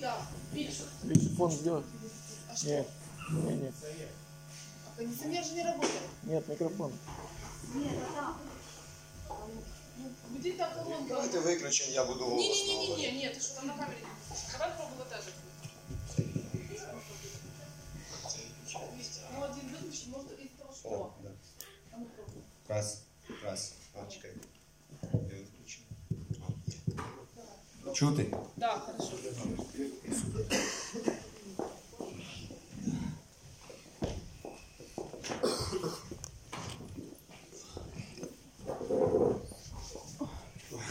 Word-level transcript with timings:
да. 0.00 0.26
Більше. 0.52 0.82
Більше 1.02 1.28
фон 1.36 1.50
сделать? 1.50 1.84
А 2.52 2.56
что? 2.56 2.68
Нет. 2.68 2.86
Не, 3.30 3.56
нет. 3.56 3.74
А 4.86 4.96
кондиционер 4.98 5.44
же 5.44 5.54
не 5.54 5.64
работает. 5.64 6.00
Нет, 6.22 6.48
микрофон. 6.48 6.92
Ну, 7.74 7.90
где 10.38 10.52
та 10.52 10.70
колонка? 10.74 11.08
Давайте 11.08 11.40
виключимо, 11.40 11.90
я 11.90 12.04
буду 12.04 12.24
голосно 12.24 12.42
говорити. 12.42 12.68
Не-не-не-не, 12.68 13.22
нет, 13.22 13.34
ты 13.34 13.40
что 13.40 13.54
там 13.56 13.66
на 13.66 13.72
камере? 13.76 13.98
Давай 14.52 14.70
пробуй 14.76 14.96
вот 14.98 15.06
это. 15.12 15.22
Ну, 19.32 19.44
один 19.44 19.68
выключи, 19.68 20.08
может, 20.08 20.30
из 20.38 20.50
того, 20.58 20.70
О, 20.70 20.74
что. 20.74 21.14
да. 21.22 21.30
А 21.92 21.96
ну, 21.98 22.06
пробуй. 22.16 22.42
Раз, 22.68 23.02
раз. 23.44 23.74
А, 23.94 24.06
чекай. 24.10 24.30
Я 25.02 25.38
відключу. 25.38 25.80
Чути? 27.94 28.36
Да, 28.56 28.78
хорошо. 28.78 29.12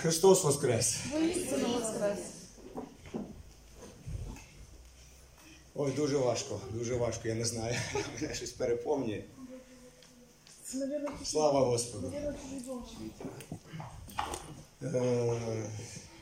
Христос 0.02 0.44
Воскрес! 0.44 0.96
Воскрес. 1.12 2.18
Ой, 5.74 5.92
дуже 5.92 6.18
важко, 6.18 6.60
дуже 6.72 6.96
важко, 6.96 7.28
я 7.28 7.34
не 7.34 7.44
знаю. 7.44 7.74
Мене 8.20 8.34
щось 8.34 8.50
переповнює. 8.50 9.24
Слава 11.24 11.60
Господу! 11.60 12.12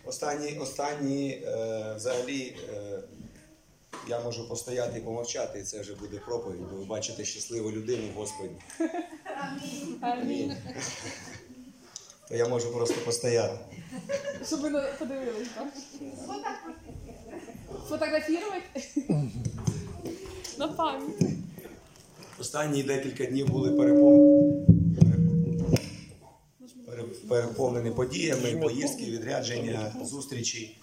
Останні, 0.08 0.58
останні 0.58 1.30
е, 1.30 1.94
взагалі 1.96 2.56
е, 2.74 3.00
я 4.08 4.20
можу 4.20 4.48
постояти 4.48 4.98
і 4.98 5.02
помовчати, 5.02 5.58
і 5.58 5.62
це 5.62 5.80
вже 5.80 5.94
буде 5.94 6.18
проповідь, 6.26 6.60
бо 6.72 6.76
ви 6.78 6.84
бачите 6.84 7.24
щасливу 7.24 7.70
людину 7.70 8.02
в 8.14 8.18
Господі. 8.18 8.50
Амінь. 10.00 10.52
То 12.28 12.34
я 12.36 12.48
можу 12.48 12.72
просто 12.72 12.94
постояти. 13.04 13.58
Щоб 14.46 14.60
ви 14.60 14.70
подивились, 14.98 15.48
так? 15.54 15.66
На 20.58 20.68
пам'ять. 20.68 21.30
Останні 22.40 22.82
декілька 22.82 23.24
днів 23.24 23.48
були 23.48 23.70
перепов- 23.70 24.77
пере- 27.08 27.28
переповнені 27.28 27.90
подіями, 27.90 28.56
поїздки, 28.56 29.04
відрядження, 29.04 29.96
зустрічі, 30.04 30.76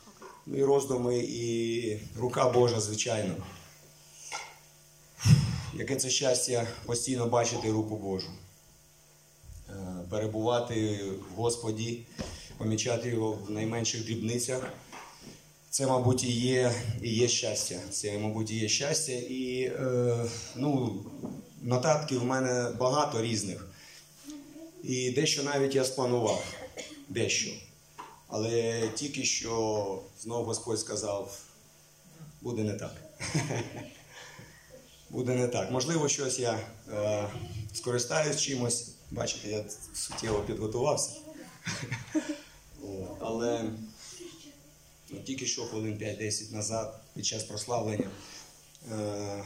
ну 0.46 0.58
і 0.58 0.64
роздуми, 0.64 1.18
і 1.18 2.00
рука 2.18 2.50
Божа, 2.50 2.80
звичайно. 2.80 3.36
Яке 5.74 5.96
це 5.96 6.10
щастя 6.10 6.68
постійно 6.86 7.26
бачити 7.28 7.72
руку 7.72 7.98
Божу, 7.98 8.28
Е, 9.70 9.74
перебувати 10.10 11.00
в 11.32 11.36
Господі, 11.36 12.00
помічати 12.58 13.10
його 13.10 13.32
в 13.32 13.52
найменших 13.52 14.06
дрібницях. 14.06 14.74
Це, 15.70 15.88
мабуть, 15.88 16.24
і 16.24 16.32
є, 16.32 16.72
і 17.02 17.10
є 17.10 17.28
щастя. 17.28 17.80
Це, 17.92 18.18
мабуть, 18.18 18.52
і 18.52 18.58
є 18.58 18.68
щастя. 18.68 19.14
І 19.14 19.62
е, 19.64 20.26
ну, 20.56 20.96
нотатків 21.62 22.20
в 22.20 22.26
мене 22.26 22.72
багато 22.80 23.22
різних. 23.22 23.68
І 24.88 25.12
дещо 25.12 25.44
навіть 25.44 25.76
я 25.76 25.86
спланував. 25.86 26.44
Дещо. 27.10 27.52
Але 28.28 28.84
тільки 28.96 29.24
що 29.24 30.04
знову 30.22 30.44
Господь 30.44 30.80
сказав, 30.80 31.40
буде 32.42 32.64
не 32.64 32.74
так. 32.74 32.96
Буде 35.10 35.36
не 35.36 35.48
так. 35.48 35.72
Можливо, 35.72 36.10
щось 36.10 36.40
я 36.40 36.60
е, 36.94 37.30
скористаюсь 37.74 38.42
чимось. 38.42 38.92
Бачите, 39.12 39.50
я 39.50 39.66
суттєво 39.94 40.40
підготувався. 40.40 41.12
Але 43.20 43.64
ну, 45.10 45.20
тільки 45.20 45.46
що 45.46 45.66
хвилин 45.66 45.98
5-10 45.98 46.54
назад, 46.54 47.00
під 47.16 47.26
час 47.26 47.44
прославлення, 47.44 48.10
е, 48.92 49.44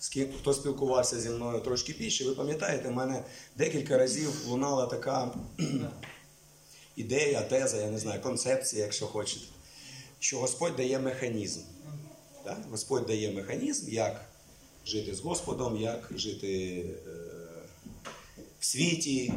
з 0.00 0.08
ким 0.08 0.28
хто 0.38 0.54
спілкувався 0.54 1.20
зі 1.20 1.30
мною 1.30 1.60
трошки 1.60 1.92
більше, 1.92 2.24
ви 2.24 2.34
пам'ятаєте, 2.34 2.88
в 2.88 2.92
мене 2.92 3.24
декілька 3.56 3.98
разів 3.98 4.46
лунала 4.46 4.86
така 4.86 5.34
ідея, 6.96 7.42
теза, 7.42 7.76
я 7.76 7.90
не 7.90 7.98
знаю, 7.98 8.20
концепція, 8.20 8.82
якщо 8.82 9.06
хочете, 9.06 9.46
що 10.18 10.38
Господь 10.38 10.76
дає 10.76 10.98
механізм. 10.98 11.60
Так? 12.44 12.58
Господь 12.70 13.06
дає 13.06 13.32
механізм, 13.32 13.92
як 13.92 14.24
жити 14.86 15.14
з 15.14 15.20
Господом, 15.20 15.76
як 15.76 16.10
жити 16.16 16.84
е, 17.06 17.10
в 18.60 18.64
світі. 18.64 19.32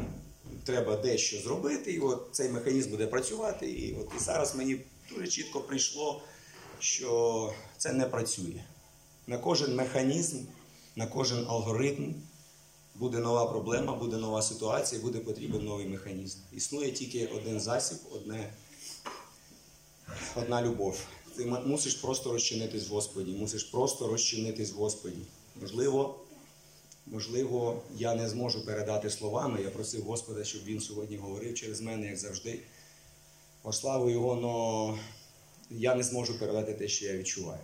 Треба 0.64 0.96
дещо 0.96 1.40
зробити, 1.40 1.92
і 1.92 1.98
от 1.98 2.28
цей 2.32 2.48
механізм 2.48 2.90
буде 2.90 3.06
працювати. 3.06 3.70
І 3.70 3.94
от 3.94 4.08
і 4.16 4.18
зараз 4.18 4.54
мені 4.54 4.80
дуже 5.10 5.28
чітко 5.28 5.60
прийшло, 5.60 6.22
що 6.78 7.52
це 7.78 7.92
не 7.92 8.04
працює. 8.04 8.64
На 9.26 9.38
кожен 9.38 9.74
механізм, 9.74 10.38
на 10.96 11.06
кожен 11.06 11.46
алгоритм 11.48 12.14
буде 12.94 13.18
нова 13.18 13.46
проблема, 13.46 13.94
буде 13.94 14.16
нова 14.16 14.42
ситуація, 14.42 15.00
буде 15.00 15.18
потрібен 15.18 15.64
новий 15.64 15.86
механізм. 15.86 16.38
Існує 16.52 16.92
тільки 16.92 17.26
один 17.26 17.60
засіб, 17.60 17.98
одне, 18.12 18.52
одна 20.36 20.62
любов. 20.62 21.06
Ти 21.36 21.46
мусиш 21.46 21.94
просто 21.94 22.32
розчинитись 22.32 22.88
в 22.88 22.92
Господі, 22.92 23.32
мусиш 23.32 23.64
просто 23.64 24.06
розчинитись 24.06 24.72
в 24.72 24.76
Господі. 24.76 25.22
Можливо, 25.60 26.20
можливо, 27.06 27.82
я 27.96 28.14
не 28.14 28.28
зможу 28.28 28.66
передати 28.66 29.10
словами. 29.10 29.62
Я 29.62 29.70
просив 29.70 30.02
Господа, 30.02 30.44
щоб 30.44 30.64
він 30.64 30.80
сьогодні 30.80 31.16
говорив 31.16 31.54
через 31.54 31.80
мене, 31.80 32.06
як 32.06 32.16
завжди. 32.16 32.60
Во 33.62 34.10
Його, 34.10 34.30
але 34.42 34.98
я 35.70 35.94
не 35.94 36.02
зможу 36.02 36.38
передати 36.38 36.74
те, 36.74 36.88
що 36.88 37.06
я 37.06 37.16
відчуваю. 37.16 37.60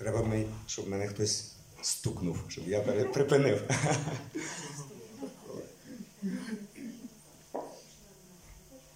Треба, 0.00 0.22
мені, 0.22 0.46
щоб 0.66 0.88
мене 0.88 1.08
хтось 1.08 1.52
стукнув, 1.82 2.38
щоб 2.48 2.68
я 2.68 2.80
припинив. 2.80 3.62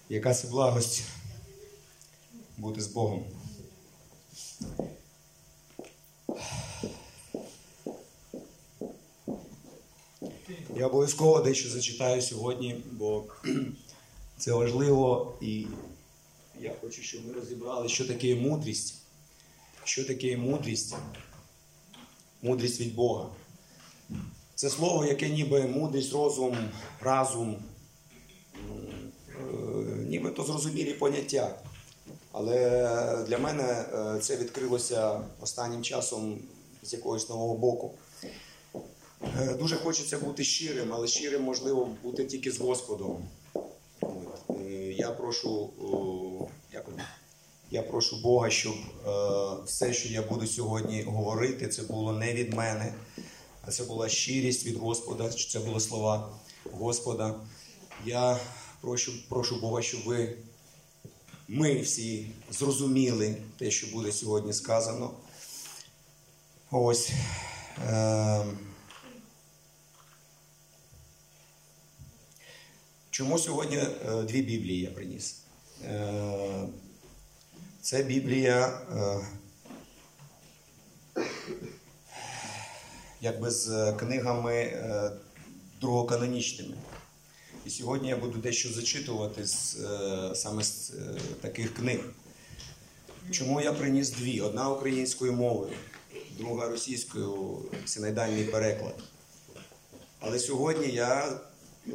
Яка 0.08 0.34
це 0.34 0.48
благость 0.48 1.02
бути 2.56 2.80
з 2.80 2.86
Богом. 2.86 3.24
Я 10.76 10.86
обов'язково 10.86 11.40
дещо 11.40 11.70
зачитаю 11.70 12.22
сьогодні, 12.22 12.84
бо 12.92 13.24
це 14.38 14.52
важливо 14.52 15.34
і 15.40 15.66
я 16.60 16.74
хочу, 16.80 17.02
щоб 17.02 17.26
ми 17.26 17.32
розібрали, 17.32 17.88
що 17.88 18.06
таке 18.06 18.34
мудрість. 18.34 19.03
Що 19.84 20.04
таке 20.04 20.36
мудрість? 20.36 20.94
Мудрість 22.42 22.80
від 22.80 22.94
Бога. 22.94 23.26
Це 24.54 24.70
слово, 24.70 25.04
яке 25.04 25.28
ніби 25.28 25.62
мудрість, 25.62 26.12
розум, 26.12 26.56
разум, 27.00 27.56
м, 28.54 29.12
е, 29.28 29.42
нібито 30.08 30.44
зрозумілі 30.44 30.92
поняття. 30.94 31.58
Але 32.32 33.24
для 33.28 33.38
мене 33.38 33.62
е, 33.62 34.18
це 34.20 34.36
відкрилося 34.36 35.20
останнім 35.40 35.82
часом 35.82 36.38
з 36.82 36.92
якогось 36.92 37.28
нового 37.28 37.54
боку. 37.54 37.94
Е, 39.40 39.54
Дуже 39.58 39.76
хочеться 39.76 40.18
бути 40.18 40.44
щирим, 40.44 40.92
але 40.92 41.06
щирим 41.06 41.42
можливо 41.42 41.88
бути 42.02 42.24
тільки 42.24 42.52
з 42.52 42.58
Господом. 42.58 43.24
Я 44.96 45.10
прошу? 45.10 45.70
Я 47.74 47.82
прошу 47.82 48.16
Бога, 48.16 48.50
щоб 48.50 48.74
е, 48.74 49.64
все, 49.66 49.92
що 49.92 50.08
я 50.08 50.22
буду 50.22 50.46
сьогодні 50.46 51.02
говорити, 51.02 51.68
це 51.68 51.82
було 51.82 52.12
не 52.12 52.34
від 52.34 52.54
мене, 52.54 52.94
а 53.62 53.70
це 53.70 53.84
була 53.84 54.08
щирість 54.08 54.66
від 54.66 54.76
Господа, 54.76 55.30
це 55.30 55.58
були 55.58 55.80
слова 55.80 56.28
Господа. 56.72 57.34
Я 58.04 58.40
прошу, 58.80 59.12
прошу 59.28 59.60
Бога, 59.60 59.82
щоб 59.82 60.04
ви, 60.04 60.36
ми 61.48 61.80
всі 61.80 62.30
зрозуміли 62.50 63.36
те, 63.58 63.70
що 63.70 63.86
буде 63.86 64.12
сьогодні 64.12 64.52
сказано. 64.52 65.10
Ось. 66.70 67.10
Е, 67.88 68.44
Чому 73.10 73.38
сьогодні 73.38 73.76
е, 73.76 74.22
дві 74.22 74.42
Біблії 74.42 74.80
я 74.80 74.90
приніс? 74.90 75.40
Це 77.84 78.02
Біблія 78.02 78.66
е, 78.66 79.26
якби 83.20 83.50
з 83.50 83.92
книгами 83.92 84.54
е, 84.54 85.10
другоканонічними. 85.80 86.74
І 87.66 87.70
сьогодні 87.70 88.08
я 88.08 88.16
буду 88.16 88.38
дещо 88.38 88.72
зачитувати 88.72 89.46
з, 89.46 89.76
е, 89.80 90.34
саме 90.34 90.62
з 90.62 90.92
таких 91.40 91.74
книг. 91.74 92.00
Чому 93.30 93.60
я 93.60 93.72
приніс 93.72 94.10
дві? 94.10 94.40
Одна 94.40 94.70
українською 94.70 95.32
мовою, 95.32 95.72
друга 96.38 96.68
російською 96.68 97.62
синайдальний 97.84 98.44
переклад. 98.44 98.94
Але 100.20 100.38
сьогодні 100.38 100.88
я 100.88 101.40
е, 101.86 101.92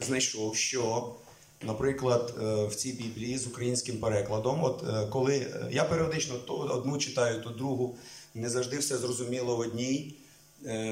знайшов, 0.00 0.56
що, 0.56 1.14
наприклад, 1.62 2.34
е, 2.42 2.66
в 2.66 2.74
цій 2.74 2.92
Біблії 2.92 3.38
з 3.38 3.46
українським 3.46 3.98
перекладом, 4.00 4.64
от 4.64 4.84
е, 4.88 5.06
коли 5.06 5.36
е, 5.36 5.68
я 5.72 5.84
періодично 5.84 6.34
то 6.38 6.54
одну 6.54 6.98
читаю, 6.98 7.42
то 7.42 7.50
другу, 7.50 7.96
не 8.34 8.50
завжди 8.50 8.78
все 8.78 8.98
зрозуміло 8.98 9.56
в 9.56 9.60
одній. 9.60 10.18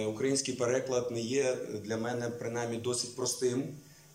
Український 0.09 0.55
переклад 0.55 1.11
не 1.11 1.21
є 1.21 1.57
для 1.85 1.97
мене 1.97 2.29
принаймні 2.29 2.77
досить 2.77 3.17
простим, 3.17 3.65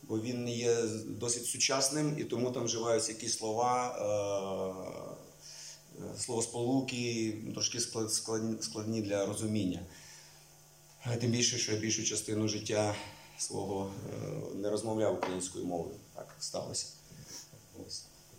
бо 0.03 0.19
він 0.19 0.43
не 0.43 0.51
є 0.51 0.77
досить 1.07 1.45
сучасним, 1.45 2.15
і 2.19 2.23
тому 2.23 2.51
там 2.51 2.63
вживаються 2.63 3.11
якісь 3.11 3.37
слова, 3.37 3.95
словосполуки, 6.17 7.33
трошки 7.53 7.79
складні- 7.79 9.01
для 9.01 9.25
розуміння. 9.25 9.81
Тим 11.21 11.31
більше, 11.31 11.57
що 11.57 11.71
я 11.71 11.77
більшу 11.77 12.03
частину 12.03 12.47
життя 12.47 12.95
свого 13.37 13.91
не 14.55 14.69
розмовляв 14.69 15.13
українською 15.13 15.65
мовою. 15.65 15.95
Так 16.15 16.35
сталося. 16.39 16.87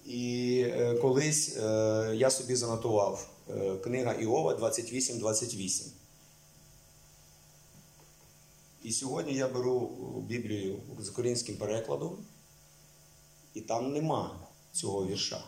І 0.06 0.60
е, 0.66 0.94
колись 0.94 1.56
е, 1.56 2.12
я 2.16 2.30
собі 2.30 2.56
занотував 2.56 3.30
е, 3.50 3.76
книга 3.76 4.12
Іова 4.12 4.54
28-28. 4.54 5.86
І 8.82 8.92
сьогодні 8.92 9.34
я 9.34 9.48
беру 9.48 9.88
Біблію 10.28 10.82
з 10.98 11.08
українським 11.08 11.56
перекладом, 11.56 12.26
і 13.54 13.60
там 13.60 13.92
нема 13.92 14.48
цього 14.72 15.06
вірша. 15.06 15.44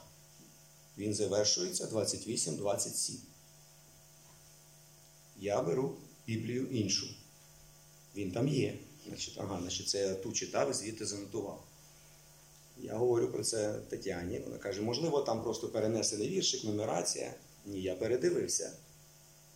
Він 0.98 1.14
завершується 1.14 1.86
28-27. 1.86 3.14
Я 5.36 5.62
беру 5.62 5.96
Біблію 6.26 6.66
іншу. 6.66 7.06
Він 8.16 8.32
там 8.32 8.48
є. 8.48 8.78
Значить, 9.06 9.38
ага, 9.38 9.60
значить, 9.60 9.88
це 9.88 10.00
я 10.00 10.14
ту 10.14 10.32
читав 10.32 10.70
і 10.70 10.72
звідти 10.72 11.06
занотував. 11.06 11.67
Я 12.80 12.94
говорю 12.94 13.28
про 13.28 13.44
це 13.44 13.72
Тетяні. 13.72 14.38
Вона 14.38 14.58
каже, 14.58 14.82
можливо, 14.82 15.20
там 15.20 15.42
просто 15.42 15.68
перенесений 15.68 16.28
віршик, 16.28 16.64
нумерація. 16.64 17.34
Ні, 17.66 17.82
я 17.82 17.94
передивився. 17.94 18.72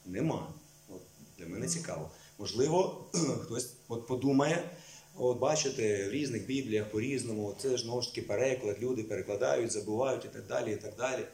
Нема. 0.07 0.55
От, 0.89 1.03
для 1.39 1.47
мене 1.47 1.69
цікаво. 1.69 2.11
Можливо, 2.39 3.05
хтось 3.43 3.73
от 3.89 4.07
подумає, 4.07 4.71
от 5.17 5.39
бачите, 5.39 6.09
в 6.09 6.11
різних 6.11 6.47
бібліях 6.47 6.91
по-різному, 6.91 7.55
це 7.59 7.77
ж 7.77 7.83
знову 7.83 8.03
ж 8.03 8.09
таки 8.09 8.23
переклад, 8.23 8.77
люди 8.81 9.03
перекладають, 9.03 9.73
забувають 9.73 10.25
і 10.25 10.29
так 10.29 10.47
далі. 10.47 10.73
і 10.73 10.77
так 10.77 10.97
далі. 10.97 11.27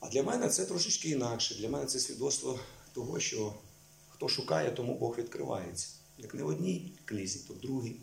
А 0.00 0.08
для 0.08 0.22
мене 0.22 0.48
це 0.48 0.64
трошечки 0.64 1.08
інакше. 1.08 1.54
Для 1.54 1.68
мене 1.68 1.86
це 1.86 1.98
свідоцтво 1.98 2.60
того, 2.92 3.20
що 3.20 3.54
хто 4.08 4.28
шукає, 4.28 4.70
тому 4.70 4.98
Бог 4.98 5.18
відкривається. 5.18 5.88
Як 6.18 6.34
не 6.34 6.42
в 6.42 6.46
одній 6.46 6.92
книзі, 7.04 7.40
то 7.48 7.54
в 7.54 7.60
другій. 7.60 7.96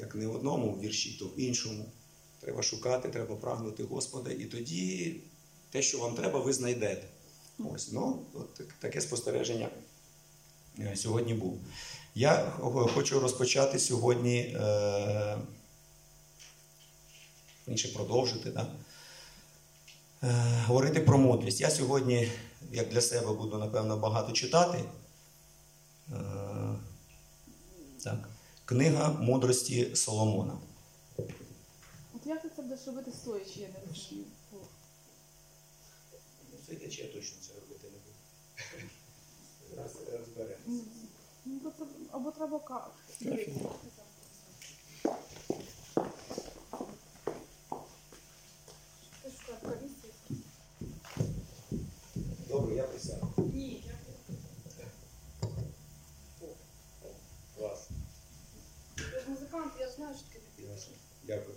Як 0.00 0.14
не 0.14 0.26
в 0.26 0.34
одному 0.34 0.80
вірші, 0.80 1.16
то 1.18 1.24
в 1.24 1.40
іншому. 1.40 1.92
Треба 2.40 2.62
шукати, 2.62 3.08
треба 3.08 3.36
прагнути 3.36 3.84
Господа, 3.84 4.30
і 4.30 4.44
тоді 4.44 5.16
те, 5.70 5.82
що 5.82 5.98
вам 5.98 6.14
треба, 6.14 6.40
ви 6.40 6.52
знайдете. 6.52 7.08
Ось, 7.58 7.92
ну, 7.92 8.26
от 8.34 8.60
таке 8.78 9.00
спостереження 9.00 9.68
е, 10.78 10.96
сьогодні 10.96 11.34
було. 11.34 11.58
Я 12.14 12.52
хочу 12.94 13.20
розпочати 13.20 13.78
сьогодні, 13.78 14.38
е, 14.38 15.38
інше 17.68 17.88
продовжити, 17.88 18.50
да? 18.50 18.66
е, 20.22 20.62
говорити 20.66 21.00
про 21.00 21.18
мудрість. 21.18 21.60
Я 21.60 21.70
сьогодні, 21.70 22.32
як 22.72 22.88
для 22.88 23.00
себе, 23.00 23.32
буду, 23.32 23.58
напевно, 23.58 23.96
багато 23.96 24.32
читати. 24.32 24.84
Е, 26.08 26.14
так. 28.04 28.28
Книга 28.70 29.08
мудрості 29.20 29.96
Соломона. 29.96 30.58
От 32.14 32.26
як 32.26 32.42
ти 32.42 32.50
це 32.56 32.62
будеш 32.62 32.86
робити 32.86 33.12
стоячи, 33.12 33.60
я 33.60 33.68
не 33.68 33.74
розумію. 33.88 34.26
Бо- 34.52 34.58
Сидячи, 36.66 37.02
я 37.02 37.08
точно 37.12 37.38
це 37.40 37.52
робити 37.60 37.86
не 37.86 37.98
буду. 37.98 38.16
Раз 39.82 39.96
розберемо. 40.18 40.60
Ну, 40.66 40.80
Ну, 41.44 41.72
або 42.10 42.30
треба 42.30 42.58
ка. 42.58 42.86
Ти 49.22 49.30
шукати 49.30 49.66
комісію? 49.66 50.12
Добре, 52.48 52.74
я 52.74 52.82
присяду. 52.82 53.32
Ні, 53.54 53.84
я 53.86 53.92
Клас. 57.56 57.88
я 59.14 59.20
ж 59.20 59.28
музикант, 59.28 59.72
я 59.80 59.86
ж 59.88 59.92
знаю, 59.94 60.14
що 60.16 60.24
таке. 60.28 60.68
Ясно. 60.72 60.92
Дякую. 61.30 61.56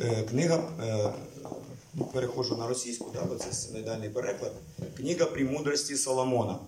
Е, 0.00 0.22
Книга, 0.22 0.72
е, 0.80 1.12
ну, 1.94 2.10
на 2.56 2.68
російську, 2.68 3.10
да, 3.14 3.24
бо 3.24 3.34
це 3.34 3.52
синодальний 3.52 4.10
переклад. 4.10 4.52
Книга 4.96 5.26
«Премудрості 5.26 5.96
Соломона. 5.96 6.58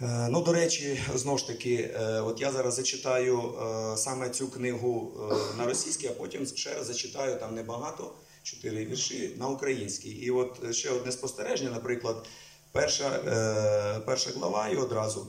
Е, 0.00 0.28
Ну, 0.30 0.42
до 0.42 0.52
речі, 0.52 1.00
знову 1.14 1.38
ж 1.38 1.46
таки, 1.46 1.94
от 2.00 2.40
я 2.40 2.52
зараз 2.52 2.74
зачитаю 2.74 3.54
саме 3.96 4.30
цю 4.30 4.48
книгу 4.48 5.12
на 5.58 5.66
російській, 5.66 6.06
а 6.06 6.12
потім 6.12 6.46
ще 6.46 6.74
раз 6.74 6.86
зачитаю 6.86 7.40
там 7.40 7.54
небагато, 7.54 8.14
чотири 8.43 8.85
вірші 8.85 9.31
на 9.37 9.47
українській. 9.47 10.09
І 10.09 10.31
от 10.31 10.59
е, 10.69 10.73
ще 10.73 10.89
одне 10.89 11.11
спостереження, 11.11 11.71
наприклад, 11.71 12.27
перша, 12.71 13.09
е, 13.27 13.99
перша 14.05 14.29
глава 14.29 14.69
і 14.69 14.75
одразу. 14.75 15.27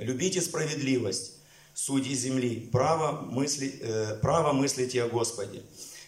Любите 0.00 0.40
справедливость, 0.40 1.32
судьи 1.74 2.14
земли, 2.16 2.68
право, 2.72 3.28
мысли, 3.32 3.72
э, 3.82 4.20
право 4.20 4.52
мыслите 4.62 5.02
о 5.04 5.08
Господе, 5.08 5.62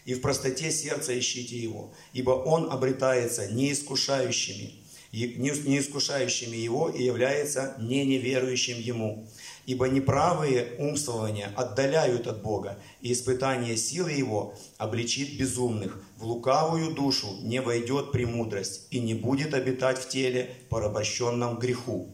и 0.05 0.15
в 0.15 0.21
простоте 0.21 0.71
сердца 0.71 1.19
ищите 1.19 1.57
Его, 1.57 1.93
ибо 2.13 2.31
Он 2.33 2.71
обретается 2.71 3.47
неискушающими, 3.51 4.75
и- 5.13 5.35
не 5.39 5.51
не 5.51 5.79
искушающими 5.79 6.57
Его 6.57 6.91
и 6.91 7.03
является 7.05 7.77
не 7.79 8.05
неверующим 8.05 8.79
Ему. 8.79 9.27
Ибо 9.67 9.89
неправые 9.89 10.77
умствования 10.79 11.53
отдаляют 11.57 12.27
от 12.27 12.43
Бога, 12.43 12.79
и 13.01 13.13
испытание 13.13 13.77
силы 13.77 14.11
Его 14.11 14.55
обличит 14.79 15.39
безумных. 15.39 16.05
В 16.17 16.25
лукавую 16.25 16.95
душу 16.95 17.39
не 17.43 17.61
войдет 17.61 18.13
премудрость, 18.13 18.87
и 18.91 19.01
не 19.01 19.15
будет 19.15 19.55
обитать 19.55 19.99
в 19.99 20.09
теле, 20.09 20.55
порабощенном 20.69 21.59
греху. 21.59 22.09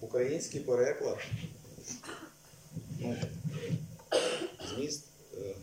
Український 0.00 0.60
переклад. 0.60 1.18
Ну, 2.98 3.16
зміст 4.74 5.04
е, 5.38 5.54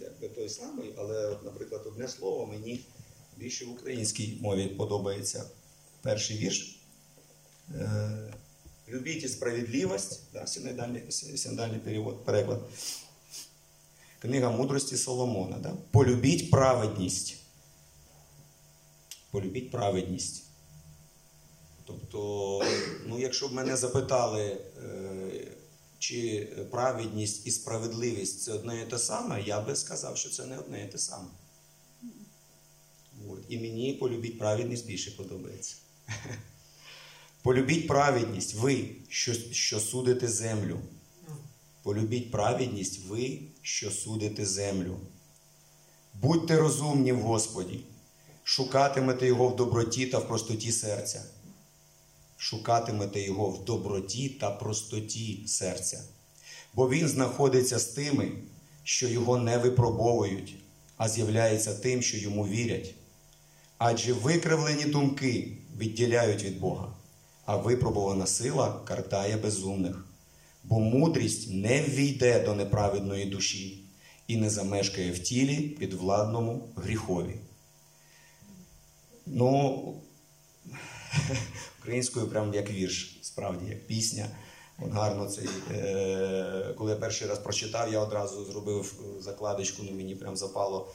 якби 0.00 0.28
той 0.28 0.48
самий, 0.48 0.94
але, 0.98 1.26
от, 1.26 1.44
наприклад, 1.44 1.82
одне 1.86 2.08
слово 2.08 2.46
мені 2.46 2.80
більше 3.36 3.64
в 3.64 3.70
українській 3.72 4.38
мові 4.40 4.66
подобається. 4.66 5.44
Перший 6.02 6.38
вірш. 6.38 6.79
Е, 7.75 8.33
Любіть 8.89 9.31
справедливість, 9.31 10.21
да, 10.33 10.47
синодальний, 10.47 11.11
синодальний 11.11 11.79
перевод, 11.79 12.25
переклад. 12.25 12.69
Книга 14.19 14.51
мудрості 14.51 14.97
Соломона. 14.97 15.57
Да? 15.57 15.73
Полюбіть 15.91 16.51
праведність. 16.51 17.37
Полюбіть 19.31 19.71
праведність. 19.71 20.43
Тобто, 21.85 22.61
ну, 23.05 23.19
якщо 23.19 23.47
б 23.47 23.53
мене 23.53 23.77
запитали, 23.77 24.57
е, 24.83 25.47
чи 25.99 26.49
праведність 26.71 27.47
і 27.47 27.51
справедливість 27.51 28.41
це 28.41 28.53
одне 28.53 28.81
і 28.81 28.85
те 28.85 28.99
саме, 28.99 29.41
я 29.41 29.61
би 29.61 29.75
сказав, 29.75 30.17
що 30.17 30.29
це 30.29 30.45
не 30.45 30.57
одне 30.57 30.83
і 30.83 30.91
те 30.91 30.97
саме. 30.97 31.27
От. 33.29 33.45
І 33.49 33.57
мені 33.59 33.93
полюбіть 33.93 34.39
праведність 34.39 34.87
більше 34.87 35.11
подобається. 35.11 35.75
Полюбіть 37.41 37.87
праведність, 37.87 38.55
ви, 38.55 38.85
що, 39.09 39.33
що 39.51 39.79
судите 39.79 40.27
землю. 40.27 40.79
Полюбіть 41.83 42.31
праведність, 42.31 43.05
ви, 43.07 43.39
що 43.61 43.91
судите 43.91 44.45
землю. 44.45 44.97
Будьте 46.13 46.57
розумні 46.57 47.13
в 47.13 47.21
Господі, 47.21 47.79
шукатимете 48.43 49.27
Його 49.27 49.47
в 49.47 49.55
доброті 49.55 50.05
та 50.05 50.19
в 50.19 50.27
простоті 50.27 50.71
серця. 50.71 51.23
Шукатимете 52.37 53.21
Його 53.21 53.49
в 53.49 53.65
доброті 53.65 54.29
та 54.29 54.51
простоті 54.51 55.43
серця. 55.47 56.03
Бо 56.73 56.89
Він 56.89 57.07
знаходиться 57.07 57.79
з 57.79 57.85
тими, 57.85 58.31
що 58.83 59.07
Його 59.07 59.37
не 59.37 59.57
випробовують, 59.57 60.55
а 60.97 61.09
з'являється 61.09 61.73
тим, 61.73 62.01
що 62.01 62.17
йому 62.17 62.47
вірять. 62.47 62.95
Адже 63.77 64.13
викривлені 64.13 64.85
думки 64.85 65.57
відділяють 65.77 66.43
від 66.43 66.59
Бога, 66.59 66.93
а 67.51 67.55
випробувана 67.57 68.27
сила 68.27 68.81
картає 68.85 69.37
безумних. 69.37 70.05
Бо 70.63 70.79
мудрість 70.79 71.49
не 71.49 71.81
ввійде 71.81 72.39
до 72.39 72.55
неправедної 72.55 73.25
душі 73.25 73.83
і 74.27 74.37
не 74.37 74.49
замешкає 74.49 75.11
в 75.11 75.19
тілі 75.19 75.61
підвладному 75.61 76.69
гріхові. 76.75 77.35
Ну, 79.25 79.93
українською 81.79 82.27
прям 82.27 82.53
як 82.53 82.71
вірш, 82.71 83.19
справді, 83.21 83.69
як 83.69 83.87
пісня. 83.87 84.27
От 84.79 84.91
гарно 84.91 85.25
цей, 85.25 85.49
е, 85.71 86.73
коли 86.77 86.91
я 86.91 86.97
перший 86.97 87.27
раз 87.27 87.39
прочитав, 87.39 87.93
я 87.93 87.99
одразу 87.99 88.45
зробив 88.45 89.01
закладочку, 89.19 89.83
ну 89.83 89.91
мені 89.91 90.15
прям 90.15 90.37
запало 90.37 90.93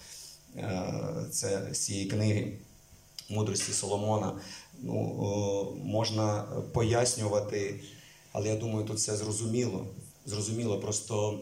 е, 0.57 0.93
це 1.31 1.69
з 1.73 1.79
цієї 1.79 2.07
книги 2.07 2.59
мудрості 3.29 3.73
Соломона. 3.73 4.41
Ну, 4.83 5.79
можна 5.85 6.43
пояснювати, 6.73 7.81
але 8.33 8.49
я 8.49 8.57
думаю, 8.57 8.87
тут 8.87 8.97
все 8.97 9.17
зрозуміло. 9.17 9.87
Зрозуміло, 10.27 10.81
просто 10.81 11.41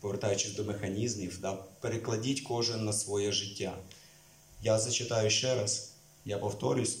повертаючись 0.00 0.54
до 0.54 0.64
механізмів, 0.64 1.38
да, 1.40 1.52
перекладіть 1.80 2.40
кожен 2.40 2.84
на 2.84 2.92
своє 2.92 3.32
життя. 3.32 3.78
Я 4.62 4.78
зачитаю 4.78 5.30
ще 5.30 5.54
раз, 5.54 5.92
я 6.24 6.38
повторюсь. 6.38 6.98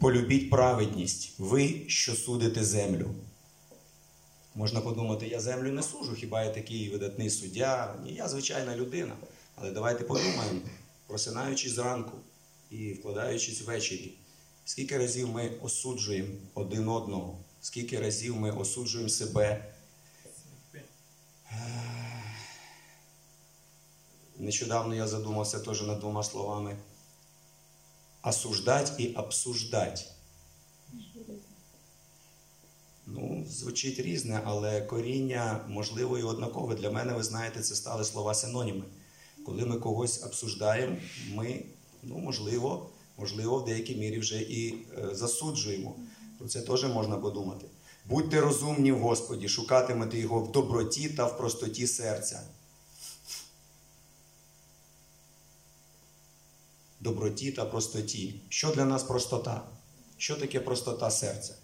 Полюбіть 0.00 0.50
праведність, 0.50 1.34
ви, 1.38 1.84
що 1.88 2.14
судите 2.14 2.64
землю. 2.64 3.10
Можна 4.54 4.80
подумати, 4.80 5.28
я 5.28 5.40
землю 5.40 5.72
не 5.72 5.82
сужу, 5.82 6.14
хіба 6.14 6.44
я 6.44 6.50
такий 6.50 6.90
видатний 6.90 7.30
суддя? 7.30 7.94
Ні, 8.04 8.14
я 8.14 8.28
звичайна 8.28 8.76
людина. 8.76 9.16
Але 9.54 9.70
давайте 9.70 10.04
подумаємо, 10.04 10.60
просинаючись 11.06 11.72
зранку 11.72 12.12
і 12.70 12.92
вкладаючись 12.92 13.62
ввечері, 13.62 14.14
скільки 14.64 14.98
разів 14.98 15.28
ми 15.28 15.50
осуджуємо 15.62 16.34
один 16.54 16.88
одного, 16.88 17.38
скільки 17.60 18.00
разів 18.00 18.36
ми 18.36 18.50
осуджуємо 18.50 19.08
себе. 19.08 19.72
Нещодавно 24.38 24.94
я 24.94 25.06
задумався 25.08 25.58
теж 25.58 25.82
над 25.82 26.00
двома 26.00 26.22
словами 26.22 26.76
осуждать 28.22 28.92
і 28.98 29.08
обсуждать. 29.08 30.12
Ну, 33.06 33.44
звучить 33.48 33.98
різне, 33.98 34.40
але 34.44 34.82
коріння 34.82 35.64
можливо 35.68 36.18
і 36.18 36.22
однакове. 36.22 36.74
Для 36.74 36.90
мене, 36.90 37.12
ви 37.12 37.22
знаєте, 37.22 37.60
це 37.60 37.74
стали 37.74 38.04
слова 38.04 38.34
синоніми. 38.34 38.84
Коли 39.46 39.64
ми 39.64 39.76
когось 39.76 40.24
обсуждаємо, 40.24 40.96
ми, 41.34 41.62
ну, 42.06 42.18
можливо, 42.18 42.90
можливо, 43.18 43.58
в 43.58 43.64
деякій 43.64 43.96
мірі 43.96 44.18
вже 44.18 44.40
і 44.40 44.74
е, 44.98 45.14
засуджуємо. 45.14 45.96
Про 46.38 46.48
це 46.48 46.62
теж 46.62 46.84
можна 46.84 47.16
подумати. 47.16 47.66
Будьте 48.04 48.40
розумні 48.40 48.92
в 48.92 48.98
Господі, 48.98 49.48
шукатимете 49.48 50.18
Його 50.18 50.40
в 50.40 50.52
доброті 50.52 51.08
та 51.08 51.26
в 51.26 51.38
простоті 51.38 51.86
серця. 51.86 52.42
Доброті 57.00 57.52
та 57.52 57.64
простоті. 57.64 58.40
Що 58.48 58.70
для 58.70 58.84
нас 58.84 59.02
простота? 59.02 59.68
Що 60.16 60.36
таке 60.36 60.60
простота 60.60 61.10
серця? 61.10 61.54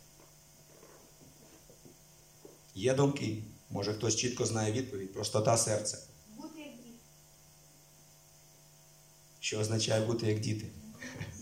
Є 2.75 2.95
думки. 2.95 3.43
Може 3.71 3.95
хтось 3.95 4.17
чітко 4.17 4.47
знає 4.47 4.73
відповідь. 4.73 5.13
Простота 5.13 5.57
серця. 5.57 5.99
Бути 6.37 6.61
як 6.61 6.77
діти. 6.77 6.89
Що 9.53 9.61
означає 9.61 10.07
бути 10.07 10.27
як 10.27 10.41
діти? 10.41 10.67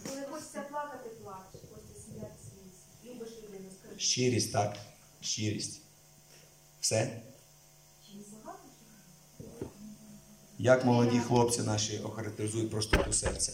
Коли 0.08 0.22
хочеться 0.30 0.60
плакати, 0.70 1.10
плачеш, 1.22 1.60
хочеться 1.72 2.02
сміятися, 2.04 2.44
смійся. 2.44 3.14
Любиш 3.14 3.28
людину, 3.42 3.70
скажи. 3.80 3.98
Щирість, 4.00 4.52
так. 4.52 4.76
Щирість. 5.20 5.80
Все? 6.80 7.20
Як 10.58 10.84
молоді 10.84 11.18
хлопці 11.18 11.62
наші 11.62 11.98
охарактеризують 11.98 12.70
простоту 12.70 13.12
серця? 13.12 13.52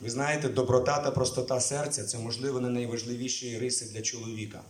Ви 0.00 0.10
знаєте, 0.10 0.48
доброта 0.48 0.98
та 0.98 1.10
простота 1.10 1.60
серця 1.60 2.04
це, 2.04 2.18
можливо, 2.18 2.60
не 2.60 2.70
найважливіші 2.70 3.58
риси 3.58 3.84
для 3.84 4.02
чоловіка. 4.02 4.62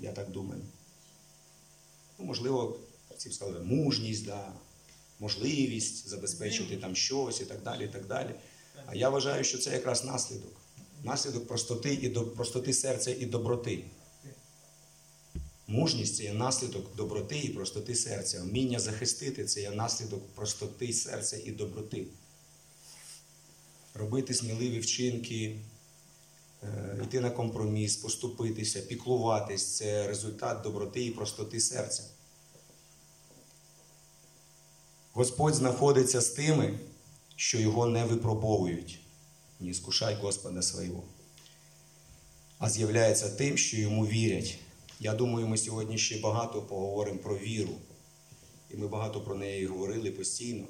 Я 0.00 0.12
так 0.12 0.30
думаю. 0.30 0.62
Ну, 2.18 2.24
можливо, 2.24 2.80
сказали, 3.18 3.60
мужність, 3.60 4.26
да, 4.26 4.52
можливість 5.20 6.08
забезпечити 6.08 6.76
там 6.76 6.96
щось 6.96 7.40
і 7.40 7.44
так 7.44 7.62
далі. 7.62 7.84
і 7.84 7.88
так 7.88 8.06
далі. 8.06 8.34
А 8.86 8.94
я 8.94 9.08
вважаю, 9.08 9.44
що 9.44 9.58
це 9.58 9.72
якраз 9.72 10.04
наслідок. 10.04 10.60
Наслідок 11.04 11.48
простоти 11.48 11.94
і 11.94 12.08
до, 12.08 12.26
простоти 12.26 12.72
серця 12.72 13.14
і 13.14 13.26
доброти. 13.26 13.84
Мужність 15.66 16.16
це 16.16 16.24
є 16.24 16.32
наслідок 16.32 16.96
доброти 16.96 17.38
і 17.38 17.48
простоти 17.48 17.94
серця. 17.94 18.42
Вміння 18.42 18.80
захистити 18.80 19.44
це 19.44 19.60
є 19.60 19.70
наслідок 19.70 20.28
простоти 20.34 20.92
серця 20.92 21.36
і 21.44 21.50
доброти. 21.50 22.06
Робити 23.94 24.34
сміливі 24.34 24.78
вчинки, 24.78 25.60
е, 26.62 27.00
йти 27.04 27.20
на 27.20 27.30
компроміс, 27.30 27.96
поступитися, 27.96 28.80
піклуватись 28.80 29.76
це 29.76 30.08
результат 30.08 30.62
доброти 30.62 31.04
і 31.04 31.10
простоти 31.10 31.60
серця. 31.60 32.02
Господь 35.12 35.54
знаходиться 35.54 36.20
з 36.20 36.28
тими, 36.28 36.78
що 37.36 37.58
його 37.58 37.86
не 37.86 38.04
випробовують. 38.04 38.98
Не 39.60 39.74
скушай 39.74 40.14
Господа 40.14 40.62
свого. 40.62 41.04
А 42.58 42.70
з'являється 42.70 43.28
тим, 43.28 43.58
що 43.58 43.76
йому 43.76 44.06
вірять. 44.06 44.58
Я 45.00 45.14
думаю, 45.14 45.48
ми 45.48 45.58
сьогодні 45.58 45.98
ще 45.98 46.18
багато 46.18 46.62
поговоримо 46.62 47.18
про 47.18 47.38
віру. 47.38 47.74
І 48.70 48.76
ми 48.76 48.88
багато 48.88 49.20
про 49.20 49.34
неї 49.34 49.66
говорили 49.66 50.10
постійно. 50.10 50.64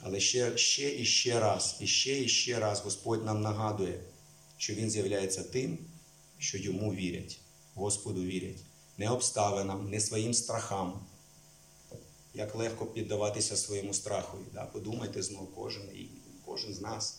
Але 0.00 0.20
ще, 0.20 0.56
ще 0.56 0.96
і 0.96 1.04
ще 1.04 1.40
раз, 1.40 1.76
і 1.80 1.86
ще 1.86 2.20
і 2.20 2.28
ще 2.28 2.58
раз 2.58 2.80
Господь 2.80 3.24
нам 3.24 3.42
нагадує, 3.42 4.00
що 4.56 4.74
Він 4.74 4.90
з'являється 4.90 5.42
тим, 5.42 5.78
що 6.38 6.58
йому 6.58 6.94
вірять, 6.94 7.40
Господу 7.74 8.22
вірять. 8.22 8.60
Не 8.98 9.10
обставинам, 9.10 9.90
не 9.90 10.00
своїм 10.00 10.34
страхам. 10.34 11.00
Як 12.34 12.54
легко 12.54 12.86
піддаватися 12.86 13.56
своєму 13.56 13.94
страху. 13.94 14.38
Да? 14.54 14.66
Подумайте 14.66 15.22
знову 15.22 15.46
кожен 15.46 15.82
і 15.94 16.08
кожен 16.44 16.74
з 16.74 16.80
нас. 16.80 17.18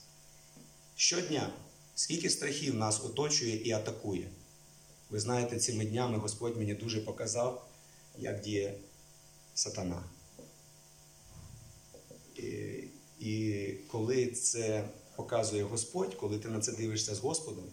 Щодня, 0.95 1.53
скільки 1.95 2.29
страхів 2.29 2.75
нас 2.75 3.05
оточує 3.05 3.55
і 3.55 3.71
атакує. 3.71 4.29
Ви 5.09 5.19
знаєте, 5.19 5.57
цими 5.59 5.85
днями 5.85 6.17
Господь 6.17 6.57
мені 6.57 6.73
дуже 6.73 7.01
показав, 7.01 7.67
як 8.17 8.41
діє 8.41 8.73
сатана. 9.53 10.03
І, 12.35 12.83
і 13.19 13.67
коли 13.91 14.27
це 14.27 14.89
показує 15.15 15.63
Господь, 15.63 16.15
коли 16.15 16.39
ти 16.39 16.49
на 16.49 16.59
це 16.59 16.71
дивишся 16.71 17.15
з 17.15 17.19
Господом, 17.19 17.65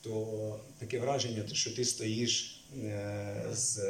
то 0.00 0.60
таке 0.78 1.00
враження, 1.00 1.48
що 1.52 1.76
ти 1.76 1.84
стоїш 1.84 2.64
е, 2.76 3.46
з 3.52 3.80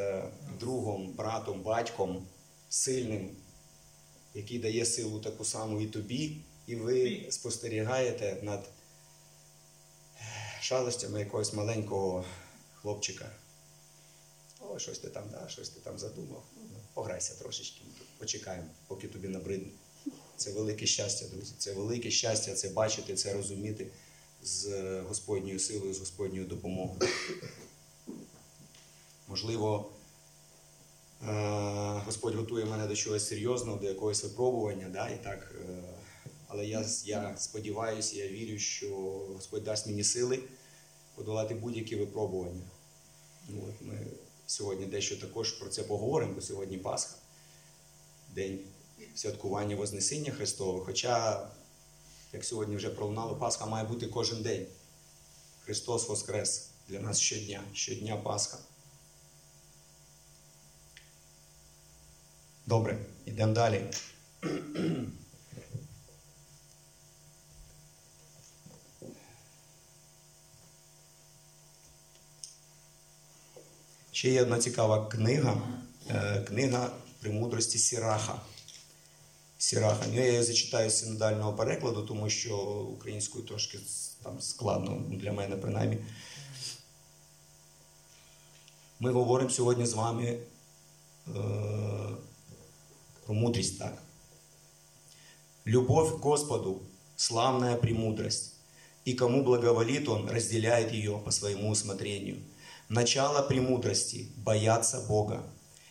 другом, 0.60 1.12
братом, 1.12 1.62
батьком 1.62 2.26
сильним, 2.72 3.30
який 4.34 4.58
дає 4.58 4.86
силу 4.86 5.20
таку 5.20 5.44
саму 5.44 5.80
і 5.80 5.86
тобі, 5.86 6.36
і 6.66 6.76
ви 6.76 7.26
спостерігаєте 7.30 8.38
над 8.42 8.70
шалостями 10.60 11.20
якогось 11.20 11.52
маленького 11.52 12.24
хлопчика. 12.74 13.30
О, 14.60 14.78
щось 14.78 14.98
ти 14.98 15.08
там, 15.08 15.24
да, 15.30 15.48
щось 15.48 15.68
ти 15.68 15.80
там 15.80 15.98
задумав. 15.98 16.44
Ну, 16.56 16.78
Пограйся 16.94 17.34
трошечки, 17.34 17.80
почекаємо, 18.18 18.68
поки 18.86 19.08
тобі 19.08 19.28
набридне. 19.28 19.68
Це 20.36 20.52
велике 20.52 20.86
щастя, 20.86 21.26
друзі. 21.28 21.54
Це 21.58 21.72
велике 21.72 22.10
щастя 22.10 22.54
це 22.54 22.68
бачити, 22.68 23.14
це 23.14 23.32
розуміти 23.32 23.90
з 24.42 24.68
Господньою 25.00 25.58
силою, 25.58 25.94
з 25.94 25.98
Господньою 25.98 26.46
допомогою. 26.46 27.10
Можливо, 29.28 29.91
Господь 32.06 32.34
готує 32.34 32.64
мене 32.64 32.86
до 32.86 32.96
чогось 32.96 33.28
серйозного, 33.28 33.78
до 33.78 33.86
якогось 33.86 34.24
випробування, 34.24 34.88
да, 34.88 35.08
і 35.08 35.22
так, 35.22 35.54
е, 35.68 35.82
але 36.48 36.66
я, 36.66 36.84
я 37.04 37.36
сподіваюся, 37.36 38.16
я 38.16 38.28
вірю, 38.28 38.58
що 38.58 38.88
Господь 39.34 39.64
дасть 39.64 39.86
мені 39.86 40.04
сили 40.04 40.42
подолати 41.14 41.54
будь-які 41.54 41.96
випробування. 41.96 42.62
Ну, 43.48 43.64
от 43.68 43.86
ми 43.86 44.06
сьогодні 44.46 44.86
дещо 44.86 45.16
також 45.16 45.52
про 45.52 45.68
це 45.68 45.82
поговоримо, 45.82 46.34
бо 46.34 46.40
сьогодні 46.40 46.78
Пасха. 46.78 47.16
день 48.34 48.60
святкування 49.14 49.76
Вознесіння 49.76 50.32
Христового. 50.32 50.84
Хоча, 50.84 51.48
як 52.32 52.44
сьогодні 52.44 52.76
вже 52.76 52.90
пролунало, 52.90 53.36
Пасха 53.36 53.66
має 53.66 53.84
бути 53.84 54.06
кожен 54.06 54.42
день. 54.42 54.66
Христос 55.64 56.08
Воскрес 56.08 56.70
для 56.88 57.00
нас 57.00 57.20
щодня, 57.20 57.62
щодня 57.72 58.16
Пасха. 58.16 58.58
Добре, 62.72 62.98
йдемо 63.26 63.52
далі. 63.52 63.82
Ще 74.12 74.30
є 74.30 74.42
одна 74.42 74.58
цікава 74.58 75.06
книга. 75.06 75.56
е, 76.10 76.40
Книга 76.48 76.90
премудрості 77.20 77.78
Сіраха. 77.78 78.40
Сіраха. 79.58 80.04
Ну, 80.08 80.14
я 80.14 80.26
її 80.26 80.42
зачитаю 80.42 80.90
з 80.90 80.98
синодального 80.98 81.52
перекладу, 81.52 82.02
тому 82.02 82.30
що 82.30 82.56
українською 82.98 83.44
трошки 83.44 83.78
там 84.22 84.40
складно 84.40 85.02
для 85.08 85.32
мене, 85.32 85.56
принаймні. 85.56 85.98
Ми 89.00 89.12
говоримо 89.12 89.50
сьогодні 89.50 89.86
з 89.86 89.92
вами 89.92 90.38
е, 91.28 91.40
про 93.24 93.34
мудрість, 93.34 93.78
так? 93.78 94.02
Любовь 95.66 96.10
к 96.10 96.18
Господу– 96.20 96.82
славная 97.16 97.76
премудрость, 97.76 98.54
и 99.04 99.14
кому 99.14 99.42
благоволит 99.42 100.08
Он, 100.08 100.28
разделяет 100.28 100.92
ее 100.92 101.18
по 101.24 101.30
своему 101.30 101.70
усмотрению. 101.70 102.38
Начало 102.88 103.42
премудрости– 103.42 104.26
бояться 104.36 105.00
Бога, 105.08 105.44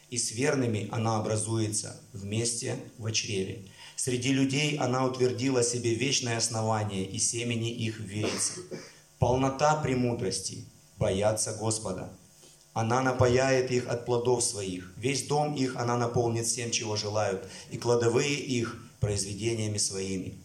и 0.09 0.17
с 0.17 0.31
верными 0.31 0.89
она 0.91 1.17
образуется 1.17 1.95
вместе 2.13 2.75
в 2.97 3.11
чреве. 3.11 3.65
Среди 3.95 4.33
людей 4.33 4.77
она 4.77 5.05
утвердила 5.05 5.63
себе 5.63 5.95
вечное 5.95 6.37
основание, 6.37 7.05
и 7.05 7.17
семени 7.17 7.71
их 7.71 7.99
верится. 7.99 8.53
Полнота 9.19 9.75
премудрости– 9.81 10.65
бояться 10.97 11.53
Господа. 11.53 12.11
Она 12.73 13.01
напаяет 13.01 13.69
их 13.69 13.87
от 13.89 14.05
плодов 14.05 14.43
своих. 14.43 14.93
Весь 14.95 15.27
дом 15.27 15.55
их 15.55 15.75
она 15.75 15.97
наполнит 15.97 16.45
всем, 16.45 16.71
чего 16.71 16.95
желают, 16.95 17.45
и 17.69 17.77
кладовые 17.77 18.35
их 18.35 18.81
произведениями 19.01 19.77
своими. 19.77 20.37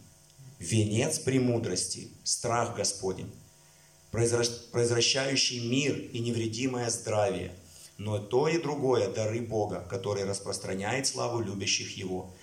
Венец 0.59 1.19
премудрости– 1.21 2.09
страх 2.25 2.75
Господень, 2.75 3.33
произвращ- 4.11 4.71
произвращающий 4.73 5.69
мир 5.69 5.97
и 5.97 6.19
невредимое 6.19 6.91
здравие. 6.91 7.53
Но 7.99 8.19
то 8.19 8.49
и 8.49 8.59
другое– 8.59 9.09
дары 9.15 9.41
Бога, 9.41 9.87
который 9.89 10.25
распространяет 10.25 11.07
славу 11.07 11.41
любящих 11.41 11.97
Его. 11.97 12.35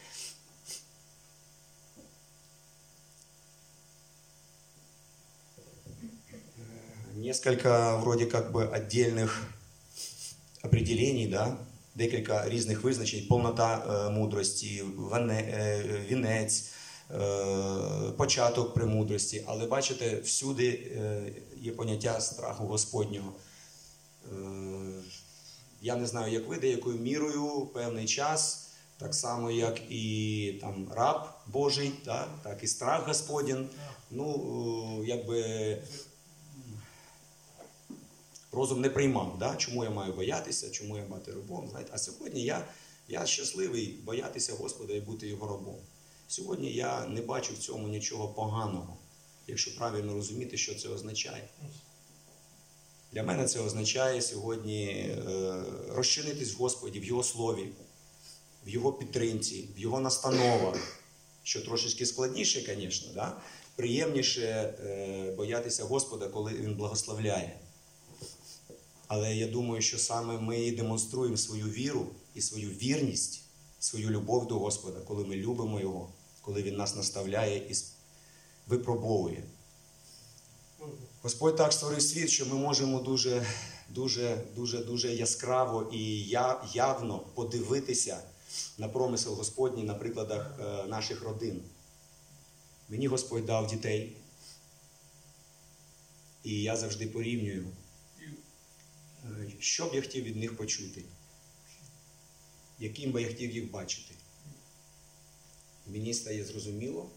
Несколько 7.16 7.98
вроде 7.98 8.26
как 8.26 8.52
бы 8.52 8.66
отдельных 8.66 9.48
определений, 10.64 11.28
да, 11.28 11.58
декілька 11.96 12.50
різних 12.50 12.84
визначень, 12.84 13.26
повнота 13.28 13.84
е, 14.08 14.10
мудрості, 14.10 14.84
ване- 14.98 15.50
е, 15.54 15.84
вінець, 16.10 16.72
е, 17.12 17.18
початок 18.18 18.74
премудрості. 18.74 19.44
Але 19.48 19.66
бачите, 19.68 20.20
всюди 20.20 20.68
е, 20.70 21.24
є 21.62 21.72
поняття 21.72 22.22
страху 22.22 22.66
Господнього. 22.68 23.34
Е, 24.32 24.36
я 25.82 25.96
не 25.96 26.06
знаю, 26.08 26.34
як 26.34 26.48
ви, 26.48 26.58
деякою 26.58 26.98
мірою 27.00 27.70
певний 27.74 28.06
час, 28.06 28.70
так 28.98 29.16
само, 29.16 29.52
як 29.52 29.82
і 29.90 30.58
там 30.62 30.88
раб 30.96 31.28
Божий, 31.48 31.92
да, 32.06 32.28
так 32.44 32.64
і 32.64 32.68
страх 32.68 33.08
Господін. 33.08 33.70
Ну, 34.12 34.26
е, 35.04 35.08
якби 35.08 35.78
розум 38.54 38.82
не 38.82 38.90
приймав, 38.90 39.36
да? 39.40 39.56
чому 39.56 39.84
я 39.84 39.90
маю 39.90 40.14
боятися, 40.14 40.70
чому 40.70 40.98
я 40.98 41.04
бути 41.04 41.32
рабом. 41.32 41.68
Знаєте? 41.70 41.92
А 41.94 41.98
сьогодні 41.98 42.44
я, 42.44 42.68
я 43.08 43.26
щасливий 43.26 44.00
боятися 44.04 44.54
Господа 44.54 44.94
і 44.94 45.02
бути 45.02 45.28
його 45.28 45.48
рабом. 45.48 45.78
Сьогодні 46.28 46.74
я 46.74 47.06
не 47.06 47.22
бачу 47.22 47.54
в 47.54 47.58
цьому 47.58 47.88
нічого 47.88 48.28
поганого, 48.28 48.98
якщо 49.48 49.78
правильно 49.78 50.14
розуміти, 50.14 50.58
що 50.58 50.76
це 50.76 50.90
означає. 50.90 51.50
Для 53.12 53.24
мене 53.24 53.46
це 53.46 53.60
означає 53.60 54.22
сьогодні 54.22 54.86
е, 54.88 55.64
розчинитись 55.90 56.54
в 56.54 56.58
Господі, 56.58 57.00
в 57.00 57.04
Його 57.04 57.24
слові, 57.24 57.70
в 58.66 58.70
Його 58.70 58.94
підтримці, 58.94 59.70
в 59.76 59.80
Його 59.80 60.00
настановах, 60.00 61.00
що 61.44 61.62
трошечки 61.62 62.06
складніше, 62.06 62.76
звісно, 62.76 63.14
да? 63.14 63.38
приємніше 63.76 64.42
е, 64.42 65.34
боятися 65.38 65.84
Господа, 65.84 66.28
коли 66.28 66.54
Він 66.54 66.76
благословляє. 66.76 67.60
Але 69.16 69.36
я 69.36 69.48
думаю, 69.48 69.82
що 69.82 69.98
саме 69.98 70.40
ми 70.40 70.72
демонструємо 70.72 71.38
свою 71.38 71.66
віру 71.66 72.08
і 72.36 72.42
свою 72.42 72.70
вірність, 72.70 73.42
свою 73.80 74.10
любов 74.10 74.48
до 74.48 74.60
Господа, 74.60 75.00
коли 75.00 75.26
ми 75.26 75.36
любимо 75.36 75.80
Його, 75.80 76.10
коли 76.42 76.64
Він 76.64 76.76
нас 76.76 76.96
наставляє 76.96 77.58
і 77.58 77.76
випробовує. 78.68 79.44
Господь 81.22 81.56
так 81.56 81.74
створив 81.74 82.02
світ, 82.02 82.30
що 82.30 82.46
ми 82.46 82.56
можемо 82.56 83.00
дуже, 83.00 83.46
дуже, 83.90 84.44
дуже, 84.56 84.84
дуже 84.84 85.14
яскраво 85.16 85.90
і 85.94 86.20
явно 86.74 87.20
подивитися 87.20 88.22
на 88.78 88.88
промисел 88.88 89.34
Господній 89.34 89.84
на 89.84 89.94
прикладах 89.94 90.60
е, 90.60 90.88
наших 90.88 91.24
родин. 91.24 91.62
Мені 92.90 93.08
Господь 93.08 93.46
дав 93.46 93.68
дітей, 93.68 94.18
і 96.44 96.62
я 96.62 96.76
завжди 96.76 97.08
порівнюю. 97.08 97.68
Що 99.60 99.86
б 99.86 99.96
я 99.96 100.02
хотів 100.02 100.24
від 100.24 100.36
них 100.36 100.58
почути? 100.58 101.04
Яким 102.80 103.12
би 103.12 103.22
я 103.22 103.28
хотів 103.28 103.52
їх 103.52 103.72
бачити? 103.72 104.14
Мені 105.88 106.14
стає 106.14 106.46
зрозуміло, 106.46 107.10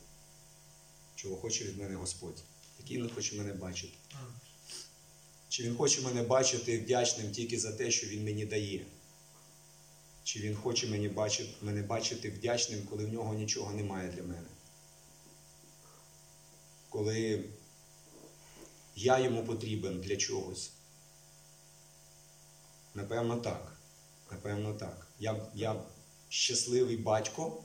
чого 1.14 1.36
хоче 1.36 1.64
від 1.64 1.78
мене 1.78 1.94
Господь, 1.94 2.42
яким 2.78 3.02
він 3.02 3.10
хоче 3.10 3.36
мене 3.36 3.52
бачити. 3.52 3.92
Чи 5.48 5.62
він 5.62 5.76
хоче 5.76 6.00
мене 6.00 6.22
бачити 6.22 6.78
вдячним 6.78 7.30
тільки 7.32 7.58
за 7.58 7.72
те, 7.72 7.90
що 7.90 8.06
він 8.06 8.24
мені 8.24 8.46
дає? 8.46 8.86
Чи 10.24 10.40
він 10.40 10.56
хоче 10.56 10.86
мені 10.86 11.08
бачити, 11.08 11.50
мене 11.62 11.82
бачити 11.82 12.30
вдячним, 12.30 12.86
коли 12.90 13.06
в 13.06 13.12
нього 13.12 13.34
нічого 13.34 13.72
немає 13.72 14.12
для 14.12 14.22
мене? 14.22 14.48
Коли 16.88 17.44
я 18.96 19.18
йому 19.18 19.44
потрібен 19.44 20.00
для 20.00 20.16
чогось? 20.16 20.70
Напевно, 22.96 23.36
так. 23.36 23.76
Напевно, 24.30 24.72
так. 24.72 25.06
Я, 25.20 25.36
я 25.54 25.82
щасливий 26.28 26.96
батько, 26.96 27.62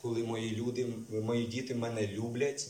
коли 0.00 0.24
мої 0.24 0.56
люди, 0.56 0.86
мої 1.22 1.46
діти 1.46 1.74
мене 1.74 2.06
люблять 2.06 2.68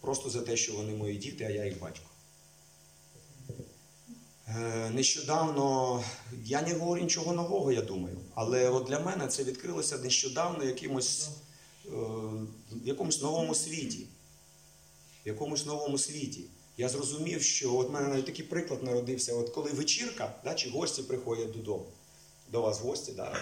просто 0.00 0.30
за 0.30 0.42
те, 0.42 0.56
що 0.56 0.74
вони 0.74 0.94
мої 0.94 1.16
діти, 1.16 1.44
а 1.44 1.50
я 1.50 1.64
їх 1.64 1.80
батько. 1.80 2.06
Е, 4.48 4.90
Нещодавно, 4.90 6.04
я 6.44 6.62
не 6.62 6.74
говорю 6.74 7.02
нічого 7.02 7.32
нового, 7.32 7.72
я 7.72 7.82
думаю, 7.82 8.18
але 8.34 8.68
от 8.68 8.86
для 8.86 8.98
мене 8.98 9.26
це 9.26 9.44
відкрилося 9.44 9.98
нещодавно 9.98 10.64
якимось, 10.64 11.28
е, 11.86 11.90
в 12.72 12.86
якомусь 12.86 13.22
новому 13.22 13.54
світі. 13.54 14.06
В 15.24 15.28
якомусь 15.28 15.66
новому 15.66 15.98
світі. 15.98 16.44
Я 16.78 16.88
зрозумів, 16.88 17.42
що 17.42 17.76
от 17.76 17.90
мене 17.90 18.08
навіть 18.08 18.26
такий 18.26 18.44
приклад 18.44 18.82
народився, 18.82 19.34
от 19.34 19.50
коли 19.50 19.70
вечірка, 19.70 20.34
да, 20.44 20.54
чи 20.54 20.70
гості 20.70 21.02
приходять 21.02 21.52
додому, 21.52 21.86
до 22.52 22.62
вас 22.62 22.80
гості, 22.80 23.12
да, 23.12 23.36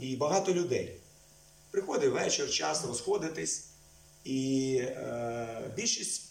і 0.00 0.16
багато 0.16 0.54
людей. 0.54 0.96
Приходить 1.70 2.12
вечір, 2.12 2.50
час 2.50 2.84
розходитись, 2.84 3.64
і 4.24 4.76
е, 4.80 5.72
більшість 5.76 6.22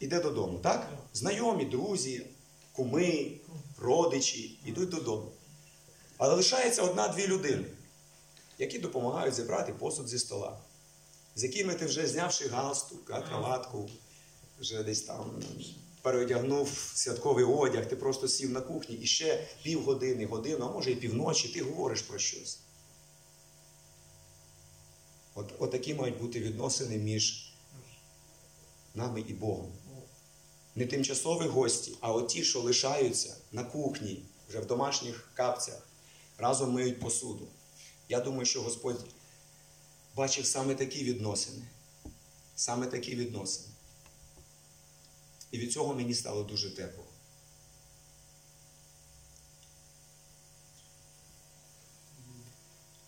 іде 0.00 0.20
додому, 0.20 0.58
так? 0.58 0.92
Знайомі, 1.14 1.64
друзі, 1.64 2.26
куми, 2.72 3.30
родичі 3.78 4.58
йдуть 4.64 4.88
додому. 4.88 5.32
Але 6.16 6.34
лишається 6.34 6.82
одна-дві 6.82 7.26
людини, 7.26 7.64
які 8.58 8.78
допомагають 8.78 9.34
зібрати 9.34 9.72
посуд 9.72 10.08
зі 10.08 10.18
стола, 10.18 10.58
з 11.34 11.42
якими 11.42 11.74
ти 11.74 11.86
вже 11.86 12.06
знявши 12.06 12.48
галстук, 12.48 13.10
а, 13.10 13.22
краватку, 13.22 13.90
вже 14.60 14.82
десь 14.82 15.02
там 15.02 15.42
переодягнув 16.08 16.92
святковий 16.94 17.44
одяг, 17.44 17.88
ти 17.88 17.96
просто 17.96 18.28
сів 18.28 18.50
на 18.50 18.60
кухні 18.60 18.96
і 18.96 19.06
ще 19.06 19.48
півгодини, 19.62 20.26
годину, 20.26 20.64
а 20.64 20.72
може 20.72 20.90
і 20.92 20.96
півночі, 20.96 21.48
ти 21.48 21.62
говориш 21.62 22.02
про 22.02 22.18
щось. 22.18 22.58
От, 25.34 25.52
от 25.58 25.70
такі 25.70 25.94
мають 25.94 26.20
бути 26.20 26.40
відносини 26.40 26.98
між 26.98 27.52
нами 28.94 29.24
і 29.28 29.32
Богом. 29.32 29.72
Не 30.74 30.86
тимчасові 30.86 31.46
гості, 31.48 31.96
а 32.00 32.12
от 32.12 32.28
ті, 32.28 32.44
що 32.44 32.60
лишаються 32.60 33.36
на 33.52 33.64
кухні, 33.64 34.22
вже 34.48 34.60
в 34.60 34.66
домашніх 34.66 35.30
капцях, 35.34 35.88
разом 36.38 36.72
миють 36.72 37.00
посуду. 37.00 37.48
Я 38.08 38.20
думаю, 38.20 38.46
що 38.46 38.62
Господь 38.62 39.04
бачив 40.16 40.46
саме 40.46 40.74
такі 40.74 41.04
відносини. 41.04 41.68
Саме 42.56 42.86
такі 42.86 43.14
відносини. 43.14 43.77
І 45.50 45.58
від 45.58 45.72
цього 45.72 45.94
мені 45.94 46.14
стало 46.14 46.42
дуже 46.42 46.76
тепло. 46.76 47.04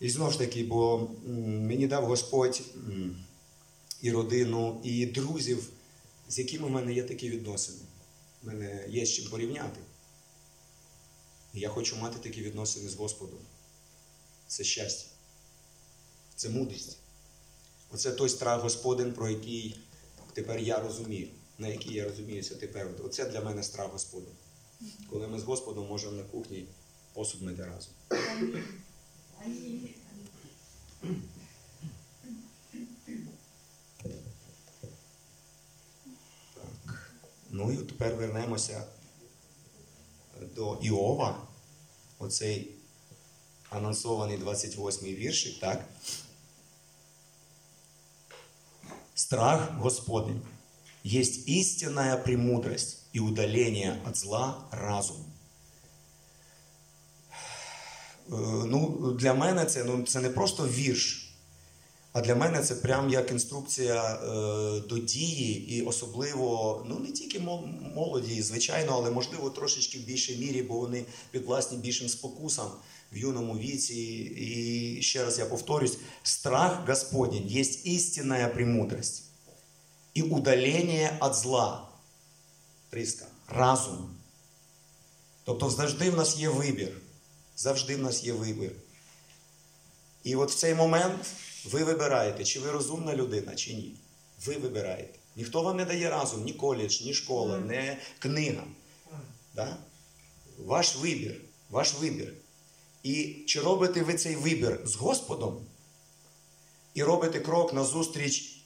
І 0.00 0.11
знову 0.11 0.31
ж 0.31 0.38
таки, 0.38 0.64
бо 0.64 1.11
мені 1.46 1.87
дав 1.87 2.07
Господь 2.07 2.62
і 4.03 4.11
родину, 4.12 4.81
і 4.85 5.07
друзів, 5.07 5.70
з 6.29 6.38
якими 6.38 6.68
в 6.68 6.70
мене 6.70 6.92
є 6.92 7.03
такі 7.03 7.31
відносини. 7.31 7.79
У 8.42 8.46
мене 8.46 8.87
є 8.88 9.07
з 9.07 9.12
чим 9.12 9.31
порівняти. 9.31 9.81
І 11.55 11.61
я 11.61 11.68
хочу 11.68 11.96
мати 11.96 12.18
такі 12.18 12.42
відносини 12.42 12.88
з 12.88 12.94
Господом. 12.94 13.38
Це 14.46 14.64
щастя. 14.64 15.11
Це 16.37 16.48
мудрість. 16.48 16.98
Оце 17.90 18.12
той 18.12 18.29
страх 18.29 18.62
Господин, 18.62 19.12
про 19.12 19.29
який 19.29 19.81
тепер 20.33 20.59
я 20.59 20.81
розумію, 20.81 21.29
на 21.61 21.68
який 21.68 21.94
я 21.94 22.05
розуміюся 22.05 22.55
тепер. 22.55 22.88
Оце 23.05 23.31
для 23.31 23.40
мене 23.40 23.62
страх 23.62 23.92
Господа. 23.92 24.27
Коли 25.11 25.29
ми 25.29 25.38
з 25.38 25.42
Господом 25.42 25.88
можемо 25.88 26.12
на 26.12 26.23
кухні 26.23 26.66
посуд 27.12 27.42
мити 27.42 27.64
разом. 27.64 27.92
Так. 36.55 37.11
Ну 37.51 37.73
і 37.73 37.77
тепер 37.77 38.14
вернемося 38.14 38.85
до 40.55 40.79
Іова. 40.83 41.46
Оцей 42.18 42.75
анонсований 43.70 44.38
28-й 44.38 45.14
віршик, 45.14 45.61
так? 45.61 45.88
Страх 49.14 49.75
Господень 49.79 50.42
есть 51.05 51.49
истинная 51.49 52.17
премудрость 52.17 52.99
и 53.13 53.21
удаление 53.21 54.01
от 54.07 54.17
зла 54.17 54.69
разум. 54.71 55.17
Е, 58.33 58.35
Ну, 58.67 59.13
для 59.21 59.35
мене 59.35 59.65
це, 59.65 59.85
ну, 59.85 60.03
це 60.03 60.21
не 60.21 60.31
просто 60.31 60.69
вірш, 60.69 61.27
а 62.13 62.21
для 62.21 62.35
мене 62.35 62.63
це 62.63 62.75
прям 62.75 63.11
як 63.11 63.31
інструкція 63.31 64.15
е, 64.15 64.81
до 64.81 64.99
дії, 64.99 65.77
і 65.77 65.83
особливо, 65.83 66.85
ну 66.89 66.99
не 66.99 67.13
тільки 67.13 67.41
молоді, 67.95 68.43
звичайно, 68.43 68.93
але 68.93 69.11
можливо 69.11 69.51
трошечки 69.51 69.99
в 69.99 70.03
більшій 70.03 70.37
мірі, 70.37 70.63
бо 70.63 70.75
вони 70.75 71.05
підвласні 71.31 71.79
більшим 71.79 72.09
спокусам 72.09 72.69
в 73.13 73.17
юному 73.17 73.59
віці. 73.59 73.95
І 74.37 75.03
ще 75.03 75.25
раз 75.25 75.39
я 75.39 75.47
повторюсь: 75.47 75.99
страх 76.23 76.89
Господень 76.89 77.47
є 77.47 77.61
істинна 77.85 78.49
премудрость 78.49 79.30
і 80.14 80.23
удалення 80.23 81.18
від 81.23 81.35
зла. 81.35 81.88
Риска, 82.92 83.27
разум. 83.49 84.14
Тобто 85.44 85.70
завжди 85.70 86.11
в 86.11 86.16
нас 86.16 86.38
є 86.38 86.49
вибір. 86.49 86.92
Завжди 87.57 87.96
в 87.96 88.03
нас 88.03 88.25
є 88.25 88.33
вибір. 88.33 88.73
І 90.25 90.37
от 90.37 90.51
в 90.51 90.55
цей 90.55 90.75
момент 90.75 91.27
ви 91.70 91.85
вибираєте, 91.85 92.44
чи 92.44 92.61
ви 92.61 92.70
розумна 92.70 93.16
людина, 93.16 93.55
чи 93.55 93.75
ні. 93.75 93.94
Ви 94.46 94.57
вибираєте. 94.57 95.18
Ніхто 95.37 95.62
вам 95.62 95.77
не 95.77 95.85
дає 95.85 96.11
разум, 96.11 96.44
ні 96.44 96.53
коледж, 96.53 97.03
ні 97.03 97.14
школа, 97.14 97.59
ні 97.59 97.96
книга. 98.18 98.64
Да? 99.55 99.77
Ваш 100.59 100.96
вибір. 100.96 101.40
Ваш 101.70 101.94
вибір. 101.94 102.33
І 103.03 103.44
чи 103.46 103.61
робите 103.61 104.03
ви 104.03 104.14
цей 104.14 104.37
вибір 104.37 104.81
з 104.85 104.94
Господом? 104.94 105.66
І 106.94 107.03
робите 107.03 107.40
крок 107.40 107.73
назустріч 107.73 108.60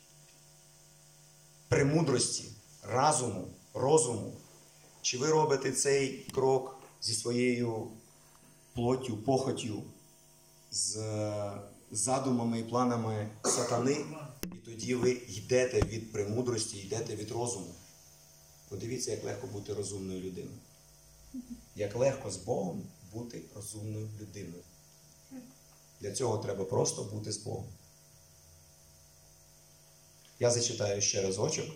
премудрості, 1.69 2.45
разуму, 2.83 3.49
розуму? 3.75 4.33
Чи 5.03 5.19
ви 5.19 5.31
робите 5.31 5.73
цей 5.73 6.27
крок 6.35 6.79
зі 7.03 7.15
своєю 7.15 7.89
плоттю, 8.75 9.17
похотю, 9.17 9.83
з 10.71 10.99
задумами 11.91 12.61
і 12.61 12.65
планами 12.65 13.29
сатани, 13.45 14.05
і 14.45 14.57
тоді 14.65 14.95
ви 14.95 15.11
йдете 15.11 15.81
від 15.81 16.13
премудрості, 16.13 16.79
йдете 16.79 17.17
від 17.17 17.31
розуму. 17.31 17.75
Подивіться, 18.69 19.11
як 19.11 19.25
легко 19.25 19.47
бути 19.47 19.75
розумною 19.75 20.21
людиною. 20.21 20.59
Як 21.77 21.97
легко 21.97 22.31
з 22.31 22.37
Богом 22.37 22.83
бути 23.13 23.43
розумною 23.55 24.09
людиною. 24.21 24.63
Для 26.01 26.13
цього 26.13 26.39
треба 26.39 26.65
просто 26.65 27.03
бути 27.03 27.33
з 27.33 27.37
Богом. 27.37 27.65
Я 30.39 30.51
зачитаю 30.51 31.01
ще 31.01 31.23
разочок. 31.23 31.67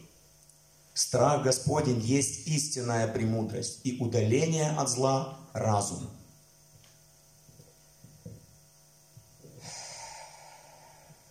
Страх 0.95 1.45
Господень 1.45 2.01
есть 2.01 2.49
истинная 2.49 3.07
премудрость 3.07 3.81
и 3.85 3.97
удаление 4.01 4.75
от 4.77 4.89
зла 4.89 5.39
разум. 5.53 6.11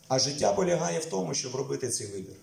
А 0.08 0.20
життя 0.20 0.54
полягає 0.54 1.00
в 1.00 1.06
тому, 1.06 1.34
щоб 1.34 1.56
робити 1.56 1.90
цей 1.90 2.08
вибір. 2.08 2.36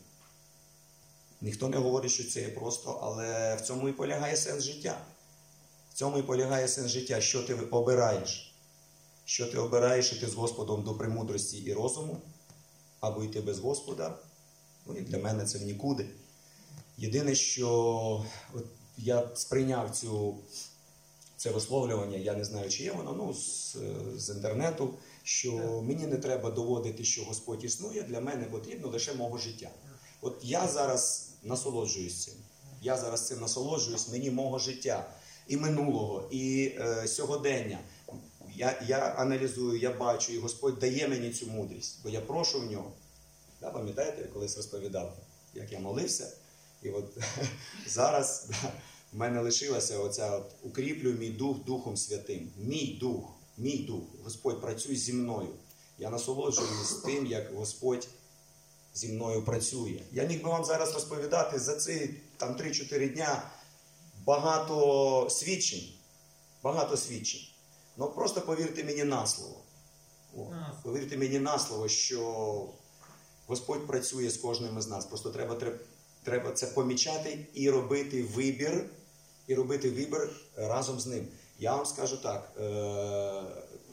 Ніхто 1.40 1.68
не 1.68 1.76
говорить, 1.76 2.10
що 2.10 2.24
це 2.24 2.40
є 2.40 2.48
просто, 2.48 3.00
але 3.02 3.56
в 3.56 3.60
цьому 3.60 3.88
і 3.88 3.92
полягає 3.92 4.36
сенс 4.36 4.64
життя. 4.64 4.98
В 5.90 5.94
цьому 5.94 6.18
і 6.18 6.22
полягає 6.22 6.68
сенс 6.68 6.90
життя, 6.90 7.20
що 7.20 7.42
ти 7.42 7.54
обираєш. 7.54 8.54
Що 9.24 9.46
ти 9.46 9.58
обираєш 9.58 10.12
іти 10.12 10.26
з 10.26 10.34
Господом 10.34 10.82
до 10.82 10.94
премудрості 10.94 11.56
і 11.58 11.72
розуму, 11.72 12.20
або 13.00 13.24
йти 13.24 13.40
без 13.40 13.58
Господа. 13.58 14.18
Ну 14.86 14.96
і 14.96 15.00
для 15.00 15.18
мене 15.18 15.44
це 15.44 15.58
в 15.58 15.62
нікуди. 15.62 16.06
Єдине, 16.98 17.34
що 17.34 17.68
от 18.54 18.64
я 18.98 19.28
сприйняв 19.34 19.90
цю, 19.90 20.38
це 21.36 21.50
висловлювання, 21.50 22.18
я 22.18 22.34
не 22.34 22.44
знаю, 22.44 22.70
чи 22.70 22.82
є 22.82 22.92
воно, 22.92 23.12
ну, 23.12 23.34
з, 23.34 23.76
з 24.16 24.30
інтернету, 24.30 24.94
що 25.22 25.82
мені 25.82 26.06
не 26.06 26.16
треба 26.16 26.50
доводити, 26.50 27.04
що 27.04 27.24
Господь 27.24 27.64
існує, 27.64 28.02
для 28.02 28.20
мене 28.20 28.44
потрібно 28.44 28.88
лише 28.88 29.14
мого 29.14 29.38
життя. 29.38 29.70
От 30.20 30.40
я 30.42 30.68
зараз 30.68 31.30
насолоджуюсь 31.42 32.24
цим. 32.24 32.34
Я 32.82 32.96
зараз 32.96 33.26
цим 33.26 33.40
насолоджуюсь, 33.40 34.08
мені 34.08 34.30
мого 34.30 34.58
життя 34.58 35.10
і 35.48 35.56
минулого, 35.56 36.28
і 36.30 36.74
е, 36.78 37.08
сьогодення. 37.08 37.78
Я, 38.56 38.82
я 38.86 38.98
аналізую, 38.98 39.78
я 39.78 39.92
бачу, 39.92 40.32
і 40.32 40.38
Господь 40.38 40.78
дає 40.78 41.08
мені 41.08 41.30
цю 41.30 41.46
мудрість, 41.46 41.98
бо 42.02 42.08
я 42.08 42.20
прошу 42.20 42.60
в 42.60 42.70
нього. 42.70 42.92
Да, 43.64 43.70
пам'ятаєте, 43.70 44.22
я 44.22 44.28
колись 44.28 44.56
розповідав, 44.56 45.16
як 45.54 45.72
я 45.72 45.80
молився, 45.80 46.32
і 46.82 46.90
от 46.90 47.18
зараз 47.86 48.46
да, 48.48 48.72
в 49.12 49.16
мене 49.16 49.40
лишилася 49.40 49.98
оця 49.98 50.36
от, 50.36 50.54
укріплю 50.62 51.12
мій 51.12 51.30
дух 51.30 51.64
Духом 51.64 51.96
Святим. 51.96 52.52
Мій 52.56 52.98
дух, 53.00 53.34
мій 53.56 53.78
дух. 53.78 54.02
Господь 54.24 54.60
працюй 54.60 54.96
зі 54.96 55.12
мною. 55.12 55.48
Я 55.98 56.10
насолоджуюсь 56.10 56.92
тим, 57.04 57.26
як 57.26 57.54
Господь 57.54 58.08
зі 58.94 59.08
мною 59.08 59.44
працює. 59.44 60.00
Я 60.12 60.24
міг 60.24 60.42
би 60.42 60.50
вам 60.50 60.64
зараз 60.64 60.94
розповідати 60.94 61.58
за 61.58 61.76
ці 61.76 62.14
там 62.36 62.56
3-4 62.56 63.12
дня 63.14 63.50
багато 64.24 65.28
свідчень. 65.30 65.88
Багато 66.62 66.96
свідчень. 66.96 67.46
Ну 67.96 68.08
просто 68.08 68.40
повірте 68.40 68.84
мені 68.84 69.04
на 69.04 69.26
слово. 69.26 69.56
О, 70.36 70.52
повірте 70.82 71.16
мені 71.16 71.38
на 71.38 71.58
слово, 71.58 71.88
що 71.88 72.68
Господь 73.46 73.86
працює 73.86 74.30
з 74.30 74.36
кожним 74.36 74.78
із 74.78 74.88
нас. 74.88 75.04
Просто 75.06 75.30
треба, 75.30 75.60
треба, 76.22 76.52
це 76.52 76.66
помічати 76.66 77.46
і 77.54 77.70
робити 77.70 78.22
вибір, 78.22 78.84
і 79.46 79.54
робити 79.54 79.90
вибір 79.90 80.30
разом 80.56 81.00
з 81.00 81.06
ним. 81.06 81.28
Я 81.58 81.76
вам 81.76 81.86
скажу 81.86 82.16
так: 82.16 82.52
е, 82.60 82.62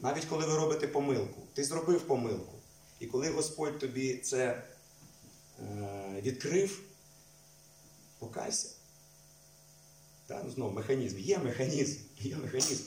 навіть 0.02 0.24
коли 0.24 0.46
ви 0.46 0.56
робите 0.56 0.88
помилку, 0.88 1.40
ти 1.54 1.64
зробив 1.64 2.00
помилку. 2.00 2.52
І 3.00 3.06
коли 3.06 3.28
Господь 3.28 3.78
тобі 3.78 4.16
це 4.16 4.62
е, 5.60 6.20
відкрив, 6.22 6.80
покайся. 8.18 8.68
Та, 10.26 10.42
ну, 10.44 10.50
знову 10.50 10.72
механізм. 10.72 11.18
Є 11.18 11.38
механізм, 11.38 11.98
є 12.20 12.36
механізм. 12.36 12.84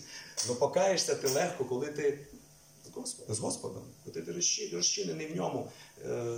Ну 0.47 0.55
покаєшся 0.55 1.15
ти 1.15 1.27
легко, 1.27 1.65
коли 1.65 1.87
ти 1.87 2.27
з 2.95 2.97
Господом, 2.97 3.35
з 3.35 3.39
Господом, 3.39 3.83
коли 4.03 4.21
ти 4.25 4.31
розчи- 4.31 4.75
розчинений 4.75 5.27
в 5.27 5.35
ньому. 5.35 5.71
Е, 6.05 6.37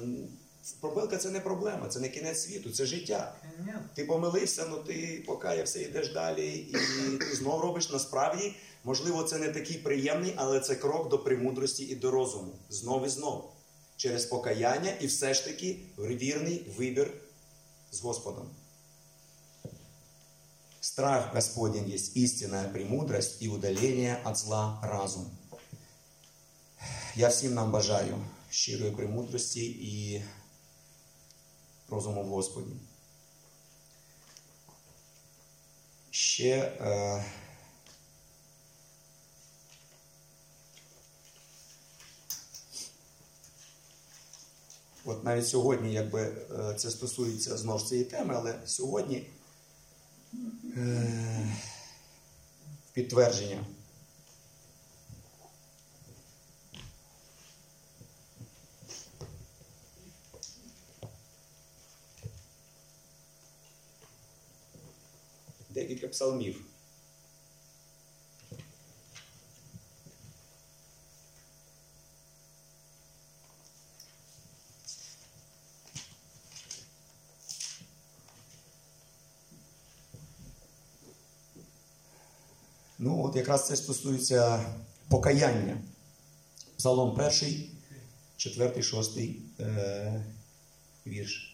Помилка 0.79 1.17
це 1.17 1.29
не 1.29 1.39
проблема, 1.39 1.87
це 1.87 1.99
не 1.99 2.09
кінець 2.09 2.41
світу, 2.43 2.71
це 2.71 2.85
життя. 2.85 3.35
Ти 3.93 4.05
помилився, 4.05 4.65
ну 4.69 4.77
ти 4.77 5.23
покаявся, 5.27 5.79
йдеш 5.79 6.13
далі, 6.13 6.55
і 6.57 6.71
ти 7.17 7.35
знов 7.35 7.61
робиш 7.61 7.89
насправді. 7.89 8.53
Можливо, 8.83 9.23
це 9.23 9.37
не 9.37 9.47
такий 9.47 9.77
приємний, 9.77 10.33
але 10.35 10.59
це 10.59 10.75
крок 10.75 11.09
до 11.09 11.19
премудрості 11.19 11.83
і 11.83 11.95
до 11.95 12.11
розуму. 12.11 12.51
Знов 12.69 13.05
і 13.05 13.09
знов. 13.09 13.51
Через 13.95 14.25
покаяння 14.25 14.91
і 15.01 15.07
все 15.07 15.33
ж 15.33 15.45
таки 15.45 15.79
вірний 15.97 16.65
вибір 16.77 17.13
з 17.91 17.99
Господом. 17.99 18.49
Страх 20.81 21.33
Господень 21.35 21.89
есть 21.93 22.15
истинная 22.17 22.67
премудрость 22.69 23.41
и 23.41 23.47
удаление 23.49 24.21
от 24.25 24.37
зла 24.37 24.79
разум. 24.83 25.25
Я 27.17 27.27
всім 27.27 27.53
нам 27.53 27.71
бажаю 27.71 28.25
щирої 28.49 28.91
премудрості 28.91 29.65
і 29.65 30.23
розуму 31.89 32.23
в 32.23 32.27
Господі. 32.27 32.71
Ще 36.11 36.57
е, 36.57 37.25
от 45.05 45.23
навіть 45.23 45.47
сьогодні, 45.47 45.93
якби 45.93 46.21
е, 46.21 46.73
це 46.73 46.91
стосується 46.91 47.57
знову 47.57 47.79
ж 47.79 47.85
цієї 47.85 48.05
теми, 48.05 48.33
але 48.37 48.61
сьогодні 48.65 49.29
е, 50.77 51.55
підтвердження. 52.93 53.65
Декілька 65.77 66.07
псалмів. 66.07 66.61
Ну, 82.99 83.23
от 83.23 83.35
якраз 83.35 83.67
це 83.67 83.75
стосується 83.75 84.65
покаяння. 85.09 85.77
Псалом 86.77 87.15
перший, 87.15 87.71
четвертий, 88.37 88.83
шостий 88.83 89.41
е, 89.59 90.25
вірш. 91.07 91.46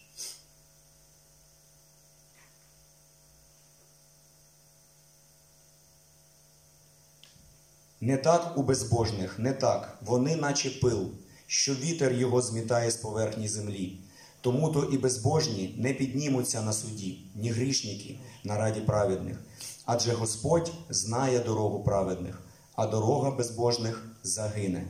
Не 8.04 8.16
так 8.18 8.58
у 8.58 8.62
безбожних, 8.62 9.38
не 9.38 9.52
так. 9.52 9.98
Вони, 10.02 10.36
наче 10.36 10.70
пил, 10.70 11.10
що 11.46 11.74
вітер 11.74 12.12
його 12.12 12.42
змітає 12.42 12.90
з 12.90 12.96
поверхні 12.96 13.48
землі. 13.48 13.98
Тому 14.40 14.68
то 14.68 14.84
і 14.84 14.98
безбожні 14.98 15.74
не 15.78 15.94
піднімуться 15.94 16.62
на 16.62 16.72
суді, 16.72 17.18
ні 17.34 17.50
грішники 17.50 18.18
на 18.44 18.56
раді 18.56 18.80
праведних. 18.80 19.40
Адже 19.84 20.12
Господь 20.12 20.72
знає 20.88 21.40
дорогу 21.40 21.84
праведних, 21.84 22.42
а 22.74 22.86
дорога 22.86 23.30
безбожних 23.30 24.06
загине. 24.22 24.84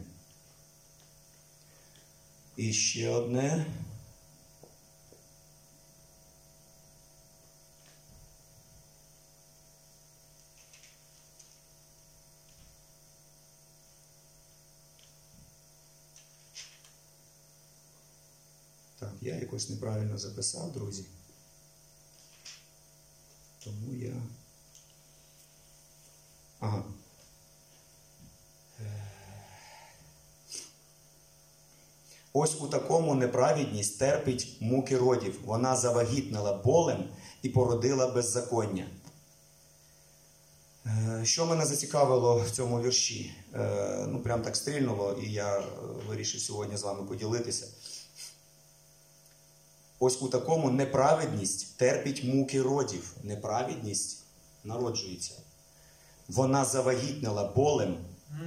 І 2.57 2.72
ще 2.72 3.11
одне. 3.11 3.66
Так, 19.05 19.14
я 19.25 19.35
якось 19.35 19.71
неправильно 19.71 20.19
записав, 20.19 20.73
друзі. 20.73 21.05
Тому 23.65 23.95
я. 23.95 24.15
Ага. 26.61 26.85
Ось 32.33 32.61
у 32.61 32.67
такому 32.69 33.15
неправедність 33.15 33.99
терпить 33.99 34.57
муки 34.61 34.99
родів. 34.99 35.41
Вона 35.45 35.77
завагітнила 35.77 36.53
болем 36.53 37.05
і 37.43 37.49
породила 37.49 38.07
беззаконня. 38.07 38.87
Е, 40.87 41.21
Що 41.25 41.47
мене 41.47 41.67
зацікавило 41.67 42.43
в 42.47 42.51
цьому 42.51 42.83
вірші? 42.83 43.33
Е, 43.55 44.07
Ну, 44.09 44.21
прям 44.23 44.43
так 44.43 44.57
стрільнуло, 44.57 45.19
і 45.23 45.33
я 45.33 45.59
е, 45.59 45.63
вирішив 46.09 46.41
сьогодні 46.41 46.77
з 46.77 46.83
вами 46.83 47.03
поділитися. 47.03 47.67
Ось 50.05 50.23
у 50.23 50.29
такому 50.29 50.71
неправедність 50.71 51.77
терпить 51.77 52.25
муки 52.25 52.62
родів. 52.62 53.17
Неправедність 53.23 54.23
народжується. 54.64 55.35
Вона 56.29 56.64
завагітнила 56.64 57.53
болем 57.57 57.97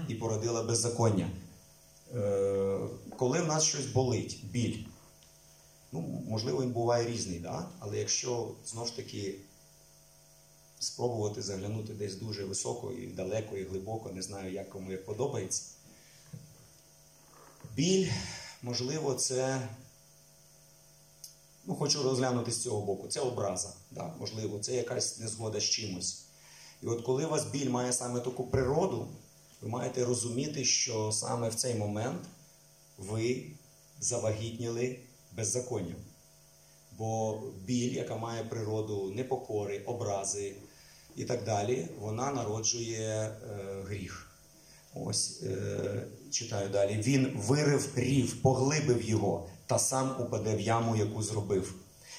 і 0.08 0.16
породила 0.16 0.64
беззаконня. 0.64 1.30
Е, 2.16 2.80
коли 3.18 3.42
в 3.42 3.48
нас 3.48 3.64
щось 3.64 3.86
болить, 3.86 4.40
біль, 4.52 4.78
ну, 5.92 6.24
можливо, 6.28 6.62
він 6.62 6.72
буває 6.72 7.08
різний, 7.08 7.40
да? 7.40 7.70
але 7.80 7.98
якщо 7.98 8.52
знову 8.66 8.88
ж 8.88 8.96
таки 8.96 9.36
спробувати 10.80 11.42
заглянути 11.42 11.94
десь 11.94 12.16
дуже 12.16 12.46
високо 12.46 12.92
і 12.92 13.08
далеко, 13.08 13.58
і 13.58 13.64
глибоко, 13.64 14.10
не 14.10 14.22
знаю, 14.22 14.54
як 14.54 14.70
кому 14.70 14.92
як 14.92 15.06
подобається. 15.06 15.64
Біль, 17.76 18.10
можливо, 18.62 19.14
це. 19.14 19.68
Ну, 21.68 21.76
хочу 21.76 22.04
розглянути 22.04 22.52
з 22.52 22.64
цього 22.64 22.82
боку. 22.82 23.08
Це 23.08 23.20
образа, 23.20 23.74
да? 23.92 24.14
можливо, 24.20 24.60
це 24.60 24.76
якась 24.76 25.20
незгода 25.20 25.60
з 25.60 25.64
чимось. 25.64 26.24
І 26.84 26.88
от 26.88 27.02
коли 27.02 27.26
у 27.26 27.30
вас 27.30 27.46
біль 27.46 27.70
має 27.70 27.94
саме 27.94 28.20
таку 28.20 28.44
природу, 28.44 29.08
ви 29.62 29.70
маєте 29.70 30.06
розуміти, 30.06 30.66
що 30.66 31.12
саме 31.12 31.50
в 31.50 31.56
цей 31.56 31.76
момент 31.76 32.22
ви 32.98 33.46
завагітніли 34.00 35.00
беззаконням. 35.36 35.98
Бо 36.98 37.42
біль, 37.66 37.94
яка 37.94 38.16
має 38.16 38.44
природу 38.44 39.12
непокори, 39.16 39.80
образи 39.86 40.56
і 41.16 41.26
так 41.26 41.44
далі, 41.44 41.88
вона 42.00 42.32
народжує 42.32 43.00
е, 43.00 43.32
гріх. 43.88 44.32
Ось 44.94 45.44
е, 45.44 46.08
читаю 46.32 46.70
далі. 46.70 47.02
Він 47.02 47.38
вирив 47.48 47.90
рів, 47.96 48.42
поглибив 48.42 49.10
його 49.10 49.50
та 49.68 49.80
сам 49.80 50.16
упаде 50.22 50.56
в 50.56 50.60
яму, 50.60 50.96
яку 50.96 51.24
зробив. 51.24 51.76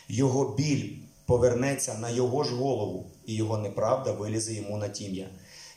Його 0.09 0.55
біль 0.55 0.97
повернеться 1.27 1.95
на 1.95 2.11
його 2.11 2.45
ж 2.45 2.55
голову, 2.55 3.11
і 3.27 3.35
його 3.35 3.59
неправда 3.59 4.13
вилізе 4.13 4.55
йому 4.55 4.77
на 4.77 4.89
тім'я. 4.89 5.29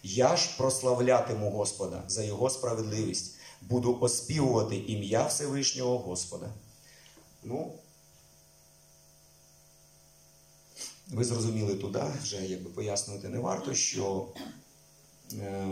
Я 0.04 0.36
ж 0.36 0.58
прославлятиму 0.58 1.50
Господа 1.50 2.04
за 2.08 2.24
його 2.24 2.50
справедливість, 2.50 3.36
буду 3.62 3.98
оспівувати 4.02 4.76
ім'я 4.76 5.26
Всевишнього 5.26 5.98
Господа. 5.98 6.54
Ну, 7.44 7.74
ви 11.08 11.24
зрозуміли 11.24 11.76
туди, 11.76 12.04
вже 12.24 12.46
якби 12.46 12.70
пояснювати 12.70 13.30
не 13.30 13.40
варто, 13.40 13.74
що 13.74 14.28
е, 15.34 15.68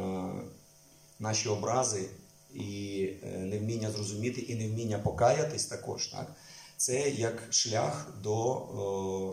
наші 1.20 1.50
образи 1.50 2.10
і 2.54 3.02
е, 3.24 3.38
невміння 3.38 3.92
зрозуміти, 3.92 4.42
і 4.42 4.56
невміння 4.56 5.00
покаятись 5.00 5.66
також, 5.66 6.08
так, 6.08 6.36
це 6.78 7.10
як 7.10 7.48
шлях 7.50 8.14
до 8.24 8.56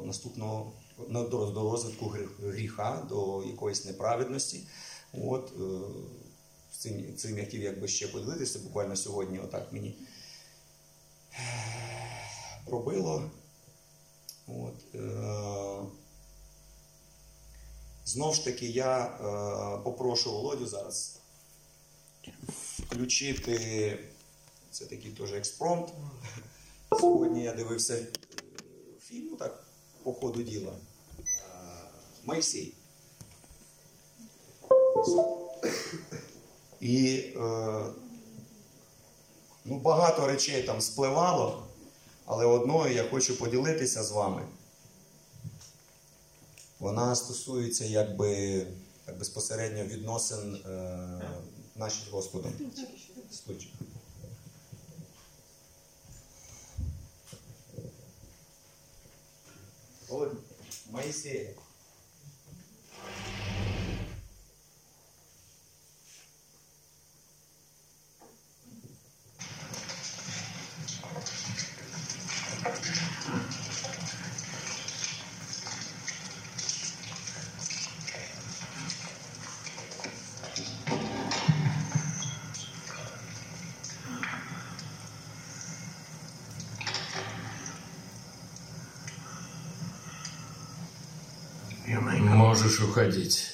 е, 0.02 0.07
наступного 0.07 0.72
до, 1.09 1.70
розвитку 1.70 2.14
гріха, 2.42 3.07
до 3.09 3.44
якоїсь 3.44 3.85
неправедності. 3.85 4.66
От, 5.12 5.52
е, 5.61 5.62
цим, 6.70 7.16
цим 7.16 7.38
я 7.38 7.44
хотів 7.44 7.62
якби 7.62 7.88
ще 7.88 8.09
поділитися, 8.09 8.59
буквально 8.59 8.96
сьогодні 8.96 9.38
отак 9.38 9.72
мені 9.72 9.98
пробило. 12.66 13.31
От, 14.46 14.94
е, 14.94 15.79
знов 18.05 18.35
ж 18.35 18.44
таки, 18.44 18.66
я 18.66 19.05
е, 19.05 19.83
попрошу 19.85 20.33
Володю 20.33 20.66
зараз 20.66 21.20
включити 22.87 23.99
це 24.70 24.85
такий 24.85 25.11
теж 25.11 25.33
експромт. 25.33 25.88
Сьогодні 27.01 27.44
я 27.44 27.53
дивився 27.53 27.94
е, 27.94 28.07
фільм, 29.01 29.37
так, 29.37 29.64
по 30.03 30.12
ходу 30.12 30.42
діла. 30.42 30.72
Е, 30.72 31.22
Майсій. 32.25 32.75
І 36.81 37.16
е, 37.37 37.85
ну, 39.64 39.79
багато 39.79 40.27
речей 40.27 40.62
там 40.62 40.81
спливало, 40.81 41.66
але 42.25 42.44
одною 42.44 42.94
я 42.94 43.09
хочу 43.11 43.38
поділитися 43.38 44.03
з 44.03 44.11
вами. 44.11 44.42
Вона 46.79 47.16
стосується 47.16 47.85
якби 47.85 48.66
так, 49.05 49.18
безпосередньо 49.18 49.85
відносин 49.85 50.55
е, 50.55 51.20
наших 51.79 52.09
з 52.09 52.09
Господом. 52.09 52.53
Стучик. 53.31 53.71
От 60.09 60.33
Моїсея. 60.91 61.55
Уходить. 92.97 93.53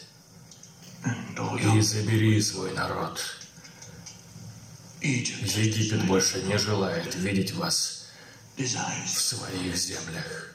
И 1.61 1.81
забери 1.81 2.41
свой 2.41 2.73
народ. 2.75 3.21
Египет 5.01 6.07
больше 6.07 6.43
не 6.43 6.57
желает 6.59 7.15
видеть 7.17 7.53
вас 7.55 8.07
в 8.57 8.65
своих 9.09 9.77
землях. 9.77 10.55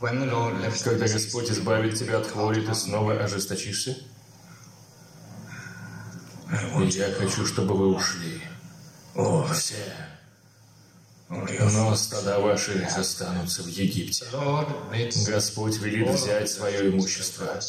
Когда 0.00 1.06
Господь 1.06 1.50
избавит 1.50 1.94
тебя 1.94 2.18
от 2.18 2.26
хвори, 2.26 2.66
ты 2.66 2.74
снова 2.74 3.14
ожесточишься? 3.14 3.96
Я 6.90 7.12
хочу, 7.12 7.46
чтобы 7.46 7.76
вы 7.76 7.94
ушли. 7.94 8.42
Все. 9.54 9.76
Но 11.72 11.96
стада 11.96 12.38
ваши 12.38 12.82
останутся 12.96 13.62
в 13.62 13.68
Египте. 13.68 14.24
Господь 15.26 15.78
велит 15.78 16.08
взять 16.08 16.50
свое 16.50 16.90
имущество. 16.90 17.60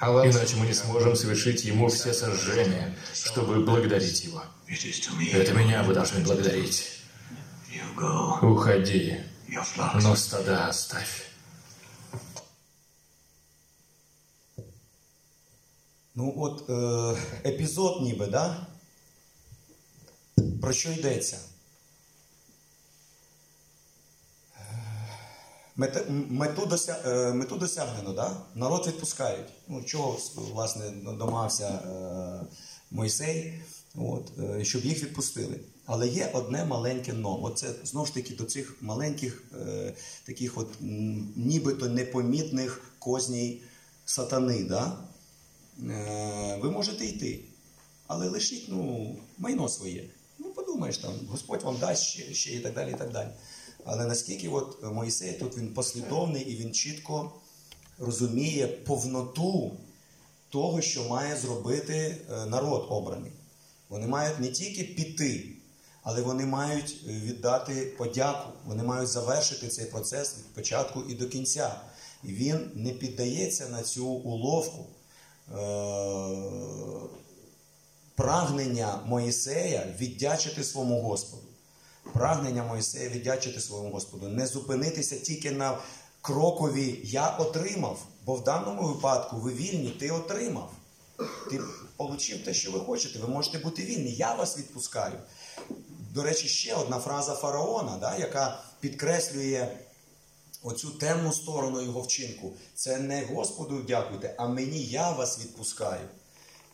Иначе 0.00 0.56
мы 0.56 0.66
не 0.66 0.74
сможем 0.74 1.14
совершить 1.14 1.64
Ему 1.64 1.88
все 1.88 2.12
сожжения, 2.12 2.96
чтобы 3.12 3.64
благодарить 3.64 4.24
Его. 4.24 4.42
Это 5.32 5.52
меня 5.52 5.82
вы 5.82 5.94
должны 5.94 6.20
благодарить. 6.20 6.88
Уходи, 8.42 9.20
но 10.02 10.16
стада 10.16 10.68
оставь. 10.68 11.26
Ну 16.14 16.34
от 16.36 16.70
е, 16.70 17.50
епізод 17.50 18.02
ніби, 18.02 18.26
да? 18.26 18.66
Про 20.60 20.72
що 20.72 20.90
йдеться? 20.92 21.38
Мету, 26.28 26.66
дося, 26.66 26.96
е, 27.06 27.32
мету 27.32 27.56
досягнено, 27.56 28.12
да? 28.12 28.36
народ 28.54 28.86
відпускають. 28.86 29.46
Ну, 29.68 29.82
чого, 29.82 30.18
власне, 30.36 30.90
домагався 31.18 31.68
е, 31.68 32.46
Мойсей, 32.90 33.62
от, 33.94 34.32
е, 34.38 34.64
щоб 34.64 34.84
їх 34.84 35.02
відпустили. 35.02 35.60
Але 35.86 36.08
є 36.08 36.30
одне 36.34 36.64
маленьке 36.64 37.12
но. 37.12 37.42
Оце 37.42 37.74
знову 37.84 38.06
ж 38.06 38.14
таки 38.14 38.34
до 38.34 38.44
цих 38.44 38.76
маленьких, 38.80 39.42
таких 40.24 40.58
от 40.58 40.68
нібито 41.36 41.88
непомітних 41.88 42.94
козній 42.98 43.62
сатани. 44.04 44.64
Да? 44.64 44.98
Ви 46.62 46.70
можете 46.70 47.06
йти, 47.06 47.40
але 48.06 48.28
лишіть 48.28 48.66
ну, 48.68 49.16
майно 49.38 49.68
своє. 49.68 50.04
Ну, 50.38 50.46
подумаєш, 50.46 50.98
там, 50.98 51.12
Господь 51.28 51.62
вам 51.62 51.76
дасть 51.80 52.02
ще, 52.02 52.34
ще 52.34 52.50
і 52.50 52.60
так 52.60 52.74
далі. 52.74 52.90
і 52.90 52.98
так 52.98 53.12
далі. 53.12 53.28
Але 53.84 54.06
наскільки 54.06 54.48
от 54.48 54.82
Моїсей 54.82 55.32
тут 55.32 55.58
він 55.58 55.74
послідовний 55.74 56.42
і 56.42 56.56
він 56.56 56.72
чітко 56.72 57.32
розуміє 57.98 58.66
повноту 58.66 59.72
того, 60.48 60.80
що 60.80 61.08
має 61.08 61.36
зробити 61.36 62.16
е, 62.30 62.46
народ 62.46 62.86
обраний. 62.88 63.32
Вони 63.88 64.06
мають 64.06 64.40
не 64.40 64.48
тільки 64.48 64.84
піти, 64.84 65.48
але 66.02 66.22
вони 66.22 66.46
мають 66.46 67.04
е, 67.08 67.10
віддати 67.10 67.94
подяку, 67.98 68.50
вони 68.66 68.82
мають 68.82 69.08
завершити 69.08 69.68
цей 69.68 69.86
процес 69.86 70.36
від 70.38 70.54
початку 70.54 71.02
і 71.08 71.14
до 71.14 71.28
кінця. 71.28 71.80
І 72.24 72.32
він 72.32 72.70
не 72.74 72.90
піддається 72.90 73.68
на 73.68 73.82
цю 73.82 74.06
уловку. 74.06 74.86
Е, 75.52 75.56
прагнення 78.14 79.00
Моїсея 79.06 79.94
віддячити 80.00 80.64
своєму 80.64 81.02
Господу. 81.02 81.42
Прагнення 82.12 82.64
Моїсея 82.64 83.08
віддячити 83.08 83.60
своєму 83.60 83.90
Господу, 83.90 84.28
не 84.28 84.46
зупинитися 84.46 85.16
тільки 85.16 85.50
на 85.50 85.78
крокові 86.22 87.00
я 87.04 87.28
отримав, 87.28 88.06
бо 88.24 88.34
в 88.34 88.44
даному 88.44 88.88
випадку 88.88 89.36
ви 89.36 89.52
вільні, 89.52 89.90
ти 89.90 90.10
отримав. 90.10 90.72
Ти 91.50 91.60
отримав 91.98 92.44
те, 92.44 92.54
що 92.54 92.70
ви 92.70 92.80
хочете, 92.80 93.18
ви 93.18 93.28
можете 93.28 93.58
бути 93.58 93.82
вільні. 93.82 94.12
Я 94.12 94.34
вас 94.34 94.58
відпускаю. 94.58 95.18
До 96.14 96.22
речі, 96.22 96.48
ще 96.48 96.74
одна 96.74 96.98
фраза 96.98 97.34
фараона, 97.34 97.98
да, 98.00 98.16
яка 98.16 98.62
підкреслює 98.80 99.68
оцю 100.62 100.90
темну 100.90 101.32
сторону 101.32 101.82
його 101.82 102.00
вчинку. 102.00 102.52
Це 102.74 102.98
не 102.98 103.24
Господу 103.24 103.82
дякуйте, 103.82 104.34
а 104.38 104.48
мені 104.48 104.82
я 104.82 105.10
вас 105.10 105.38
відпускаю. 105.38 106.08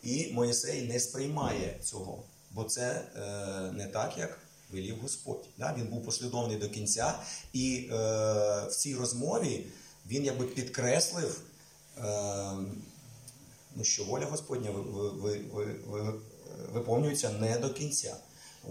І 0.03 0.33
Моїсей 0.33 0.89
не 0.89 1.01
сприймає 1.01 1.81
цього, 1.83 2.23
бо 2.51 2.65
це 2.65 3.03
е, 3.17 3.73
не 3.73 3.87
так, 3.87 4.19
як 4.19 4.39
велів 4.71 4.97
Господь. 5.03 5.45
Да? 5.59 5.75
Він 5.79 5.87
був 5.87 6.05
послідовний 6.05 6.57
до 6.57 6.69
кінця, 6.69 7.19
і 7.53 7.89
е, 7.91 7.97
в 8.67 8.73
цій 8.77 8.95
розмові 8.95 9.67
він 10.07 10.25
якби 10.25 10.47
підкреслив, 10.47 11.41
е, 11.99 12.03
ну, 13.77 13.85
що 13.85 14.05
воля 14.05 14.27
Господня 14.27 14.71
ви, 14.71 14.81
ви, 14.83 15.11
ви, 15.11 15.39
ви, 15.53 15.65
ви, 15.87 16.15
виповнюється 16.73 17.31
не 17.31 17.59
до 17.59 17.71
кінця. 17.71 18.17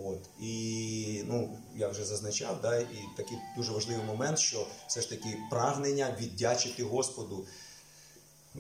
От. 0.03 0.19
І 0.41 1.23
ну, 1.27 1.57
я 1.75 1.87
вже 1.87 2.05
зазначав, 2.05 2.59
да, 2.61 2.77
і 2.79 3.05
такий 3.17 3.37
дуже 3.57 3.71
важливий 3.71 4.05
момент, 4.05 4.39
що 4.39 4.67
все 4.87 5.01
ж 5.01 5.09
таки 5.09 5.37
прагнення 5.51 6.17
віддячити 6.21 6.83
Господу 6.83 7.45
е, 8.55 8.59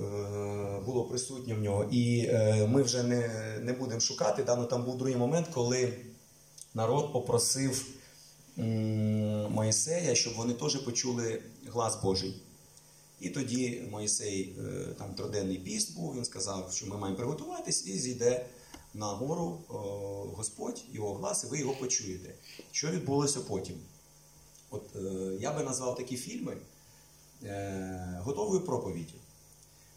було 0.85 1.03
присутнє 1.03 1.53
в 1.53 1.59
нього. 1.59 1.83
І 1.91 2.25
е, 2.25 2.67
ми 2.67 2.83
вже 2.83 3.03
не, 3.03 3.29
не 3.61 3.73
будемо 3.73 4.01
шукати. 4.01 4.43
Да, 4.43 4.55
ну, 4.55 4.65
там 4.65 4.83
був 4.83 4.97
другий 4.97 5.15
момент, 5.15 5.47
коли 5.53 5.93
народ 6.75 7.13
попросив 7.13 7.85
Моїсея, 9.49 10.15
щоб 10.15 10.35
вони 10.35 10.53
теж 10.53 10.75
почули 10.75 11.41
глас 11.65 12.01
Божий. 12.03 12.41
І 13.19 13.29
тоді 13.29 13.87
Моїсей, 13.91 14.55
е, 14.59 14.93
там 14.97 15.13
триденний 15.13 15.57
піст 15.57 15.95
був, 15.95 16.15
він 16.15 16.25
сказав, 16.25 16.71
що 16.73 16.87
ми 16.87 16.97
маємо 16.97 17.17
приготуватись 17.17 17.87
і 17.87 17.99
зійде 17.99 18.45
на 18.93 19.05
гору 19.05 19.59
Господь, 20.35 20.83
його 20.91 21.13
глас, 21.13 21.43
і 21.43 21.47
ви 21.47 21.59
його 21.59 21.75
почуєте. 21.75 22.35
Що 22.71 22.91
відбулося 22.91 23.39
потім? 23.39 23.75
От 24.69 24.95
е, 24.95 24.99
я 25.39 25.53
би 25.53 25.63
назвав 25.63 25.95
такі 25.95 26.17
фільми 26.17 26.57
е, 27.43 28.21
готовою 28.23 28.61
проповіддю. 28.61 29.13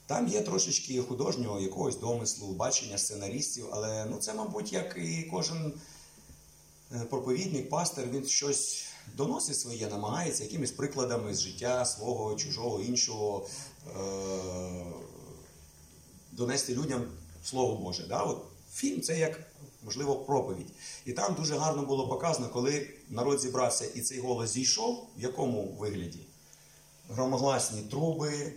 Там 0.07 0.29
є 0.29 0.41
трошечки 0.41 1.03
художнього 1.03 1.61
якогось 1.61 1.99
домислу, 1.99 2.53
бачення 2.53 2.99
сценаристів, 2.99 3.67
але 3.73 4.07
ну, 4.11 4.17
це, 4.17 4.35
мабуть, 4.35 4.73
як 4.73 4.97
і 4.99 5.29
кожен 5.31 5.73
проповідник, 7.11 7.71
пастор, 7.71 8.05
він 8.07 8.27
щось 8.27 8.85
доносить 9.17 9.59
своє, 9.59 9.87
намагається 9.87 10.45
якимись 10.45 10.71
прикладами 10.71 11.35
з 11.35 11.41
життя 11.41 11.85
свого, 11.85 12.35
чужого, 12.35 12.81
іншого 12.81 13.49
е- 13.87 14.85
донести 16.33 16.75
людям 16.75 17.05
Слово 17.45 17.77
Боже. 17.77 18.07
Да? 18.09 18.23
От 18.23 18.43
фільм 18.73 19.01
це 19.01 19.19
як, 19.19 19.41
можливо, 19.85 20.17
проповідь. 20.17 20.73
І 21.05 21.13
там 21.13 21.35
дуже 21.35 21.57
гарно 21.57 21.83
було 21.83 22.09
показано, 22.09 22.49
коли 22.49 22.91
народ 23.09 23.41
зібрався 23.41 23.85
і 23.95 24.01
цей 24.01 24.21
голос 24.21 24.51
зійшов, 24.51 25.07
в 25.17 25.23
якому 25.23 25.77
вигляді? 25.79 26.21
Громогласні 27.09 27.83
труби, 27.83 28.53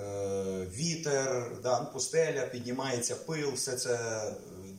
е, 0.00 0.66
вітер, 0.74 1.56
да, 1.62 1.80
пустеля, 1.80 2.46
піднімається 2.46 3.16
пил, 3.16 3.52
все 3.52 3.76
це 3.76 3.94
е, 3.94 4.34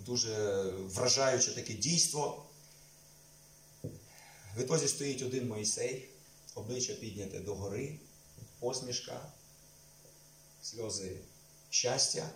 дуже 0.06 0.64
вражаюче 0.96 1.56
таке 1.56 1.74
дійство. 1.74 2.46
В 4.56 4.62
ітозі 4.62 4.88
стоїть 4.88 5.22
один 5.22 5.48
Моїсей, 5.48 6.10
обличчя 6.56 6.94
підняте 6.94 7.40
догори, 7.40 8.00
посмішка, 8.60 9.32
сльози 10.62 11.18
щастя, 11.70 12.30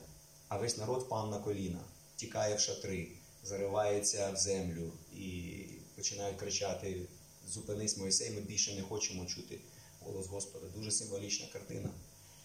а 0.47 0.57
весь 0.57 0.77
народ 0.77 1.03
впав 1.03 1.29
на 1.29 1.39
коліна, 1.39 1.79
тікає 2.15 2.55
в 2.55 2.59
шатри, 2.59 3.07
заривається 3.43 4.31
в 4.31 4.37
землю 4.37 4.91
і 5.15 5.55
починають 5.95 6.37
кричати: 6.37 7.01
Зупинись, 7.47 7.97
Моїсей, 7.97 8.31
ми 8.31 8.41
більше 8.41 8.75
не 8.75 8.81
хочемо 8.81 9.25
чути 9.25 9.59
голос 9.99 10.27
Господа. 10.27 10.67
Дуже 10.75 10.91
символічна 10.91 11.47
картина. 11.53 11.89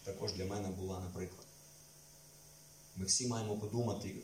Також 0.03 0.33
для 0.33 0.45
мене 0.45 0.67
була, 0.67 0.99
наприклад. 0.99 1.45
Ми 2.95 3.05
всі 3.05 3.27
маємо 3.27 3.57
подумати 3.57 4.15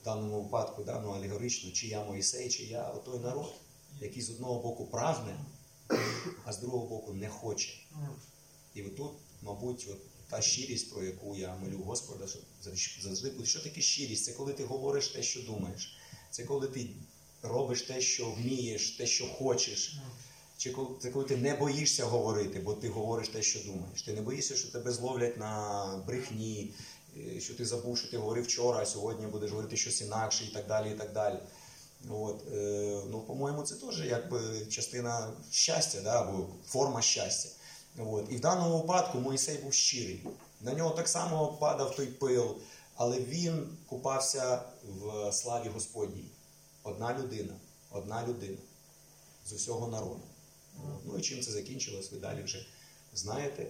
в 0.00 0.04
даному 0.04 0.42
випадку, 0.42 0.84
да, 0.84 1.00
ну, 1.00 1.10
алегорично, 1.10 1.70
чи 1.70 1.86
я 1.86 2.04
Моїсей, 2.04 2.48
чи 2.48 2.62
я 2.64 2.90
отой 2.90 3.18
народ, 3.18 3.54
який 4.00 4.22
з 4.22 4.30
одного 4.30 4.60
боку 4.62 4.86
прагне, 4.86 5.44
а 6.44 6.52
з 6.52 6.58
другого 6.58 6.86
боку 6.86 7.12
не 7.12 7.28
хоче. 7.28 7.72
І 8.74 8.82
отут, 8.82 9.12
мабуть, 9.42 9.88
от 9.90 9.98
та 10.28 10.42
щирість, 10.42 10.90
про 10.90 11.04
яку 11.04 11.36
я 11.36 11.56
молю 11.56 11.78
Господа, 11.78 12.26
щоб 12.26 12.42
завжди 13.02 13.30
буде. 13.30 13.46
Що 13.46 13.60
таке 13.60 13.80
щирість? 13.80 14.24
Це 14.24 14.32
коли 14.32 14.52
ти 14.52 14.64
говориш 14.64 15.08
те, 15.08 15.22
що 15.22 15.42
думаєш. 15.42 15.96
Це 16.30 16.44
коли 16.44 16.68
ти 16.68 16.90
робиш 17.42 17.82
те, 17.82 18.00
що 18.00 18.30
вмієш, 18.30 18.90
те, 18.90 19.06
що 19.06 19.26
хочеш. 19.26 19.98
Чи 20.56 20.70
коли 20.70 20.88
це 21.00 21.10
коли 21.10 21.24
ти 21.24 21.36
не 21.36 21.54
боїшся 21.54 22.04
говорити, 22.04 22.60
бо 22.60 22.74
ти 22.74 22.88
говориш 22.88 23.28
те, 23.28 23.42
що 23.42 23.60
думаєш. 23.60 24.02
Ти 24.02 24.12
не 24.12 24.20
боїшся, 24.20 24.56
що 24.56 24.68
тебе 24.68 24.92
зловлять 24.92 25.36
на 25.36 26.04
брехні, 26.06 26.74
е, 27.16 27.40
що 27.40 27.54
ти 27.54 27.64
забув, 27.64 27.98
що 27.98 28.08
ти 28.10 28.18
говорив 28.18 28.44
вчора, 28.44 28.78
а 28.78 28.86
сьогодні 28.86 29.26
будеш 29.26 29.50
говорити 29.50 29.76
щось 29.76 30.00
інакше 30.00 30.44
і 30.44 30.48
так 30.48 30.66
далі. 30.66 30.90
і 30.90 30.94
так 30.94 31.12
далі. 31.12 31.38
От, 32.10 32.44
е, 32.52 33.00
ну, 33.10 33.20
по-моєму, 33.20 33.62
це 33.62 33.74
теж 33.74 34.00
якби 34.00 34.66
частина 34.66 35.32
щастя, 35.50 36.00
да, 36.00 36.20
або 36.20 36.46
форма 36.66 37.02
щастя. 37.02 37.48
От. 37.98 38.26
І 38.30 38.36
в 38.36 38.40
даному 38.40 38.78
випадку 38.78 39.18
Моїсей 39.18 39.58
був 39.58 39.74
щирий. 39.74 40.26
На 40.60 40.72
нього 40.72 40.90
так 40.90 41.08
само 41.08 41.46
падав 41.60 41.96
той 41.96 42.06
пил, 42.06 42.56
але 42.94 43.20
він 43.20 43.76
купався 43.86 44.62
в 44.84 45.32
славі 45.32 45.68
Господній. 45.68 46.30
Одна 46.82 47.18
людина, 47.18 47.54
одна 47.90 48.26
людина 48.26 48.58
з 49.46 49.52
усього 49.52 49.88
народу. 49.88 50.22
Ну 51.04 51.18
і 51.18 51.22
чим 51.22 51.40
це 51.40 51.50
закінчилось, 51.50 52.12
ви 52.12 52.18
далі 52.18 52.42
вже 52.42 52.66
знаєте. 53.14 53.66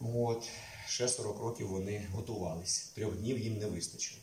От. 0.00 0.48
Ще 0.88 1.08
40 1.08 1.38
років 1.38 1.68
вони 1.68 2.08
готувалися. 2.12 2.90
Трьох 2.94 3.16
днів 3.16 3.38
їм 3.38 3.58
не 3.58 3.66
вистачило. 3.66 4.20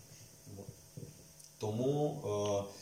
Тому 1.57 2.21
е, 2.25 2.80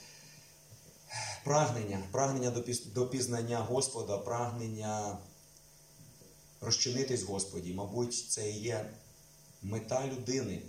прагнення, 1.44 2.04
прагнення 2.12 2.64
до, 2.94 3.08
пізнання 3.08 3.60
Господа, 3.60 4.18
прагнення 4.18 5.18
розчинитись 6.62 7.24
Господі, 7.24 7.74
мабуть, 7.74 8.30
це 8.30 8.52
і 8.52 8.60
є 8.60 8.94
мета 9.62 10.08
людини. 10.08 10.62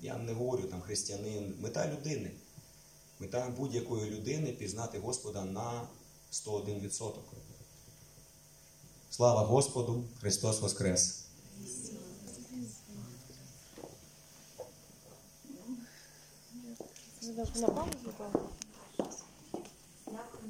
Я 0.00 0.18
не 0.18 0.32
говорю 0.32 0.62
там 0.62 0.80
християнин, 0.80 1.54
мета 1.60 1.88
людини. 1.88 2.30
Мета 3.20 3.54
будь-якої 3.56 4.10
людини 4.10 4.52
пізнати 4.52 4.98
Господа 4.98 5.44
на 5.44 5.88
101%. 6.32 7.12
Слава 9.10 9.42
Господу! 9.42 10.04
Христос 10.20 10.60
Воскрес! 10.60 11.24
На 17.56 17.68
паузу, 17.68 18.12
так. 18.18 18.32
Дякую 20.06 20.16
за 20.16 20.16
щирість. 20.16 20.47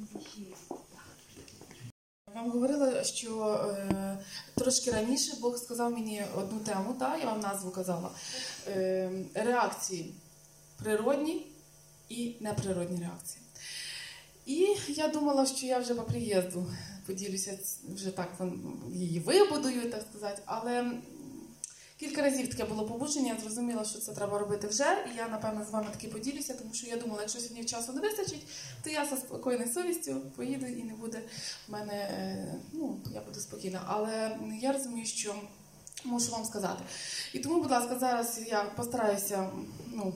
Вам 2.35 2.51
говорила, 2.51 3.03
що 3.03 3.45
е, 3.77 4.17
трошки 4.55 4.91
раніше 4.91 5.33
Бог 5.41 5.57
сказав 5.57 5.91
мені 5.91 6.23
одну 6.35 6.59
тему, 6.59 6.95
та, 6.99 7.17
я 7.17 7.25
вам 7.25 7.39
назву 7.39 7.71
казала. 7.71 8.11
Е, 8.67 9.11
реакції 9.33 10.13
природні 10.83 11.47
і 12.09 12.35
неприродні 12.39 12.99
реакції. 12.99 13.41
І 14.45 14.75
я 14.87 15.07
думала, 15.07 15.45
що 15.45 15.65
я 15.65 15.79
вже 15.79 15.95
по 15.95 16.03
приїзду 16.03 16.67
поділюся 17.09 17.59
вже 17.95 18.11
так 18.11 18.29
її 18.91 19.19
вибудую, 19.19 19.91
так 19.91 20.01
сказати. 20.09 20.41
Але 20.45 20.91
кілька 21.99 22.21
разів 22.21 22.49
таке 22.49 22.65
було 22.65 22.85
побудження, 22.85 23.33
я 23.33 23.39
зрозуміла, 23.39 23.85
що 23.85 23.99
це 23.99 24.13
треба 24.13 24.39
робити 24.39 24.67
вже. 24.67 25.05
І 25.13 25.17
я, 25.17 25.27
напевно, 25.27 25.65
з 25.65 25.69
вами 25.69 25.87
таки 25.91 26.07
поділюся, 26.07 26.53
тому 26.53 26.73
що 26.73 26.87
я 26.87 26.97
думала, 26.97 27.21
якщо 27.21 27.39
сьогодні 27.39 27.65
часу 27.65 27.93
не 27.93 28.01
вистачить, 28.01 28.47
то 28.83 28.89
я 28.89 29.05
зі 29.05 29.15
спокійною 29.15 29.71
совістю 29.73 30.21
поїду 30.35 30.65
і 30.65 30.83
не 30.83 30.93
буде 30.93 31.21
в 31.67 31.71
мене, 31.71 31.93
е, 31.93 32.55
ну, 32.73 32.99
я 33.13 33.21
буду 33.21 33.39
спокійна. 33.39 33.81
Але 33.87 34.37
я 34.61 34.71
розумію, 34.71 35.05
що 35.05 35.35
мушу 36.03 36.31
вам 36.31 36.45
сказати. 36.45 36.83
І 37.33 37.39
тому, 37.39 37.61
будь 37.61 37.71
ласка, 37.71 37.99
зараз 37.99 38.41
я 38.47 38.63
постараюся 38.63 39.49
ну, 39.93 40.13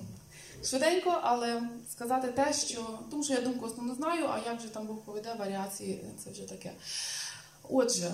швиденько, 0.64 1.20
але 1.24 1.62
сказати 1.92 2.28
те, 2.28 2.54
що 2.54 3.00
тому 3.12 3.24
що 3.24 3.34
я 3.34 3.42
думку 3.42 3.66
основну 3.66 3.96
знаю, 3.96 4.26
а 4.26 4.50
як 4.50 4.62
же 4.62 4.70
там 4.70 4.88
Бог 4.88 4.98
поведе 4.98 5.36
варіації, 5.40 6.06
це 6.24 6.32
вже 6.32 6.50
таке. 6.50 6.72
Отже, 7.70 8.14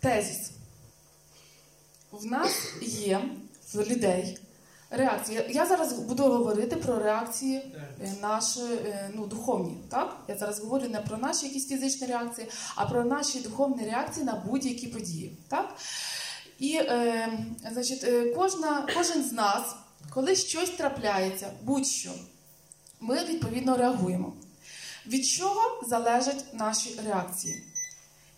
тезіс. 0.00 0.55
В 2.12 2.26
нас 2.26 2.72
є 2.82 3.20
в 3.74 3.80
людей 3.80 4.38
реакції. 4.90 5.46
Я- 5.50 5.66
зараз 5.66 5.92
буду 5.92 6.22
говорити 6.22 6.76
про 6.76 6.98
реакції 6.98 7.56
е, 8.02 8.14
наші 8.22 8.60
е, 8.60 9.10
ну, 9.14 9.26
духовні. 9.26 9.76
Так? 9.88 10.16
Я 10.28 10.36
зараз 10.36 10.60
говорю 10.60 10.88
не 10.88 11.00
про 11.00 11.18
наші 11.18 11.46
якісь 11.46 11.68
фізичні 11.68 12.06
реакції, 12.06 12.48
а 12.74 12.86
про 12.86 13.04
наші 13.04 13.40
духовні 13.40 13.84
реакції 13.84 14.26
на 14.26 14.34
будь-які 14.34 14.86
події. 14.86 15.36
Так? 15.48 15.76
І 16.58 16.74
е, 16.76 17.38
значить, 17.72 18.04
е, 18.04 18.34
кожна, 18.34 18.88
кожен 18.94 19.24
з 19.24 19.32
нас, 19.32 19.74
коли 20.10 20.36
щось 20.36 20.70
трапляється, 20.70 21.50
будь-що, 21.62 22.10
ми 23.00 23.24
відповідно 23.24 23.76
реагуємо. 23.76 24.32
Від 25.06 25.26
чого 25.26 25.82
залежать 25.88 26.44
наші 26.54 27.00
реакції? 27.06 27.62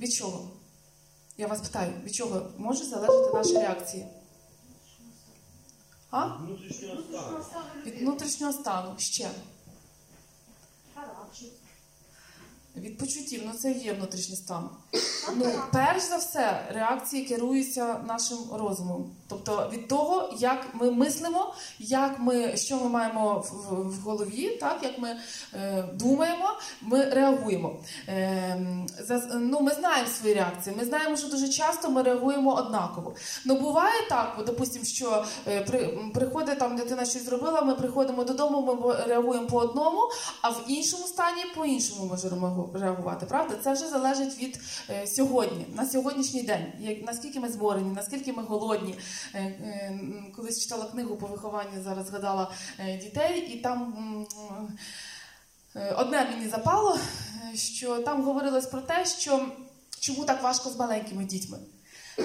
Від 0.00 0.12
чого? 0.12 0.50
Я 1.38 1.46
вас 1.46 1.60
питаю, 1.60 1.92
від 2.04 2.14
чого 2.14 2.50
може 2.56 2.84
залежати 2.84 3.34
наші 3.34 3.52
реакції? 3.52 4.06
А? 6.10 6.26
Внутрішнього 6.26 7.02
стану. 7.02 7.44
Від 7.86 8.00
внутрішнього 8.00 8.52
стану 8.52 8.94
ще. 8.98 9.30
Від 12.76 12.98
почуттів, 12.98 13.42
ну 13.46 13.52
це 13.52 13.72
є 13.72 13.92
внутрішній 13.92 14.36
стан. 14.36 14.70
Ну, 15.36 15.44
перш 15.72 16.02
за 16.02 16.16
все, 16.16 16.66
реакції 16.74 17.24
керуються 17.24 17.96
нашим 18.06 18.38
розумом. 18.52 19.10
Тобто 19.28 19.70
від 19.72 19.88
того, 19.88 20.30
як 20.38 20.66
ми 20.74 20.90
мислимо, 20.90 21.54
як 21.78 22.18
ми, 22.18 22.56
що 22.56 22.76
ми 22.76 22.88
маємо 22.88 23.34
в, 23.34 23.74
в- 23.74 24.00
голові, 24.02 24.48
так, 24.60 24.78
як 24.82 24.98
ми 24.98 25.16
е, 25.54 25.84
думаємо, 25.94 26.48
ми 26.82 27.04
реагуємо. 27.04 27.76
Е, 28.08 28.86
за, 29.08 29.18
ну, 29.34 29.60
ми 29.60 29.72
знаємо 29.72 30.08
свої 30.08 30.34
реакції, 30.34 30.76
ми 30.78 30.84
знаємо, 30.84 31.16
що 31.16 31.28
дуже 31.28 31.48
часто 31.48 31.90
ми 31.90 32.02
реагуємо 32.02 32.54
однаково. 32.54 33.14
Ну 33.44 33.60
буває 33.60 34.08
так, 34.08 34.36
от, 34.38 34.46
допустим, 34.46 34.84
що 34.84 35.24
е, 35.48 35.60
при, 35.60 35.98
приходить 36.14 36.58
там 36.58 36.76
дитина 36.76 37.04
щось 37.04 37.24
зробила, 37.24 37.60
ми 37.60 37.74
приходимо 37.74 38.24
додому, 38.24 38.78
ми 38.84 38.94
реагуємо 39.06 39.46
по 39.46 39.56
одному, 39.56 40.00
а 40.42 40.50
в 40.50 40.64
іншому 40.68 41.06
стані 41.06 41.44
по-іншому 41.56 42.04
можемо 42.06 42.70
реагувати. 42.74 43.26
Правда? 43.26 43.54
Це 43.64 43.72
вже 43.72 43.88
залежить 43.88 44.38
від 44.38 44.60
сьогодні, 45.06 45.66
на 45.74 45.86
сьогоднішній 45.86 46.42
день. 46.42 46.72
Як, 46.80 47.02
наскільки 47.06 47.40
ми 47.40 47.48
зборені, 47.48 47.92
наскільки 47.94 48.32
ми 48.32 48.42
голодні. 48.42 48.94
Е, 49.34 49.38
е, 49.40 50.00
колись 50.36 50.62
читала 50.62 50.84
книгу 50.84 51.16
по 51.16 51.26
вихованню, 51.26 51.82
зараз 51.84 52.06
згадала 52.06 52.50
е, 52.78 52.96
дітей, 52.96 53.40
і 53.40 53.60
там. 53.60 53.94
е, 55.76 55.94
Одне 55.98 56.24
мені 56.30 56.48
запало, 56.48 56.98
е, 57.52 57.56
що 57.56 57.98
там 57.98 58.22
говорилось 58.24 58.66
про 58.66 58.80
те, 58.80 59.04
що 59.06 59.46
чому 60.00 60.24
так 60.24 60.42
важко 60.42 60.70
з 60.70 60.76
маленькими 60.76 61.24
дітьми. 61.24 61.58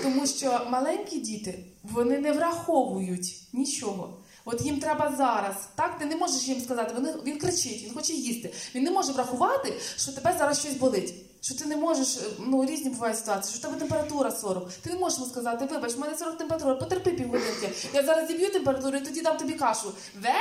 Тому 0.03 0.27
що 0.27 0.67
маленькі 0.69 1.19
діти 1.19 1.65
вони 1.83 2.19
не 2.19 2.31
враховують 2.31 3.35
нічого. 3.53 4.17
От 4.45 4.61
їм 4.65 4.79
треба 4.79 5.15
зараз. 5.17 5.55
Так, 5.75 5.99
ти 5.99 6.05
не 6.05 6.15
можеш 6.15 6.47
їм 6.47 6.61
сказати, 6.61 6.93
вони, 6.93 7.13
він 7.25 7.37
кричить, 7.39 7.83
він 7.83 7.93
хоче 7.93 8.13
їсти. 8.13 8.53
Він 8.75 8.83
не 8.83 8.91
може 8.91 9.11
врахувати, 9.11 9.73
що 9.97 10.11
тебе 10.11 10.35
зараз 10.37 10.59
щось 10.59 10.75
болить. 10.77 11.13
Що 11.43 11.55
ти 11.55 11.65
не 11.65 11.77
можеш, 11.77 12.17
е, 12.17 12.21
ну 12.39 12.65
різні 12.65 12.89
бувають 12.89 13.17
ситуації, 13.17 13.51
що 13.51 13.59
в 13.59 13.61
тебе 13.61 13.79
температура 13.79 14.31
40. 14.31 14.69
Ти 14.81 14.89
не 14.89 14.99
можеш 14.99 15.19
сказати, 15.29 15.65
вибач, 15.65 15.95
в 15.95 15.99
мене 15.99 16.17
40 16.17 16.37
температура, 16.37 16.75
потерпи 16.75 17.11
півгодинки. 17.11 17.69
Я 17.93 18.03
зараз 18.03 18.27
зіб'ю 18.27 18.51
температуру 18.51 18.97
і 18.97 19.01
тоді 19.01 19.21
дам 19.21 19.37
тобі 19.37 19.53
кашу. 19.53 19.91
Ве! 20.21 20.33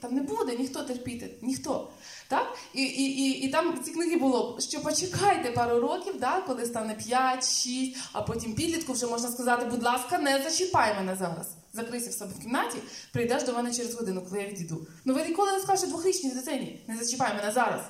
Там 0.00 0.14
не 0.14 0.22
буде 0.22 0.56
ніхто 0.56 0.82
терпіти, 0.82 1.30
ніхто. 1.42 1.88
Так? 2.28 2.56
І, 2.74 2.82
і, 2.82 3.02
і, 3.02 3.30
і 3.30 3.48
там 3.50 3.80
в 3.80 3.84
цій 3.84 3.90
книгі 3.90 4.16
було, 4.16 4.58
що 4.60 4.82
почекайте 4.82 5.50
пару 5.50 5.80
років, 5.80 6.20
да, 6.20 6.40
коли 6.46 6.66
стане 6.66 6.94
5, 6.94 7.44
6, 7.44 7.96
а 8.12 8.22
потім 8.22 8.54
підлітку 8.54 8.92
вже 8.92 9.06
можна 9.06 9.28
сказати, 9.28 9.66
будь 9.66 9.82
ласка, 9.82 10.18
не 10.18 10.42
зачіпай 10.42 10.94
мене 10.94 11.16
зараз. 11.16 11.46
Закрийся 11.72 12.10
в 12.10 12.12
себе 12.12 12.30
в 12.38 12.42
кімнаті, 12.42 12.78
прийдеш 13.12 13.42
до 13.42 13.52
мене 13.52 13.74
через 13.74 13.94
годину, 13.94 14.22
коли 14.22 14.42
я 14.42 14.48
відійду. 14.48 14.86
Ну 15.04 15.14
ви 15.14 15.24
ніколи 15.24 15.52
не 15.52 15.60
скажете 15.60 15.86
двохрічній 15.86 16.30
дитині, 16.30 16.84
не 16.88 16.96
зачіпай 16.96 17.34
мене 17.36 17.52
зараз. 17.52 17.80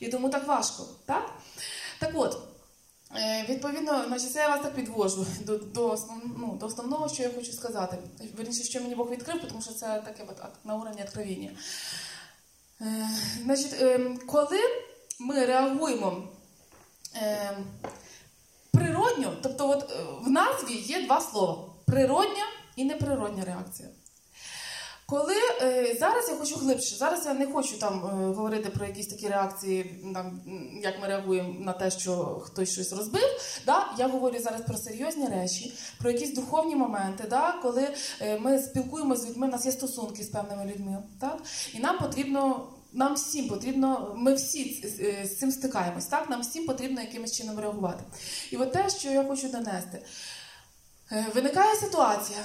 І 0.00 0.08
тому 0.08 0.28
так 0.28 0.46
важко. 0.46 0.86
Так, 1.06 1.30
так 1.98 2.10
от. 2.14 2.38
Е, 3.16 3.46
Відповідно, 3.48 4.04
значить, 4.08 4.32
це 4.32 4.38
я 4.38 4.48
вас 4.48 4.62
так 4.62 4.74
підвожу 4.74 5.26
до, 5.40 5.58
до, 5.58 5.98
ну, 6.36 6.56
до 6.60 6.66
основного, 6.66 7.08
що 7.08 7.22
я 7.22 7.30
хочу 7.30 7.52
сказати. 7.52 7.98
Верніше, 8.36 8.64
що 8.64 8.80
мені 8.80 8.94
Бог 8.94 9.10
відкрив, 9.10 9.48
тому 9.48 9.62
що 9.62 9.72
це 9.72 10.02
таке 10.04 10.24
на 10.64 10.74
уровні 10.74 11.02
откровення. 11.02 11.50
Е, 12.80 13.08
значить, 13.42 13.74
е, 13.80 14.16
коли 14.26 14.60
ми 15.20 15.46
реагуємо 15.46 16.28
е, 17.16 17.58
природньо, 18.70 19.36
тобто 19.42 19.70
от, 19.70 19.90
е, 19.90 19.94
в 20.22 20.30
назві 20.30 20.74
є 20.74 21.06
два 21.06 21.20
слова: 21.20 21.64
природня 21.86 22.44
і 22.76 22.84
неприродня 22.84 23.44
реакція. 23.44 23.88
Коли 25.08 25.34
е, 25.62 25.96
зараз 26.00 26.28
я 26.28 26.36
хочу 26.36 26.56
глибше, 26.56 26.96
зараз 26.96 27.26
я 27.26 27.34
не 27.34 27.46
хочу 27.46 27.78
там 27.78 27.94
е, 28.06 28.34
говорити 28.34 28.70
про 28.70 28.86
якісь 28.86 29.06
такі 29.06 29.28
реакції, 29.28 30.00
там, 30.14 30.40
як 30.82 31.00
ми 31.02 31.06
реагуємо 31.06 31.54
на 31.60 31.72
те, 31.72 31.90
що 31.90 32.42
хтось 32.44 32.72
щось 32.72 32.92
розбив. 32.92 33.22
Да? 33.66 33.86
Я 33.98 34.08
говорю 34.08 34.38
зараз 34.38 34.60
про 34.62 34.76
серйозні 34.76 35.26
речі, 35.26 35.74
про 35.98 36.10
якісь 36.10 36.34
духовні 36.34 36.76
моменти, 36.76 37.24
да? 37.30 37.52
коли 37.62 37.88
е, 38.20 38.38
ми 38.38 38.58
спілкуємося 38.58 39.22
з 39.22 39.28
людьми, 39.28 39.46
у 39.46 39.50
нас 39.50 39.66
є 39.66 39.72
стосунки 39.72 40.24
з 40.24 40.28
певними 40.28 40.64
людьми. 40.64 41.02
Так? 41.20 41.42
І 41.74 41.78
нам 41.80 41.98
потрібно. 41.98 42.68
Нам 42.92 43.14
всім 43.14 43.48
потрібно, 43.48 44.14
ми 44.16 44.34
всі 44.34 44.84
з- 45.24 45.38
цим 45.38 45.52
стикаємось, 45.52 46.06
так? 46.06 46.30
Нам 46.30 46.40
всім 46.40 46.66
потрібно 46.66 47.00
якимось 47.00 47.32
чином 47.32 47.58
реагувати. 47.58 48.04
І 48.50 48.56
от 48.56 48.72
те, 48.72 48.90
що 48.90 49.10
я 49.10 49.24
хочу 49.24 49.48
донести, 49.48 50.02
виникає 51.34 51.74
ситуація, 51.76 52.38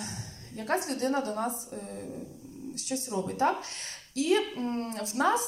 якась 0.53 0.89
людина 0.89 1.21
до 1.21 1.35
нас 1.35 1.67
щось 2.77 3.09
робить, 3.09 3.37
так? 3.37 3.63
І 4.15 4.37
в 5.13 5.15
нас 5.15 5.41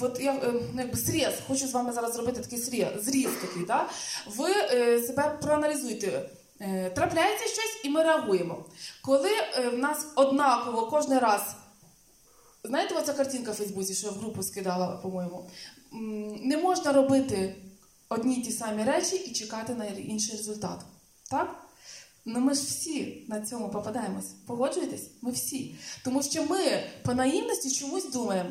от 0.00 0.20
я 0.20 0.32
е, 0.32 0.52
ну, 0.52 0.82
якби 0.82 0.96
сріз, 0.96 1.28
хочу 1.48 1.66
з 1.66 1.72
вами 1.72 1.92
зараз 1.92 2.14
зробити 2.14 2.40
такий 2.40 2.58
сріз, 2.58 2.86
зріз 2.98 3.30
такий, 3.40 3.64
да? 3.64 3.88
ви 4.26 4.50
е, 4.50 5.02
себе 5.02 5.38
проаналізуйте. 5.42 6.30
Е, 6.60 6.90
трапляється 6.90 7.44
щось, 7.44 7.80
і 7.84 7.88
ми 7.88 8.02
реагуємо. 8.02 8.64
Коли 9.02 9.30
е, 9.30 9.68
в 9.68 9.78
нас 9.78 10.06
однаково 10.16 10.86
кожен 10.86 11.18
раз 11.18 11.42
Знаєте, 12.64 12.94
оця 12.94 13.12
картинка 13.12 13.52
в 13.52 13.54
Фейсбуці, 13.54 13.94
що 13.94 14.06
я 14.06 14.12
в 14.12 14.16
групу 14.16 14.42
скидала, 14.42 14.86
по-моєму. 14.86 15.50
Не 16.42 16.56
можна 16.56 16.92
робити 16.92 17.56
одні 18.08 18.42
ті 18.42 18.52
самі 18.52 18.84
речі 18.84 19.16
і 19.16 19.32
чекати 19.32 19.74
на 19.74 19.84
інший 19.84 20.36
результат. 20.36 20.80
Так? 21.30 21.66
Ну 22.24 22.40
ми 22.40 22.54
ж 22.54 22.60
всі 22.60 23.24
на 23.28 23.40
цьому 23.40 23.68
попадаємось. 23.70 24.30
Погоджуєтесь? 24.46 25.10
Ми 25.22 25.30
всі. 25.30 25.76
Тому 26.04 26.22
що 26.22 26.44
ми 26.44 26.82
по 27.04 27.14
наївності 27.14 27.70
чомусь 27.70 28.10
думаємо. 28.10 28.50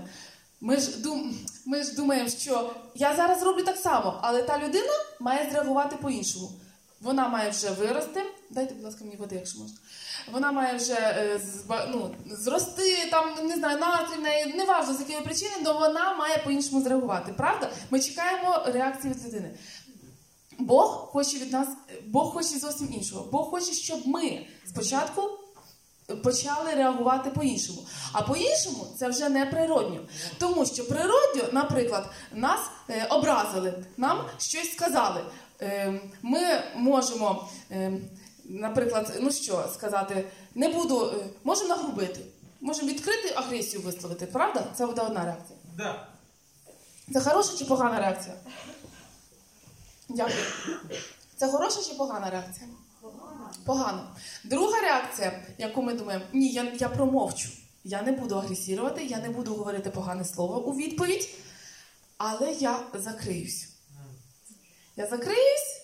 Ми 0.61 0.78
ж, 0.78 1.01
дум... 1.01 1.36
ми 1.65 1.84
ж 1.84 1.95
думаємо, 1.95 2.30
що 2.30 2.74
я 2.95 3.15
зараз 3.15 3.43
роблю 3.43 3.63
так 3.63 3.78
само, 3.78 4.19
але 4.22 4.43
та 4.43 4.59
людина 4.59 4.93
має 5.19 5.49
зреагувати 5.51 5.95
по-іншому. 6.01 6.51
Вона 7.01 7.28
має 7.28 7.49
вже 7.49 7.69
вирости. 7.69 8.24
Дайте, 8.49 8.74
будь 8.74 8.84
ласка, 8.84 9.03
мені 9.05 9.15
води, 9.15 9.36
якщо 9.36 9.59
можна. 9.59 9.78
Вона 10.32 10.51
має 10.51 10.78
вже 10.78 10.93
е, 10.93 11.39
зба- 11.39 11.88
ну, 11.91 12.15
зрости, 12.26 13.07
там, 13.11 13.47
не 13.47 13.55
знаю, 13.55 13.80
настрій 13.80 14.22
неї, 14.22 14.53
неважно 14.53 14.93
з 14.93 14.99
якої 14.99 15.22
причини, 15.22 15.51
але 15.65 15.74
вона 15.74 16.15
має 16.15 16.38
по-іншому 16.38 16.82
зреагувати. 16.82 17.34
Правда? 17.34 17.69
Ми 17.89 17.99
чекаємо 17.99 18.63
реакції 18.65 19.13
від 19.13 19.26
людини. 19.26 19.57
Бог 20.66 21.09
хоче 21.12 21.38
від 21.38 21.51
нас, 21.51 21.68
Бог 22.07 22.34
хоче 22.34 22.59
зовсім 22.59 22.93
іншого. 22.93 23.28
Бог 23.32 23.49
хоче, 23.49 23.74
щоб 23.74 24.07
ми 24.07 24.45
спочатку 24.68 25.22
почали 26.16 26.74
реагувати 26.74 27.30
по-іншому. 27.30 27.88
А 28.12 28.22
по-іншому 28.22 28.88
це 28.97 29.09
вже 29.09 29.30
не 29.30 29.45
природньо. 29.45 29.99
Тому 30.38 30.66
що 30.66 30.88
природньо, 30.88 31.43
наприклад, 31.51 32.09
нас 32.34 32.59
е, 32.89 33.07
образили, 33.09 33.84
нам 33.97 34.26
щось 34.38 34.72
сказали. 34.72 35.22
Е, 35.62 36.01
ми 36.22 36.64
можемо, 36.76 37.49
е, 37.72 37.93
наприклад, 38.45 39.14
ну 39.22 39.32
що 39.32 39.70
сказати, 39.74 40.28
не 40.55 40.70
буду, 40.70 41.14
можемо 41.43 41.70
нагрубити, 41.70 42.20
можемо 42.62 42.89
відкрити 42.89 43.34
агресію 43.36 43.82
висловити, 43.82 44.26
правда? 44.26 44.64
Це 44.76 44.86
буде 44.86 45.01
одна 45.01 45.26
реакція. 45.26 45.59
Да. 45.78 46.07
Це 47.14 47.22
хороша 47.22 47.57
чи 47.57 47.66
погана 47.66 47.99
реакція? 47.99 48.36
Дякую. 50.16 50.45
Це 51.36 51.47
хороша 51.47 51.82
чи 51.89 51.93
погана 51.93 52.30
реакція? 52.30 52.68
Погано. 53.66 54.16
Друга 54.43 54.82
реакція, 54.82 55.45
яку 55.57 55.82
ми 55.82 55.93
думаємо, 55.93 56.26
ні, 56.34 56.51
я, 56.51 56.74
я 56.80 56.89
промовчу. 56.89 57.49
Я 57.84 58.01
не 58.01 58.12
буду 58.12 58.36
агресувати, 58.36 59.05
я 59.05 59.20
не 59.20 59.30
буду 59.30 59.53
говорити 59.53 59.89
погане 59.89 60.26
слово 60.26 60.66
у 60.66 60.76
відповідь, 60.76 61.30
але 62.18 62.51
я 62.51 62.84
закриюсь. 62.93 63.68
Я 64.95 65.07
закриюсь. 65.07 65.82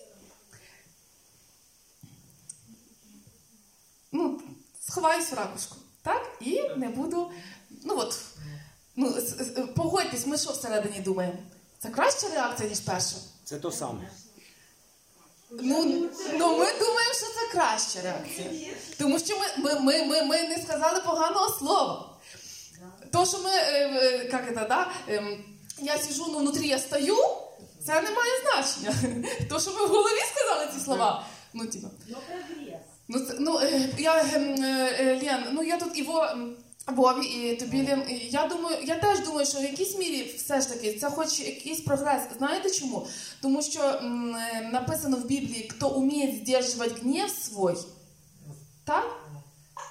Ну, 4.12 4.42
сховаюсь 4.80 5.32
в 5.32 5.36
ракушку. 5.36 5.76
Так? 6.02 6.38
І 6.42 6.62
не 6.78 6.90
буду. 6.90 7.32
Ну 7.84 7.98
от, 7.98 8.22
ну, 8.96 9.14
погодьтесь, 9.76 10.28
ми 10.28 10.38
що 10.38 10.52
всередині 10.52 11.00
думаємо? 11.00 11.38
Це 11.80 11.90
краща 11.90 12.30
реакція, 12.30 12.70
ніж 12.70 12.80
перша? 12.80 13.18
Це 13.48 13.60
то 13.60 13.72
саме. 13.72 14.10
Ну, 15.52 16.10
ну 16.34 16.58
ми 16.58 16.66
думаємо, 16.80 17.14
що 17.14 17.26
це 17.26 17.52
краща 17.52 18.02
реакція. 18.02 18.74
Тому 18.98 19.20
що 19.20 19.38
ми, 19.40 19.46
ми, 19.58 19.80
ми, 19.80 20.04
ми, 20.06 20.24
ми 20.24 20.44
не 20.44 20.58
сказали 20.58 21.02
поганого 21.02 21.50
слова. 21.50 22.18
То, 23.12 23.26
що 23.26 23.38
ми, 23.40 23.50
е, 23.50 23.90
е, 24.04 24.30
як 24.32 24.56
це, 24.56 24.66
да? 24.70 24.92
ем, 25.08 25.46
я 25.82 25.98
сижу, 25.98 26.26
ну 26.30 26.38
внутрі 26.38 26.68
я 26.68 26.80
стою, 26.80 27.18
це 27.86 28.02
не 28.02 28.12
має 28.12 28.32
значення. 28.42 28.94
То, 29.50 29.60
що 29.60 29.72
ми 29.72 29.86
в 29.86 29.90
голові 29.90 30.20
сказали 30.36 30.72
ці 30.74 30.86
слова, 30.86 31.26
ну, 31.54 31.68
типа. 31.68 31.88
Ну, 33.08 33.20
це, 33.20 33.36
ну 33.40 33.60
е, 33.60 33.90
я 33.98 34.22
ем, 34.34 34.56
Лен, 35.24 35.48
ну 35.52 35.64
я 35.64 35.78
тут 35.78 35.98
м, 35.98 36.56
Вові, 36.87 37.27
і 37.27 37.57
тобі 37.57 37.87
Лен, 37.87 38.03
і 38.11 38.15
я 38.31 38.47
думаю, 38.47 38.77
я 38.85 38.99
теж 38.99 39.21
думаю, 39.21 39.47
що 39.47 39.59
в 39.59 39.63
якійсь 39.63 39.99
мірі 39.99 40.35
все 40.37 40.61
ж 40.61 40.69
таки 40.69 40.95
це 40.95 41.11
хоч 41.11 41.41
якийсь 41.41 41.81
прогрес. 41.81 42.23
Знаєте 42.39 42.71
чому? 42.71 43.07
Тому 43.43 43.63
що 43.63 43.81
м, 43.81 44.37
е, 44.37 44.71
написано 44.73 45.17
в 45.17 45.25
Біблії, 45.27 45.71
хто 45.77 45.89
вміє 45.89 46.33
здержувати 46.43 47.01
гнів 47.01 47.31
свой, 47.31 47.77
так? 48.85 49.05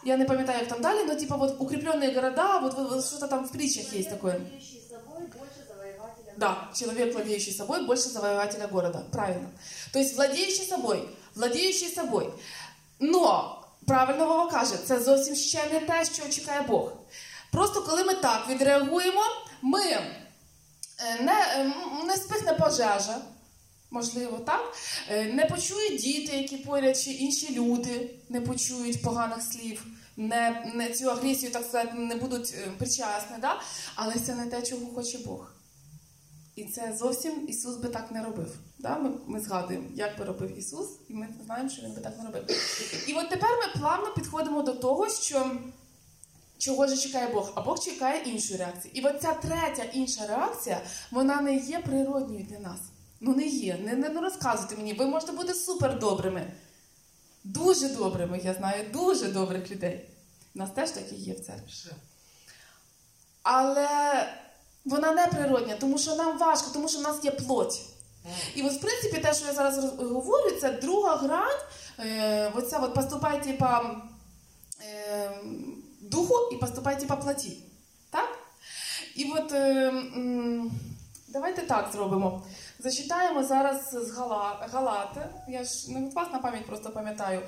Я 0.04 0.18
не 0.18 0.26
пам'ятаю, 0.26 0.60
як 0.60 0.68
там 0.68 0.82
далі, 0.82 1.04
но 1.08 1.16
типа 1.16 1.36
вот 1.36 1.62
укрепленные 1.62 2.14
города, 2.16 2.60
вот, 2.60 2.74
вот, 2.74 2.92
вот 2.92 3.06
что-то 3.06 3.28
там 3.28 3.46
в 3.46 3.52
притчах 3.52 3.94
есть 3.94 4.10
такое. 4.10 4.38
Владеющий 4.40 4.82
собой 4.90 5.28
больше 5.28 5.68
завоевателя. 5.68 6.34
Да, 6.38 6.70
человек, 6.74 7.14
владеющий 7.14 7.54
собой, 7.54 7.86
больше 7.86 8.10
завоевателя 8.10 8.68
города. 8.68 9.04
Правильно. 9.12 9.50
То 9.94 10.00
есть 10.00 10.16
владеючий 10.16 10.66
собой, 10.66 11.10
владеючий 11.36 11.90
собой. 11.90 12.34
Но, 13.00 13.62
правильно 13.87 14.27
Вова 14.27 14.51
каже, 14.51 14.77
це 14.87 15.01
зовсім 15.01 15.35
ще 15.35 15.67
не 15.73 15.81
те, 15.81 16.05
що 16.05 16.29
чекає 16.29 16.63
Бог. 16.63 16.93
Просто 17.53 17.83
коли 17.83 18.05
ми 18.05 18.15
так 18.15 18.49
відреагуємо, 18.49 19.23
ми 19.63 19.83
е, 19.83 20.03
не, 21.21 21.33
е, 21.33 21.73
не 22.07 22.17
спихне 22.17 22.53
пожежа, 22.53 23.19
можливо, 23.91 24.39
так? 24.39 24.75
Е, 25.11 25.25
Не 25.25 25.47
почують 25.47 26.01
діти, 26.03 26.37
які 26.37 26.57
поряд, 26.57 26.99
чи 26.99 27.11
інші 27.11 27.55
люди 27.55 28.11
не 28.29 28.41
почують 28.41 29.03
поганих 29.03 29.43
слів, 29.43 29.87
не, 30.17 30.73
не 30.75 30.91
цю 30.91 31.11
агресію, 31.11 31.53
так 31.53 31.63
сказати, 31.63 31.95
не 31.95 32.17
будуть 32.17 32.55
причасні, 32.79 33.37
да? 33.41 33.61
але 33.95 34.15
це 34.15 34.35
не 34.35 34.47
те, 34.47 34.63
чого 34.63 34.87
хоче 34.87 35.19
Бог. 35.19 35.56
І 36.57 36.65
це 36.65 36.97
зовсім 36.99 37.49
Ісус 37.49 37.77
би 37.77 37.89
так 37.89 38.11
не 38.11 38.25
робив. 38.25 38.55
Да? 38.79 38.99
Ми, 38.99 39.11
ми 39.27 39.41
згадуємо, 39.41 39.87
як 39.95 40.19
би 40.19 40.25
робив 40.25 40.59
Ісус, 40.59 40.89
і 41.09 41.15
ми 41.15 41.29
знаємо, 41.45 41.69
що 41.69 41.83
Він 41.83 41.93
би 41.93 42.01
так 42.01 42.19
не 42.19 42.25
робив. 42.25 42.45
І 43.09 43.15
от 43.15 43.29
тепер 43.31 43.51
ми 43.51 43.81
плавно 43.81 44.15
підходимо 44.15 44.63
до 44.63 44.73
того, 44.73 45.09
що 45.09 45.61
чого 46.59 46.87
ж 46.87 46.97
чекає 46.97 47.35
Бог, 47.35 47.53
а 47.55 47.61
Бог 47.61 47.79
чекає 47.79 48.23
іншої 48.23 48.59
реакції. 48.59 48.99
І 48.99 49.07
от 49.07 49.23
ця 49.23 49.35
третя 49.35 49.83
інша 49.83 50.27
реакція, 50.27 50.81
вона 51.11 51.41
не 51.41 51.57
є 51.57 51.79
природньою 51.79 52.45
для 52.45 52.59
нас. 52.59 52.81
Ну 53.21 53.35
не 53.35 53.47
є. 53.47 53.79
Не, 53.85 53.97
не, 53.97 54.09
не 54.09 54.21
розказуйте 54.21 54.77
мені, 54.77 54.93
ви 54.93 55.07
можете 55.07 55.33
бути 55.33 55.55
супер 55.55 55.99
добрими. 55.99 56.53
Дуже 57.45 57.89
добрими, 57.89 58.41
я 58.45 58.55
знаю, 58.55 58.85
дуже 58.93 59.29
добрих 59.29 59.71
людей. 59.71 60.11
У 60.55 60.59
нас 60.59 60.71
теж 60.71 60.91
такі 60.91 61.15
є 61.15 61.35
в 61.35 61.41
церкві. 61.41 61.93
Але 63.43 63.89
вона 64.87 65.13
не 65.13 65.27
природня, 65.27 65.77
тому 65.81 65.99
що 65.99 66.15
нам 66.15 66.39
важко, 66.39 66.71
тому 66.73 66.89
що 66.89 66.99
в 66.99 67.03
нас 67.03 67.25
є 67.25 67.31
плоть. 67.31 67.81
І 68.55 68.63
от, 68.63 68.73
в 68.73 68.81
принципі, 68.81 69.19
те, 69.19 69.35
що 69.35 69.47
я 69.47 69.53
зараз 69.53 69.79
говорю, 69.99 70.51
це 70.61 70.71
друга 70.71 71.17
грань. 71.17 71.61
Е, 71.99 72.53
оця 72.55 72.79
от 72.79 72.95
поступайте 72.95 73.53
по 73.53 73.67
духу 76.01 76.35
і 76.53 76.57
поступайте 76.57 77.07
по 77.07 77.17
плоті. 77.17 77.59
Так? 78.11 78.39
І 79.15 79.33
от 79.33 79.53
е, 79.53 79.93
давайте 81.29 81.63
так 81.63 81.89
зробимо. 81.93 82.47
Зачитаємо 82.79 83.45
зараз 83.45 83.91
з 83.91 84.11
Гала, 84.11 84.69
Галати. 84.73 85.29
Я 85.49 85.65
ж 85.65 85.93
не 85.93 86.01
від 86.01 86.15
вас 86.15 86.29
на 86.33 86.39
пам'ять 86.39 86.67
просто 86.67 86.91
пам'ятаю. 86.91 87.43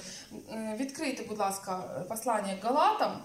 Е, 0.53 0.77
Відкрийте, 0.81 1.23
будь 1.23 1.39
ласка, 1.39 2.05
послання 2.09 2.59
Галатам. 2.63 3.23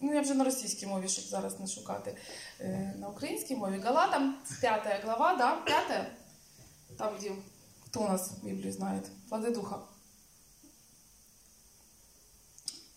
Ну, 0.00 0.14
я 0.14 0.20
вже 0.20 0.34
на 0.34 0.44
російській 0.44 0.86
мові, 0.86 1.08
щоб 1.08 1.24
зараз 1.24 1.60
не 1.60 1.66
шукати. 1.66 2.16
Е, 2.60 2.94
На 2.98 3.08
українській 3.08 3.56
мові 3.56 3.78
Галатам, 3.78 4.34
5 4.60 5.02
глава, 5.04 5.34
да? 5.36 5.56
5 5.56 6.06
там, 6.98 7.14
где 7.18 7.32
кто 7.86 8.00
у 8.00 8.08
нас 8.08 8.30
Библию 8.42 8.72
знает? 8.72 9.04
Плоды 9.30 9.54
Духа. 9.54 9.78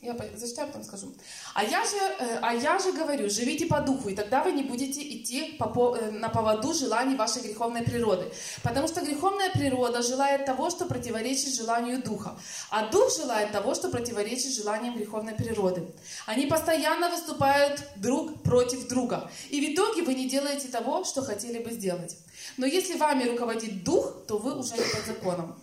Я 0.01 0.15
зачитаю, 0.35 0.67
потом 0.67 0.83
скажу. 0.83 1.13
А 1.53 1.61
я, 1.61 1.83
же, 1.83 1.97
э, 1.97 2.39
а 2.41 2.53
я 2.53 2.79
же 2.79 2.93
говорю, 2.93 3.29
живите 3.29 3.65
по 3.65 3.81
духу, 3.81 4.07
и 4.07 4.15
тогда 4.15 4.41
вы 4.43 4.53
не 4.53 4.63
будете 4.63 5.01
идти 5.01 5.57
по- 5.59 5.97
э, 5.97 6.11
на 6.11 6.29
поводу 6.29 6.73
желаний 6.73 7.17
вашей 7.17 7.41
греховной 7.41 7.81
природы. 7.81 8.31
Потому 8.63 8.87
что 8.87 9.01
греховная 9.01 9.49
природа 9.49 10.01
желает 10.01 10.45
того, 10.45 10.69
что 10.69 10.85
противоречит 10.85 11.53
желанию 11.53 12.01
духа, 12.01 12.39
а 12.69 12.89
дух 12.89 13.13
желает 13.13 13.51
того, 13.51 13.75
что 13.75 13.89
противоречит 13.89 14.53
желаниям 14.53 14.95
греховной 14.95 15.33
природы. 15.35 15.81
Они 16.27 16.45
постоянно 16.45 17.09
выступают 17.09 17.83
друг 17.97 18.41
против 18.41 18.87
друга, 18.87 19.29
и 19.49 19.59
в 19.59 19.73
итоге 19.73 20.03
вы 20.03 20.13
не 20.13 20.29
делаете 20.29 20.69
того, 20.69 21.03
что 21.03 21.21
хотели 21.23 21.61
бы 21.61 21.71
сделать. 21.71 22.15
Но 22.55 22.65
если 22.65 22.97
вами 22.97 23.25
руководит 23.25 23.83
дух, 23.83 24.13
то 24.27 24.37
вы 24.37 24.57
уже 24.57 24.75
не 24.75 24.83
под 24.95 25.05
законом. 25.05 25.59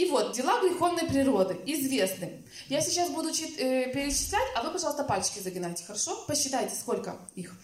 И 0.00 0.06
вот, 0.06 0.32
дела 0.32 0.62
греховной 0.62 1.04
природы 1.04 1.60
известны. 1.66 2.42
Я 2.68 2.80
сейчас 2.80 3.10
буду 3.10 3.34
чит- 3.34 3.58
э, 3.58 3.92
перечислять, 3.92 4.48
а 4.56 4.62
вы, 4.62 4.70
пожалуйста, 4.70 5.04
пальчики 5.04 5.40
загинайте, 5.40 5.84
хорошо? 5.84 6.24
Посчитайте, 6.26 6.74
сколько 6.74 7.18
их. 7.34 7.54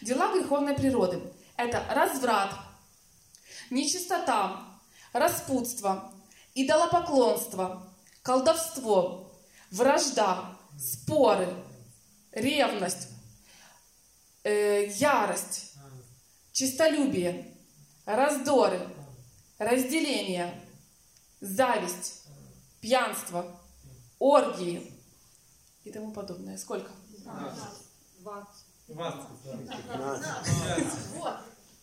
Дела 0.00 0.32
греховной 0.32 0.72
природы. 0.72 1.20
Это 1.58 1.84
разврат, 1.90 2.54
нечистота, 3.68 4.64
распутство, 5.12 6.14
идолопоклонство, 6.54 7.86
колдовство, 8.22 9.30
вражда, 9.70 10.56
споры, 10.78 11.46
ревность, 12.30 13.08
э, 14.44 14.86
ярость, 14.94 15.74
чистолюбие, 16.52 17.54
раздоры, 18.06 18.80
разделение, 19.58 20.58
зависть, 21.42 22.22
пьянство, 22.80 23.44
оргии 24.18 24.92
и 25.84 25.90
тому 25.92 26.12
подобное. 26.12 26.56
Сколько? 26.56 26.90
20. 28.18 28.48
Вот. 31.16 31.36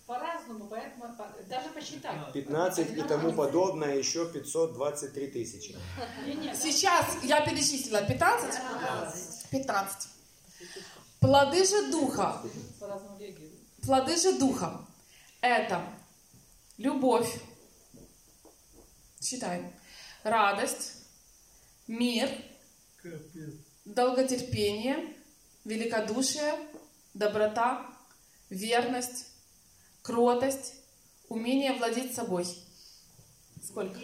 По-разному, 0.08 0.66
поэтому 0.68 1.16
по- 1.16 1.30
даже 1.48 1.70
посчитать. 1.70 2.32
15 2.34 2.98
и 2.98 3.02
тому 3.04 3.32
подобное, 3.34 3.96
еще 3.96 4.26
523 4.32 5.28
тысячи. 5.28 5.76
Сейчас 6.56 7.06
я 7.24 7.46
перечислила 7.46 8.02
15? 8.02 8.56
15. 9.52 10.10
Плоды 11.20 11.64
же 11.66 11.92
духа. 11.92 12.42
Плоды 13.84 14.16
же 14.18 14.40
духа. 14.40 14.82
Это 15.42 15.84
любовь. 16.78 17.40
Считаем. 19.22 19.74
Радость, 20.24 20.94
мир, 21.88 22.30
долготерпение, 23.86 25.14
великодушие, 25.66 26.54
доброта, 27.14 27.86
верность, 28.50 29.28
кротость, 30.02 30.76
умение 31.28 31.74
владеть 31.74 32.16
собой. 32.16 32.46
Сколько? 33.64 34.00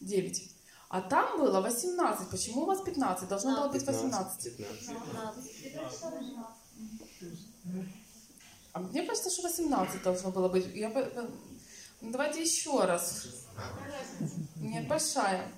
Девять. 0.00 0.50
А 0.88 1.00
там 1.00 1.38
было 1.38 1.60
18. 1.60 2.28
Почему 2.28 2.62
у 2.62 2.66
вас 2.66 2.82
15? 2.82 3.28
Должно 3.28 3.56
было 3.56 3.68
быть 3.68 3.86
18. 3.86 4.56
15. 4.56 4.90
А 8.72 8.80
мне 8.80 9.02
кажется, 9.02 9.30
что 9.30 9.42
18 9.42 10.02
должно 10.02 10.30
было 10.30 10.48
быть. 10.48 10.66
Я... 10.74 10.90
Ну, 12.02 12.10
Давайте 12.10 12.42
еще 12.42 12.84
раз. 12.84 13.26
Нет, 14.56 14.88
большая. 14.88 15.48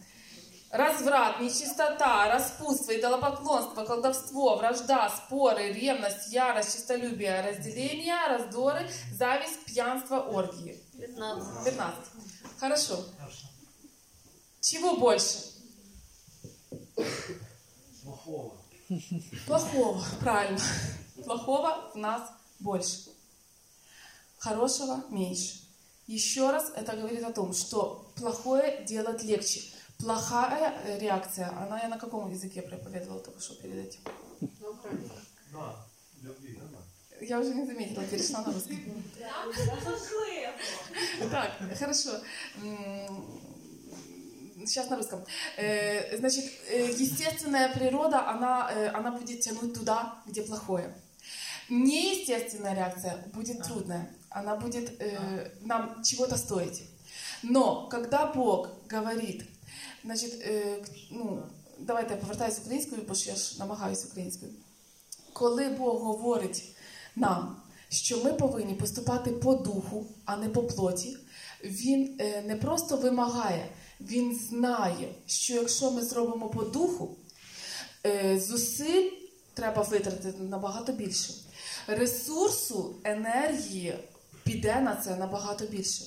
Разврат, 0.71 1.41
нечистота, 1.41 2.29
распутство, 2.29 2.95
идолопоклонство, 2.99 3.85
колдовство, 3.85 4.57
вражда, 4.57 5.09
споры, 5.09 5.73
ревность, 5.73 6.33
ярость, 6.33 6.75
честолюбие, 6.75 7.41
разделение, 7.41 8.17
раздоры, 8.29 8.91
зависть, 9.13 9.65
пьянство, 9.65 10.21
оргии. 10.21 10.79
15. 10.99 11.65
15. 11.65 11.95
Хорошо. 12.59 13.05
Чего 14.61 14.97
больше? 14.97 15.39
Плохого, 19.47 20.05
правильно. 20.21 20.61
Плохого 21.25 21.91
в 21.95 21.97
нас 21.97 22.31
больше. 22.59 23.11
Хорошего 24.39 25.05
меньше. 25.09 25.64
Еще 26.07 26.51
раз 26.51 26.71
это 26.77 26.97
говорит 26.97 27.25
о 27.25 27.33
том, 27.33 27.55
что 27.55 28.13
плохое 28.17 28.85
делать 28.85 29.23
легче. 29.23 29.63
Плохая 29.99 30.75
э, 30.85 30.99
реакция, 30.99 31.49
она 31.57 31.81
я 31.81 31.89
на 31.89 31.99
каком 31.99 32.31
языке 32.31 32.61
проповедовала 32.61 33.21
только 33.21 33.41
что 33.41 33.55
перед 33.55 33.87
этим? 33.87 34.01
Я 37.21 37.41
уже 37.41 37.55
не 37.55 37.65
заметила, 37.65 38.05
перешла 38.05 38.43
на 38.43 38.53
русский. 38.53 38.85
Так, 41.31 41.53
хорошо. 41.79 42.11
Сейчас 44.67 44.91
на 44.91 44.97
русском. 44.97 45.25
Э, 45.57 46.19
Значит, 46.19 46.45
э, 46.69 46.91
естественная 46.91 47.73
природа, 47.73 48.29
она, 48.29 48.69
она 48.93 49.13
будет 49.13 49.41
тянуть 49.41 49.73
туда, 49.73 50.23
где 50.27 50.43
плохое. 50.43 50.95
Неестественная 51.71 52.75
реакция 52.75 53.17
будет 53.33 53.63
трудная. 53.63 54.15
Она 54.35 54.57
будет 54.57 55.01
э, 55.01 55.53
нам 55.61 56.03
чего-то 56.03 56.37
стоить. 56.37 56.83
Но 57.43 57.89
когда 57.89 58.27
Бог 58.27 58.69
говорить, 58.91 59.45
значить, 60.05 60.41
е, 60.41 60.85
ну, 61.11 61.43
давайте 61.79 62.15
я 62.15 62.21
повертаюся 62.21 62.61
українською, 62.61 63.03
бо 63.09 63.15
ж 63.15 63.29
я 63.29 63.37
ж 63.37 63.59
намагаюся 63.59 64.07
українською. 64.11 64.53
Коли 65.33 65.69
Бог 65.69 66.03
говорить 66.03 66.75
нам, 67.17 67.63
що 67.89 68.25
ми 68.25 68.33
повинні 68.33 68.75
поступати 68.75 69.31
по 69.31 69.55
духу, 69.55 70.07
а 70.25 70.37
не 70.37 70.49
по 70.49 70.63
плоті, 70.63 71.17
Він 71.65 72.17
е, 72.21 72.43
не 72.43 72.57
просто 72.57 72.97
вимагає, 72.97 73.69
він 74.01 74.37
знає, 74.37 75.15
що 75.27 75.55
якщо 75.55 75.91
ми 75.91 76.03
зробимо 76.03 76.49
по 76.49 76.63
духу, 76.63 77.17
е, 78.07 78.41
зусиль 78.41 79.11
треба 79.55 79.83
витратити 79.83 80.43
набагато 80.43 80.93
більше. 80.93 81.35
Ресурсу, 81.87 82.97
енергії 83.05 83.95
піде 84.45 84.81
на 84.81 84.97
це 84.97 85.17
набагато 85.17 85.65
більше. 85.67 86.05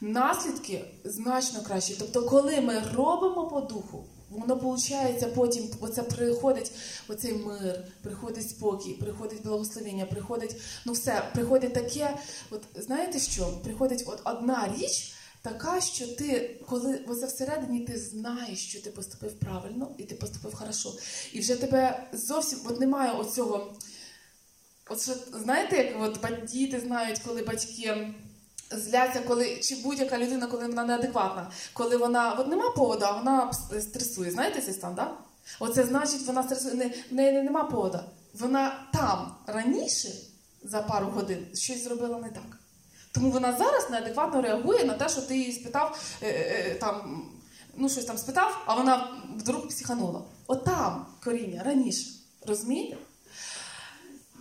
Наслідки 0.00 0.84
значно 1.04 1.62
кращі. 1.62 1.96
Тобто, 1.98 2.22
коли 2.22 2.60
ми 2.60 2.82
робимо 2.94 3.46
по 3.48 3.60
духу, 3.60 4.04
воно 4.30 4.54
виходить 4.54 5.34
потім, 5.34 5.70
оце 5.80 6.02
приходить 6.02 6.72
оцей 7.08 7.32
мир, 7.32 7.84
приходить 8.02 8.50
спокій, 8.50 8.92
приходить 8.92 9.42
благословення, 9.42 10.06
приходить, 10.06 10.56
ну 10.84 10.92
все, 10.92 11.22
приходить 11.34 11.74
таке, 11.74 12.16
от 12.50 12.62
знаєте 12.74 13.18
що? 13.18 13.46
Приходить 13.64 14.04
от 14.06 14.20
одна 14.24 14.74
річ, 14.78 15.14
така, 15.42 15.80
що 15.80 16.06
ти, 16.06 16.60
коли 16.68 17.04
оце 17.08 17.26
всередині 17.26 17.80
ти 17.80 17.98
знаєш, 17.98 18.68
що 18.68 18.82
ти 18.82 18.90
поступив 18.90 19.32
правильно 19.32 19.94
і 19.98 20.02
ти 20.02 20.14
поступив 20.14 20.54
хорошо. 20.54 20.94
І 21.32 21.40
вже 21.40 21.56
тебе 21.56 22.08
зовсім 22.12 22.58
от 22.64 22.80
немає 22.80 23.12
оцього. 23.12 23.74
От 24.90 25.02
що, 25.02 25.12
знаєте, 25.32 25.76
як 25.76 26.02
от 26.02 26.44
діти 26.44 26.80
знають, 26.80 27.18
коли 27.18 27.42
батьки 27.42 28.14
зляться, 28.70 29.20
коли 29.20 29.56
чи 29.56 29.76
будь-яка 29.76 30.18
людина, 30.18 30.46
коли 30.46 30.66
вона 30.66 30.84
неадекватна, 30.84 31.50
коли 31.72 31.96
вона 31.96 32.32
от 32.32 32.48
нема 32.48 32.70
поводу, 32.70 33.04
а 33.04 33.12
вона 33.12 33.52
стресує. 33.80 34.30
Знаєте 34.30 34.62
цей 34.62 34.74
стан, 34.74 34.94
так? 34.94 35.18
Оце 35.60 35.84
значить, 35.84 36.26
вона 36.26 36.42
стресує. 36.42 36.74
Не, 36.74 36.88
в 37.10 37.14
неї 37.14 37.42
нема 37.42 37.64
поводу. 37.64 37.98
Вона 38.34 38.88
там 38.92 39.34
раніше 39.46 40.08
за 40.62 40.82
пару 40.82 41.06
годин 41.06 41.46
щось 41.54 41.84
зробила 41.84 42.18
не 42.18 42.30
так. 42.30 42.58
Тому 43.12 43.30
вона 43.30 43.56
зараз 43.56 43.90
неадекватно 43.90 44.42
реагує 44.42 44.84
на 44.84 44.94
те, 44.94 45.08
що 45.08 45.20
ти 45.22 45.36
її 45.36 45.52
спитав 45.52 45.98
е, 46.22 46.28
е, 46.28 46.74
там, 46.74 47.26
ну 47.76 47.88
щось 47.88 48.04
там 48.04 48.18
спитав, 48.18 48.62
а 48.66 48.74
вона 48.74 49.08
вдруг 49.36 49.68
психанула. 49.68 50.22
От 50.46 50.64
там 50.64 51.06
коріння 51.24 51.62
раніше. 51.62 52.06
Розумієте? 52.46 52.96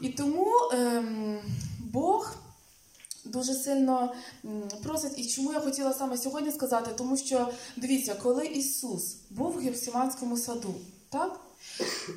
І 0.02 0.10
тому 0.10 0.52
ем, 0.74 1.39
Бог 1.80 2.36
дуже 3.26 3.54
сильно 3.54 4.14
просить, 4.84 5.20
і 5.20 5.28
чому 5.28 5.54
я 5.54 5.60
хотіла 5.60 5.93
саме 5.93 6.18
сьогодні 6.18 6.52
сказати, 6.52 6.91
тому 6.97 7.18
що 7.18 7.49
дивіться, 7.78 8.16
коли 8.16 8.45
Ісус 8.45 9.16
був 9.30 9.52
в 9.52 9.60
Гефсиманському 9.60 10.38
саду, 10.38 10.76
так? 11.10 11.39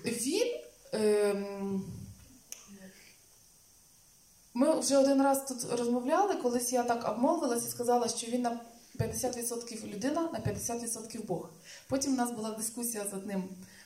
Він. 0.04 0.60
Ем, 0.92 1.84
ми 4.56 4.80
вже 4.80 4.96
один 4.96 5.22
раз 5.22 5.44
тут 5.44 5.78
розмовляли, 5.78 6.34
колись 6.34 6.72
я 6.72 6.82
так 6.82 7.08
обмовилась 7.08 7.66
і 7.66 7.70
сказала, 7.70 8.08
що 8.08 8.26
він 8.26 8.42
на 8.42 8.60
50% 8.98 9.94
людина, 9.94 10.28
на 10.32 10.38
50% 10.38 11.26
Бог. 11.26 11.48
Потім 11.88 12.12
у 12.12 12.16
нас 12.16 12.30
була 12.30 12.50
дискусія 12.50 13.04
з 13.10 13.14
одним 13.14 13.44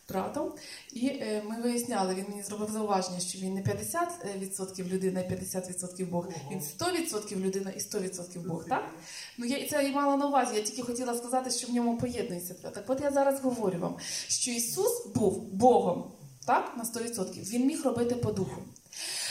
братом, 0.09 0.53
і 0.93 1.07
е, 1.07 1.43
ми 1.47 1.63
виясняли, 1.63 2.15
він 2.15 2.25
мені 2.29 2.43
зробив 2.43 2.71
зауваження, 2.71 3.21
що 3.21 3.39
він 3.39 3.55
не 3.55 3.63
50% 3.63 4.89
людина 4.89 5.21
і 5.21 5.31
50% 5.31 6.11
Бог, 6.11 6.29
він 6.51 6.61
100% 6.61 7.41
людина 7.41 7.71
і 7.71 7.79
100% 7.79 8.49
Бог. 8.49 8.65
Так? 8.69 8.95
Ну 9.39 9.47
я 9.47 9.69
це 9.69 9.89
і 9.89 9.93
мала 9.93 10.17
на 10.17 10.27
увазі. 10.27 10.57
Я 10.57 10.63
тільки 10.63 10.83
хотіла 10.83 11.15
сказати, 11.15 11.51
що 11.51 11.67
в 11.67 11.71
ньому 11.71 11.99
поєднується. 11.99 12.55
Так 12.55 12.85
от 12.87 13.01
я 13.01 13.11
зараз 13.11 13.41
говорю 13.41 13.79
вам, 13.79 13.97
що 14.29 14.51
Ісус 14.51 15.07
був 15.15 15.43
Богом, 15.53 16.13
так, 16.47 16.73
на 16.77 16.85
100%. 16.85 17.51
Він 17.51 17.67
міг 17.67 17.85
робити 17.85 18.15
по 18.15 18.33
духу. 18.33 18.63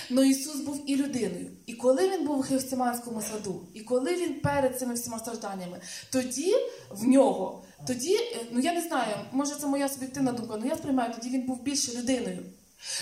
Ну 0.09 0.23
Ісус 0.23 0.55
був 0.55 0.84
і 0.86 0.95
людиною. 0.95 1.51
І 1.65 1.73
коли 1.73 2.09
він 2.09 2.28
був 2.28 2.39
у 2.39 2.41
Гефсиманському 2.41 3.21
саду, 3.21 3.61
і 3.73 3.82
коли 3.82 4.15
він 4.15 4.39
перед 4.39 4.80
цими 4.80 4.93
всіма 4.93 5.19
стражданнями, 5.19 5.80
тоді 6.11 6.55
в 6.89 7.07
нього, 7.07 7.63
тоді, 7.86 8.15
е, 8.15 8.45
ну 8.51 8.59
я 8.59 8.73
не 8.73 8.82
знаю, 8.82 9.15
може 9.32 9.55
це 9.55 9.67
моя 9.67 9.89
суб'єктивна 9.89 10.32
думка, 10.32 10.53
але 10.57 10.67
я 10.67 10.75
сприймаю, 10.75 11.13
тоді 11.13 11.30
він 11.30 11.41
був 11.41 11.61
більше 11.61 11.97
людиною. 11.97 12.43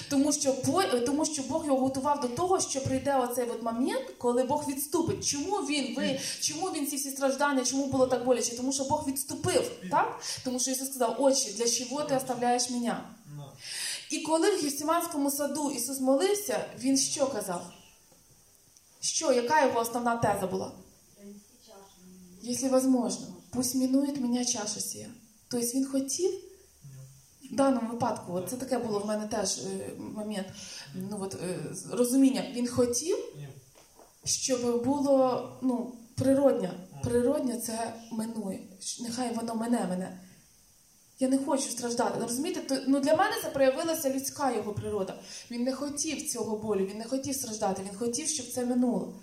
Тому 0.09 0.33
що, 0.33 0.55
е, 0.93 0.99
тому 0.99 1.25
що 1.25 1.41
Бог 1.43 1.65
його 1.65 1.79
готував 1.79 2.21
до 2.21 2.27
того, 2.27 2.59
що 2.59 2.83
прийде 2.83 3.15
оцей 3.15 3.45
от 3.49 3.63
момент, 3.63 4.05
коли 4.17 4.43
Бог 4.43 4.69
відступить. 4.69 5.27
Чому 5.27 5.55
він 5.57 5.95
ви, 5.95 6.19
чому 6.41 6.67
він 6.67 6.87
ці 6.87 6.95
всі 6.95 7.09
страждання, 7.09 7.65
чому 7.65 7.85
було 7.85 8.07
так 8.07 8.25
боляче? 8.25 8.57
Тому 8.57 8.73
що 8.73 8.83
Бог 8.83 9.07
відступив, 9.07 9.71
так? 9.91 10.21
Тому 10.43 10.59
що 10.59 10.71
Ісус 10.71 10.89
сказав, 10.89 11.15
отче, 11.19 11.51
для 11.53 11.69
чого 11.69 12.03
ти 12.03 12.15
оставляєш 12.15 12.69
мене? 12.69 12.97
І 14.09 14.19
коли 14.19 14.55
в 14.55 14.61
Гефсиманському 14.61 15.31
саду 15.31 15.71
Ісус 15.71 15.99
молився, 15.99 16.65
Він 16.79 16.97
що 16.97 17.27
казав? 17.27 17.71
Що, 18.99 19.33
яка 19.33 19.65
його 19.65 19.79
основна 19.79 20.17
теза 20.17 20.47
була? 20.47 20.71
Якщо 22.41 22.67
возможно, 22.67 23.27
пусть 23.55 23.75
минує 23.75 24.13
мене 24.13 24.45
чаша 24.45 24.79
сія. 24.79 25.07
Тобто 25.47 25.67
він 25.67 25.85
хотів, 25.85 26.31
в 27.51 27.55
даному 27.55 27.89
випадку, 27.89 28.33
от 28.33 28.49
це 28.49 28.55
таке 28.55 28.77
було 28.77 28.99
в 28.99 29.05
мене 29.05 29.27
теж 29.27 29.57
е, 29.57 29.91
момент, 29.99 30.47
ну, 30.95 31.17
от, 31.21 31.35
е, 31.35 31.59
розуміння, 31.91 32.45
він 32.55 32.67
хотів 32.67 33.17
щоб 34.25 34.83
було 34.83 35.49
ну, 35.61 35.93
природня. 36.15 36.73
Природня 37.03 37.57
це 37.57 37.93
минує. 38.11 38.59
Нехай 39.01 39.33
воно 39.33 39.55
мене 39.55 39.85
мене. 39.89 40.19
Я 41.19 41.27
не 41.27 41.37
хочу 41.37 41.69
страждати. 41.69 42.19
Розумієте, 42.21 42.61
то, 42.61 42.83
ну 42.87 42.99
для 42.99 43.15
мене 43.15 43.35
це 43.43 43.49
проявилася 43.49 44.09
людська 44.09 44.51
його 44.51 44.73
природа. 44.73 45.19
Він 45.51 45.63
не 45.63 45.73
хотів 45.73 46.29
цього 46.29 46.57
болю, 46.57 46.85
він 46.85 46.97
не 46.97 47.03
хотів 47.03 47.35
страждати, 47.35 47.81
він 47.89 47.97
хотів, 47.97 48.27
щоб 48.27 48.47
це 48.47 48.65
минуло. 48.65 49.13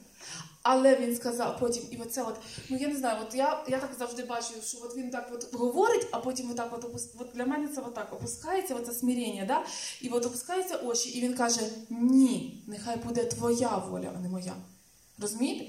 Але 0.62 0.96
він 0.96 1.16
сказав 1.16 1.58
потім, 1.60 1.82
і 1.90 1.96
оце 1.96 2.22
от, 2.22 2.34
ну 2.68 2.76
я 2.76 2.88
не 2.88 2.96
знаю, 2.96 3.18
от 3.28 3.34
я, 3.34 3.64
я 3.68 3.78
так 3.78 3.90
завжди 3.98 4.24
бачу, 4.24 4.54
що 4.64 4.78
от 4.82 4.96
він 4.96 5.10
так 5.10 5.30
от 5.34 5.54
говорить, 5.54 6.06
а 6.10 6.18
потім 6.18 6.50
отак 6.50 6.72
от, 6.72 6.84
опус... 6.84 7.08
от 7.18 7.28
для 7.34 7.46
мене 7.46 7.68
це 7.68 7.80
отак 7.80 8.12
опускається, 8.12 8.74
оце 8.74 8.92
смирення, 8.92 9.44
да? 9.44 9.64
і 10.00 10.08
от 10.08 10.26
опускаються 10.26 10.76
очі, 10.76 11.08
і 11.10 11.22
він 11.22 11.34
каже: 11.34 11.60
Ні, 11.90 12.64
нехай 12.66 12.96
буде 12.96 13.24
твоя 13.24 13.76
воля, 13.76 14.12
а 14.16 14.20
не 14.20 14.28
моя. 14.28 14.54
Розумієте? 15.18 15.64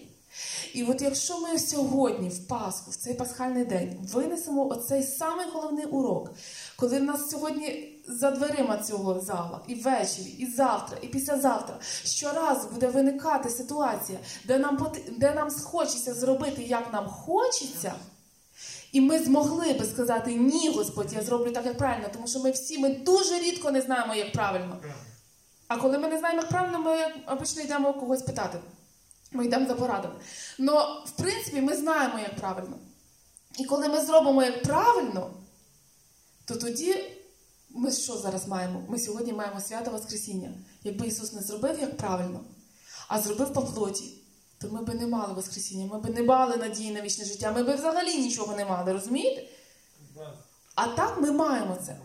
І 0.73 0.83
от 0.83 1.01
якщо 1.01 1.39
ми 1.39 1.59
сьогодні, 1.59 2.29
в 2.29 2.47
Пасху, 2.47 2.91
в 2.91 2.95
цей 2.95 3.13
пасхальний 3.13 3.65
день, 3.65 4.09
винесемо 4.13 4.67
оцей 4.67 5.03
самий 5.03 5.45
головний 5.53 5.85
урок, 5.85 6.31
коли 6.75 6.99
в 6.99 7.03
нас 7.03 7.29
сьогодні 7.29 7.92
за 8.07 8.31
дверима 8.31 8.77
цього 8.77 9.19
зала, 9.21 9.59
і 9.67 9.75
ввечері, 9.75 10.25
і 10.29 10.45
завтра, 10.45 10.97
і 11.01 11.07
післязавтра, 11.07 11.75
щоразу 12.05 12.67
буде 12.69 12.87
виникати 12.87 13.49
ситуація, 13.49 14.19
де 14.45 14.57
нам, 14.59 14.77
пот- 14.77 15.17
де 15.19 15.33
нам 15.33 15.49
схочеться 15.49 16.13
зробити, 16.13 16.63
як 16.63 16.93
нам 16.93 17.07
хочеться, 17.07 17.93
і 18.91 19.01
ми 19.01 19.19
змогли 19.19 19.73
би 19.73 19.85
сказати 19.85 20.35
ні, 20.35 20.69
Господь, 20.75 21.13
я 21.13 21.21
зроблю 21.21 21.51
так, 21.51 21.65
як 21.65 21.77
правильно, 21.77 22.07
тому 22.13 22.27
що 22.27 22.39
ми 22.39 22.51
всі 22.51 22.77
ми 22.77 22.89
дуже 22.89 23.39
рідко 23.39 23.71
не 23.71 23.81
знаємо, 23.81 24.15
як 24.15 24.31
правильно. 24.33 24.77
А 25.67 25.77
коли 25.77 25.97
ми 25.97 26.07
не 26.07 26.19
знаємо, 26.19 26.41
як 26.41 26.49
правильно, 26.49 26.79
ми 26.79 26.97
обично 27.27 27.61
йдемо 27.61 27.93
когось 27.93 28.21
питати. 28.21 28.59
Ми 29.31 29.45
йдемо 29.45 29.67
за 29.67 29.73
порадами. 29.75 30.15
Но, 30.59 31.03
в 31.07 31.11
принципі, 31.11 31.61
ми 31.61 31.75
знаємо, 31.75 32.19
як 32.19 32.35
правильно. 32.35 32.77
І 33.59 33.65
коли 33.65 33.87
ми 33.87 34.01
зробимо 34.05 34.43
як 34.43 34.63
правильно, 34.63 35.29
то 36.45 36.55
тоді 36.55 36.95
ми 37.73 37.91
що 37.91 38.17
зараз 38.17 38.47
маємо? 38.47 38.81
Ми 38.87 38.99
сьогодні 38.99 39.33
маємо 39.33 39.61
свято 39.61 39.91
Воскресіння. 39.91 40.49
Якби 40.83 41.07
Ісус 41.07 41.33
не 41.33 41.41
зробив 41.41 41.79
як 41.79 41.97
правильно, 41.97 42.39
а 43.07 43.21
зробив 43.21 43.53
по 43.53 43.61
плоті, 43.61 44.13
то 44.57 44.69
ми 44.69 44.81
би 44.81 44.93
не 44.93 45.07
мали 45.07 45.33
Воскресіння, 45.33 45.85
ми 45.85 45.99
би 45.99 46.09
не 46.09 46.23
мали 46.23 46.57
надії 46.57 46.91
на 46.91 47.01
вічне 47.01 47.25
життя, 47.25 47.51
ми 47.51 47.63
би 47.63 47.75
взагалі 47.75 48.17
нічого 48.17 48.55
не 48.55 48.65
мали, 48.65 48.93
розумієте? 48.93 49.43
А 50.75 50.87
так 50.87 51.21
ми 51.21 51.31
маємо 51.31 51.77
це. 51.85 51.97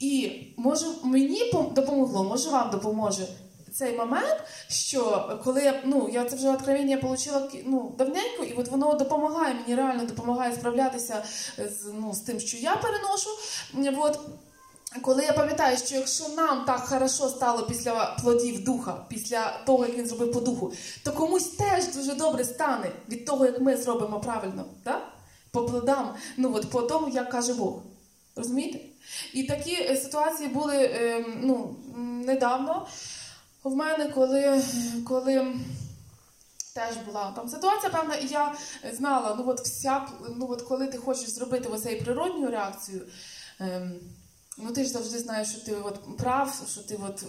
І 0.00 0.42
може 0.56 0.86
мені 1.02 1.52
допомогло, 1.52 2.24
може 2.24 2.50
вам 2.50 2.70
допоможе 2.70 3.28
цей 3.72 3.96
момент, 3.96 4.42
що 4.68 5.30
коли 5.44 5.62
я 5.62 5.82
ну 5.84 6.08
я 6.12 6.24
це 6.24 6.36
вже 6.36 6.50
откровення 6.50 6.96
отримала 6.96 7.48
ну, 7.64 7.94
давненько, 7.98 8.44
і 8.44 8.52
от 8.52 8.68
воно 8.68 8.94
допомагає 8.94 9.54
мені 9.54 9.74
реально 9.74 10.04
допомагає 10.04 10.54
справлятися 10.54 11.24
з, 11.58 11.92
ну, 11.94 12.14
з 12.14 12.20
тим, 12.20 12.40
що 12.40 12.56
я 12.56 12.76
переношу. 12.76 13.30
От, 13.98 14.20
коли 15.00 15.24
я 15.24 15.32
пам'ятаю, 15.32 15.76
що 15.76 15.94
якщо 15.94 16.28
нам 16.28 16.64
так 16.64 16.80
хорошо 16.80 17.28
стало 17.28 17.62
після 17.62 18.16
плодів 18.22 18.64
духа, 18.64 19.04
після 19.08 19.60
того, 19.66 19.86
як 19.86 19.98
він 19.98 20.06
зробив 20.06 20.32
по 20.32 20.40
духу, 20.40 20.72
то 21.04 21.12
комусь 21.12 21.48
теж 21.48 21.94
дуже 21.94 22.14
добре 22.14 22.44
стане 22.44 22.90
від 23.08 23.26
того, 23.26 23.46
як 23.46 23.60
ми 23.60 23.76
зробимо 23.76 24.20
правильно, 24.20 24.64
да? 24.84 25.00
по 25.50 25.66
плодам, 25.66 26.14
ну 26.36 26.54
от 26.54 26.70
по 26.70 26.82
тому, 26.82 27.08
як 27.08 27.30
каже 27.30 27.54
Бог. 27.54 27.82
Розумієте? 28.36 28.78
І 29.32 29.42
такі 29.42 29.74
е, 29.74 29.96
ситуації 29.96 30.48
були 30.48 30.76
е, 30.76 31.24
ну, 31.42 31.76
недавно 32.26 32.86
в 33.64 33.76
мене, 33.76 34.08
коли, 34.08 34.62
коли 35.04 35.56
теж 36.74 36.96
була 37.06 37.32
там 37.36 37.48
ситуація, 37.48 37.92
певна, 37.92 38.14
і 38.14 38.26
я 38.26 38.54
знала, 38.92 39.34
ну 39.38 39.44
от 39.48 39.60
вся, 39.60 40.08
ну 40.36 40.46
от 40.50 40.62
коли 40.62 40.86
ти 40.86 40.98
хочеш 40.98 41.28
зробити 41.28 41.68
оцей 41.68 42.00
природню 42.00 42.50
реакцію. 42.50 43.06
Ну, 44.58 44.72
ти 44.72 44.84
ж 44.84 44.90
завжди 44.90 45.18
знаєш, 45.18 45.48
що 45.48 45.60
ти 45.60 45.74
от 45.74 46.16
прав, 46.16 46.66
що 46.72 46.82
ти 46.82 46.98
от, 47.08 47.24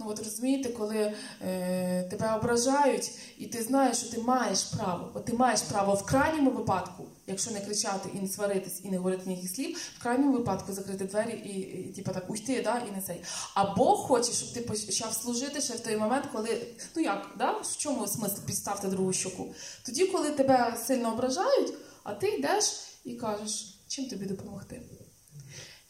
ну 0.00 0.08
от 0.08 0.18
розумієте, 0.18 0.68
коли 0.68 1.14
е, 1.42 2.02
тебе 2.02 2.36
ображають, 2.36 3.10
і 3.38 3.46
ти 3.46 3.62
знаєш, 3.62 3.96
що 3.96 4.10
ти 4.10 4.18
маєш 4.18 4.62
право. 4.62 5.10
От 5.14 5.24
ти 5.24 5.32
маєш 5.32 5.60
право 5.62 5.94
в 5.94 6.06
крайньому 6.06 6.50
випадку, 6.50 7.04
якщо 7.26 7.50
не 7.50 7.60
кричати 7.60 8.08
і 8.14 8.18
не 8.18 8.28
сваритись, 8.28 8.80
і 8.84 8.88
не 8.88 8.96
говорити 8.96 9.22
ніяких 9.26 9.50
слів, 9.50 9.78
в 9.98 10.02
крайньому 10.02 10.32
випадку 10.32 10.72
закрити 10.72 11.04
двері 11.04 11.32
і, 11.32 11.60
і 11.60 11.92
типу, 11.92 12.12
так 12.12 12.30
уйти, 12.30 12.62
да, 12.62 12.82
і 12.88 12.96
не 12.96 13.02
цей. 13.02 13.22
А 13.54 13.74
Бог 13.74 13.98
хоче, 13.98 14.32
щоб 14.32 14.52
ти 14.52 14.60
почав 14.60 15.12
служити 15.14 15.60
ще 15.60 15.74
в 15.74 15.80
той 15.80 15.96
момент, 15.96 16.24
коли 16.32 16.66
ну 16.96 17.02
як, 17.02 17.30
да? 17.38 17.50
в 17.50 17.76
чому 17.76 18.06
смисл 18.06 18.42
підставити 18.46 18.88
другу 18.88 19.12
щоку? 19.12 19.54
Тоді, 19.86 20.06
коли 20.06 20.30
тебе 20.30 20.76
сильно 20.86 21.12
ображають, 21.12 21.74
а 22.02 22.14
ти 22.14 22.28
йдеш 22.28 22.64
і 23.04 23.14
кажеш, 23.14 23.78
чим 23.88 24.04
тобі 24.04 24.26
допомогти? 24.26 24.82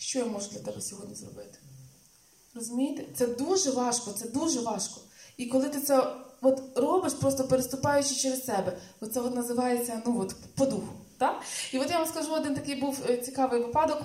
Що 0.05 0.19
я 0.19 0.25
можу 0.25 0.51
для 0.51 0.59
тебе 0.59 0.81
сьогодні 0.81 1.15
зробити? 1.15 1.59
Розумієте? 2.55 3.05
Це 3.17 3.27
дуже 3.27 3.71
важко, 3.71 4.11
це 4.11 4.29
дуже 4.29 4.61
важко. 4.61 5.01
І 5.37 5.47
коли 5.47 5.69
ти 5.69 5.81
це 5.81 6.17
от 6.43 6.63
робиш, 6.75 7.13
просто 7.13 7.45
переступаючи 7.45 8.15
через 8.15 8.45
себе, 8.45 8.79
оце 9.01 9.21
от 9.21 9.35
називається 9.35 10.03
ну 10.07 10.21
от, 10.21 10.35
по 10.55 10.67
духу. 10.67 10.93
Так? 11.19 11.43
І 11.73 11.79
от 11.79 11.91
я 11.91 11.99
вам 11.99 12.09
скажу 12.09 12.33
один 12.33 12.55
такий 12.55 12.75
був 12.75 13.03
е, 13.09 13.17
цікавий 13.17 13.63
випадок. 13.63 14.03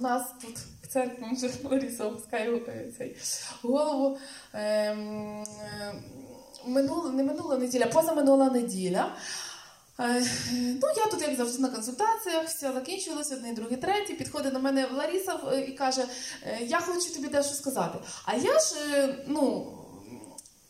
У 0.00 0.02
нас 0.02 0.22
тут 0.42 0.58
в 0.82 0.86
церкві 0.86 1.24
вже 1.32 1.50
Лариса 1.70 2.04
опускає 2.04 2.56
е, 2.56 2.92
цей 2.98 3.16
голову. 3.62 4.18
Ем, 4.52 5.44
е, 5.62 5.94
минула, 6.66 7.10
не 7.10 7.22
минула 7.22 7.58
неділя, 7.58 7.86
позаминула 7.86 8.50
неділя. 8.50 9.16
Е, 10.00 10.26
Ну, 10.52 10.88
я 10.96 11.06
тут, 11.10 11.22
як 11.22 11.36
завжди, 11.36 11.62
на 11.62 11.68
консультаціях, 11.68 12.46
все 12.46 12.72
закінчилося, 12.72 13.34
одне, 13.34 13.52
друге, 13.52 13.76
третє. 13.76 14.14
Підходить 14.14 14.52
до 14.52 14.60
мене 14.60 14.88
Лариса 14.96 15.38
е, 15.52 15.60
і 15.60 15.72
каже: 15.72 16.04
е, 16.46 16.58
Я 16.62 16.80
хочу 16.80 17.14
тобі 17.14 17.28
дещо 17.28 17.54
сказати. 17.54 17.98
А 18.24 18.34
я 18.34 18.58
ж, 18.58 18.74
ну. 19.26 19.72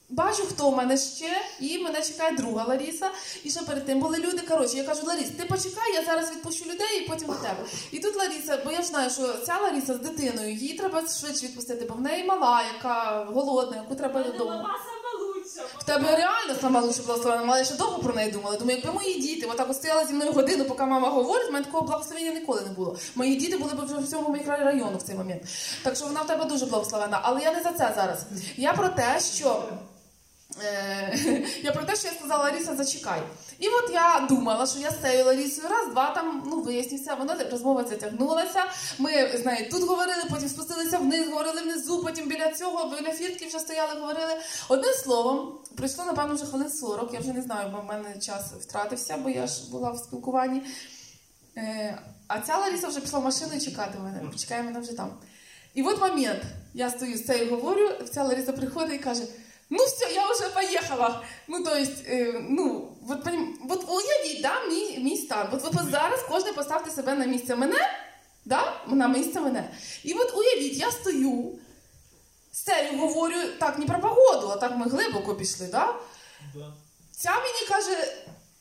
Бачу, 0.08 0.42
хто 0.42 0.70
в 0.70 0.76
мене 0.76 0.96
ще, 0.96 1.30
і 1.60 1.78
мене 1.78 2.02
чекає 2.02 2.36
друга 2.36 2.64
Ларіса. 2.64 3.10
І 3.44 3.50
ще 3.50 3.60
перед 3.60 3.86
тим 3.86 4.00
були 4.00 4.18
люди. 4.18 4.38
Коротше, 4.48 4.76
я 4.76 4.84
кажу, 4.84 5.06
Ларіс, 5.06 5.28
ти 5.38 5.44
почекай, 5.44 5.94
я 5.94 6.04
зараз 6.04 6.30
відпущу 6.30 6.64
людей 6.64 7.00
і 7.04 7.08
потім 7.08 7.26
до 7.28 7.34
тебе. 7.34 7.64
І 7.92 7.98
тут 7.98 8.16
Ларіса, 8.16 8.62
бо 8.64 8.72
я 8.72 8.82
ж 8.82 8.88
знаю, 8.88 9.10
що 9.10 9.34
ця 9.46 9.58
Ларіса 9.58 9.94
з 9.94 9.98
дитиною, 9.98 10.50
її 10.54 10.78
треба 10.78 11.00
швидше 11.20 11.46
відпустити, 11.46 11.84
бо 11.88 11.94
в 11.94 12.00
неї 12.00 12.24
мала, 12.24 12.62
яка 12.76 13.24
голодна, 13.24 13.76
яку 13.76 13.94
треба 13.94 14.22
додому. 14.22 14.50
В 15.78 15.84
тебе 15.84 16.16
реально 16.16 16.60
сама 16.60 16.80
лише 16.80 17.02
благословена, 17.02 17.44
але 17.48 17.58
я 17.58 17.64
ще 17.64 17.74
довго 17.74 17.98
про 17.98 18.14
неї 18.14 18.30
думала. 18.32 18.56
Думаю, 18.56 18.78
якби 18.78 18.92
мої 18.92 19.20
діти 19.20 19.46
отак 19.46 19.70
от 19.70 19.76
стояли 19.76 20.06
зі 20.06 20.12
мною 20.12 20.32
годину, 20.32 20.64
поки 20.64 20.84
мама 20.84 21.08
говорить, 21.08 21.48
в 21.48 21.52
мене 21.52 21.64
такого 21.64 21.86
благословення 21.86 22.32
ніколи 22.32 22.60
не 22.60 22.68
було. 22.68 22.96
Мої 23.14 23.36
діти 23.36 23.56
були 23.56 23.74
б 23.74 24.04
в 24.04 24.08
цьому 24.08 24.32
мікрорайону 24.32 24.98
в 24.98 25.02
цей 25.02 25.14
момент. 25.14 25.42
Так 25.82 25.96
що 25.96 26.06
вона 26.06 26.22
в 26.22 26.26
тебе 26.26 26.44
дуже 26.44 26.66
благословена. 26.66 27.20
Але 27.22 27.40
я 27.40 27.52
не 27.52 27.62
за 27.62 27.72
це 27.72 27.92
зараз. 27.96 28.24
Я 28.56 28.72
про 28.72 28.88
те, 28.88 29.20
що. 29.34 29.62
Е, 30.60 31.18
я 31.62 31.72
про 31.72 31.84
те, 31.84 31.96
що 31.96 32.08
я 32.08 32.14
сказала 32.14 32.44
Ларіса, 32.44 32.76
зачекай. 32.76 33.22
І 33.58 33.68
от 33.68 33.90
я 33.92 34.26
думала, 34.28 34.66
що 34.66 34.78
я 34.78 34.90
з 34.90 35.02
цією 35.02 35.24
Ларісою 35.24 35.68
раз, 35.68 35.88
два 35.90 36.10
там 36.10 36.42
ну 36.46 36.60
вияснився, 36.60 37.14
вона 37.14 37.36
розмова 37.50 37.84
затягнулася. 37.84 38.64
Ми 38.98 39.38
з 39.42 39.44
нею 39.44 39.70
тут 39.70 39.82
говорили, 39.82 40.22
потім 40.30 40.48
спустилися 40.48 40.98
вниз, 40.98 41.28
говорили 41.28 41.62
внизу, 41.62 42.02
потім 42.02 42.28
біля 42.28 42.52
цього, 42.52 42.96
біля 42.96 43.12
фіртки 43.12 43.46
вже 43.46 43.58
стояли, 43.58 44.00
говорили. 44.00 44.32
Одним 44.68 44.94
словом, 44.94 45.58
пройшло, 45.76 46.04
напевно, 46.04 46.34
вже 46.34 46.46
хвилин 46.46 46.70
40, 46.70 47.14
я 47.14 47.20
вже 47.20 47.32
не 47.32 47.42
знаю, 47.42 47.70
бо 47.72 47.80
в 47.80 47.84
мене 47.84 48.18
час 48.20 48.52
втратився, 48.52 49.16
бо 49.16 49.30
я 49.30 49.46
ж 49.46 49.70
була 49.70 49.90
в 49.90 49.98
спілкуванні. 49.98 50.62
Е, 51.56 51.98
а 52.28 52.40
ця 52.40 52.58
Ларіса 52.58 52.88
вже 52.88 53.00
пішла 53.00 53.18
в 53.18 53.24
машину 53.24 53.60
чекати 53.60 53.98
мене, 53.98 54.20
чекає 54.36 54.62
мене 54.62 54.80
вже 54.80 54.96
там. 54.96 55.10
І 55.74 55.82
от 55.82 56.00
момент, 56.00 56.42
я 56.74 56.90
стою 56.90 57.18
з 57.18 57.26
цією 57.26 57.50
говорю, 57.50 57.88
ця 58.14 58.24
Лариса 58.24 58.52
приходить 58.52 58.94
і 58.94 58.98
каже. 58.98 59.22
Ну 59.74 59.86
все, 59.86 60.12
я 60.14 60.30
уже 60.30 60.50
поехала. 60.50 61.24
Ну, 61.48 61.64
то 61.64 61.70
есть, 61.74 62.04
е, 62.06 62.44
ну, 62.48 62.92
от, 63.08 63.24
понім- 63.24 63.56
от 63.70 63.84
уявіть, 63.88 64.42
да, 64.42 64.64
мій, 64.68 64.98
мій 64.98 65.16
стан. 65.16 65.48
От, 65.52 65.64
от, 65.64 65.74
от 65.82 65.90
зараз 65.90 66.20
кожен 66.28 66.54
поставте 66.54 66.90
себе 66.90 67.14
на 67.14 67.24
місце 67.26 67.56
мене, 67.56 67.78
да, 68.44 68.72
на 68.86 69.08
місце 69.08 69.40
мене. 69.40 69.70
І 70.04 70.12
от 70.12 70.34
уявіть, 70.36 70.76
я 70.76 70.90
стою, 70.90 71.58
цією 72.52 72.98
говорю, 72.98 73.36
так, 73.60 73.78
не 73.78 73.86
про 73.86 74.00
погоду, 74.00 74.48
а 74.48 74.56
так 74.56 74.76
ми 74.76 74.86
глибоко 74.88 75.34
пішли, 75.34 75.66
да? 75.66 75.94
Ця 77.10 77.30
мені 77.30 77.66
каже, 77.68 78.14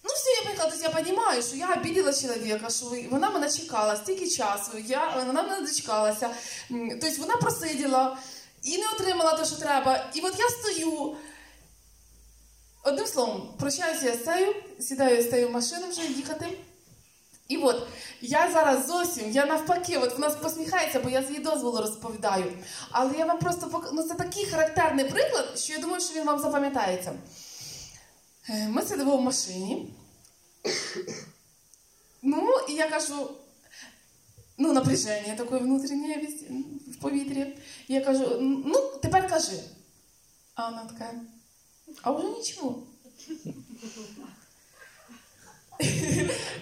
ну 0.04 0.10
все, 0.14 0.30
я 0.30 0.42
поїхала, 0.44 0.70
тобто 0.72 0.86
я 0.90 1.00
розумію, 1.00 1.44
що 1.44 1.56
я 1.56 1.74
обідала 1.74 2.14
чоловіка, 2.14 2.70
що 2.70 2.86
вона 3.12 3.30
мене 3.30 3.50
чекала 3.52 3.96
стільки 3.96 4.30
часу, 4.30 4.72
я, 4.86 5.24
вона 5.28 5.44
мене 5.44 5.68
дочекалася. 5.68 6.30
Тобто 6.70 7.16
вона 7.20 7.36
просиділа 7.36 8.18
і 8.64 8.78
не 8.78 8.90
отримала 8.90 9.34
те, 9.34 9.46
що 9.46 9.56
треба. 9.56 10.10
І 10.14 10.22
от 10.22 10.40
я 10.40 10.50
стою. 10.50 11.16
Одним 12.84 13.06
словом, 13.08 13.54
прощаюся 13.60 14.06
я 14.06 14.14
з 14.14 14.24
цією, 14.24 14.56
сідаю 14.80 15.24
з 15.24 15.30
цією 15.30 15.48
в 15.48 15.52
машину 15.52 15.88
вже 15.90 16.02
їхати. 16.02 16.58
І 17.48 17.58
от 17.58 17.88
я 18.22 18.52
зараз 18.52 18.88
зовсім, 18.88 19.32
я 19.32 19.46
навпаки, 19.46 19.98
от 19.98 20.14
вона 20.14 20.30
посміхається, 20.30 21.00
бо 21.00 21.10
я 21.10 21.24
з 21.24 21.28
її 21.28 21.40
дозволу 21.40 21.78
розповідаю. 21.78 22.54
Але 22.92 23.18
я 23.18 23.26
вам 23.26 23.40
просто 23.40 23.68
пок... 23.68 23.90
ну 23.94 24.04
це 24.04 24.14
такий 24.14 24.46
характерний 24.46 25.06
приклад, 25.06 25.60
що 25.60 25.74
я 25.74 25.80
думаю, 25.80 26.02
що 26.02 26.14
він 26.14 26.26
вам 26.26 26.40
запам'ятається. 26.40 27.14
Е, 28.50 28.68
Ми 28.68 28.82
сидимо 28.82 29.18
в 29.18 29.22
машині. 29.22 29.94
Ну, 32.22 32.54
і 32.70 32.74
я 32.74 32.90
кажу, 32.90 33.30
ну, 34.58 34.74
напряження 34.74 35.36
таке 35.38 35.58
внутрішнє 35.58 36.28
в 36.88 36.96
повітрі. 36.96 37.58
Я 37.88 38.02
кажу, 38.02 38.38
ну, 38.42 38.92
тепер 39.02 39.30
кажи. 39.30 39.60
А 40.56 40.70
вона 40.70 40.86
така, 40.86 41.14
а 42.02 42.12
вже 42.12 42.28
нічого. 42.28 42.84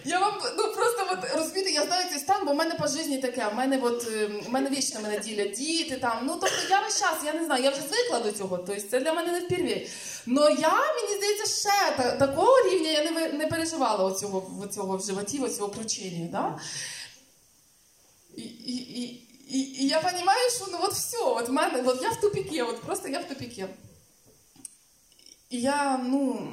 Я 0.05 0.19
вам 0.19 0.33
ну 0.57 0.63
просто 0.63 1.07
от 1.11 1.37
розумієте, 1.37 1.71
я 1.71 1.85
знаю 1.85 2.05
цей 2.09 2.19
стан, 2.19 2.45
бо 2.45 2.51
в 2.51 2.55
мене 2.55 2.75
по 2.75 2.87
житті 2.87 3.17
таке. 3.17 3.47
В 3.53 3.55
мене 3.55 3.79
от 3.83 4.07
е, 4.07 4.27
в 4.47 4.49
мене 4.49 4.69
вічно 4.69 5.01
мене 5.01 5.19
ділять 5.19 5.51
діти 5.51 5.97
там. 5.97 6.17
Ну 6.25 6.37
тобто 6.41 6.55
я 6.69 6.81
весь 6.81 6.99
час, 6.99 7.15
я 7.25 7.33
не 7.33 7.45
знаю, 7.45 7.63
я 7.63 7.69
вже 7.69 7.81
звикла 7.81 8.19
до 8.19 8.31
цього. 8.31 8.57
Тобто 8.57 8.81
це 8.81 8.99
для 8.99 9.13
мене 9.13 9.31
не 9.31 9.39
вперві. 9.39 9.89
Но 10.25 10.49
я, 10.49 10.73
мені 10.95 11.17
здається, 11.17 11.69
ще 11.69 11.97
та, 11.97 12.11
такого 12.11 12.69
рівня 12.69 12.89
я 12.89 13.11
не, 13.11 13.29
не 13.29 13.47
переживала 13.47 14.03
оцього, 14.03 14.51
оцього 14.63 14.97
в 14.97 15.05
животі, 15.05 15.39
оцього 15.39 15.67
включення. 15.67 16.27
Да? 16.31 16.59
І, 18.36 18.42
і, 18.42 18.76
і, 18.76 19.02
і, 19.48 19.58
і 19.58 19.86
я 19.88 20.00
розумію, 20.00 20.50
що 20.56 20.66
ну 20.72 20.78
от 20.82 20.92
все, 20.92 21.18
от 21.20 21.48
в 21.48 21.52
мене, 21.52 21.82
от 21.86 22.02
я 22.02 22.10
в 22.10 22.20
тупіки, 22.20 22.62
от 22.62 22.82
просто 22.82 23.08
я 23.08 23.18
в 23.20 23.28
тупіки. 23.28 23.66
І 25.50 25.60
я, 25.60 25.98
ну. 26.04 26.50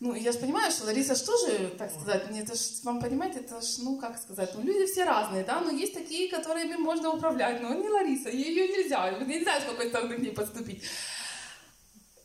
Ну, 0.00 0.14
я 0.14 0.30
же 0.32 0.38
понимаю, 0.38 0.70
что 0.70 0.84
Лариса 0.84 1.16
же 1.16 1.24
тоже, 1.24 1.70
так 1.76 1.90
сказать, 1.90 2.30
мне 2.30 2.42
это 2.42 2.54
ж, 2.54 2.84
вам 2.84 3.00
понимаете, 3.00 3.40
это 3.40 3.60
ж, 3.60 3.78
ну, 3.82 3.98
как 3.98 4.16
сказать, 4.16 4.50
ну, 4.54 4.62
люди 4.62 4.86
все 4.86 5.04
разные, 5.04 5.44
да, 5.44 5.60
но 5.60 5.72
есть 5.72 5.92
такие, 5.92 6.30
которыми 6.30 6.76
можно 6.76 7.10
управлять, 7.10 7.60
но 7.60 7.74
не 7.74 7.88
Лариса, 7.88 8.28
ее 8.30 8.68
нельзя, 8.68 9.10
нельзя 9.10 9.60
с 9.60 9.64
какой 9.64 9.88
стороны 9.88 10.14
к 10.14 10.18
ней 10.20 10.30
подступить. 10.30 10.84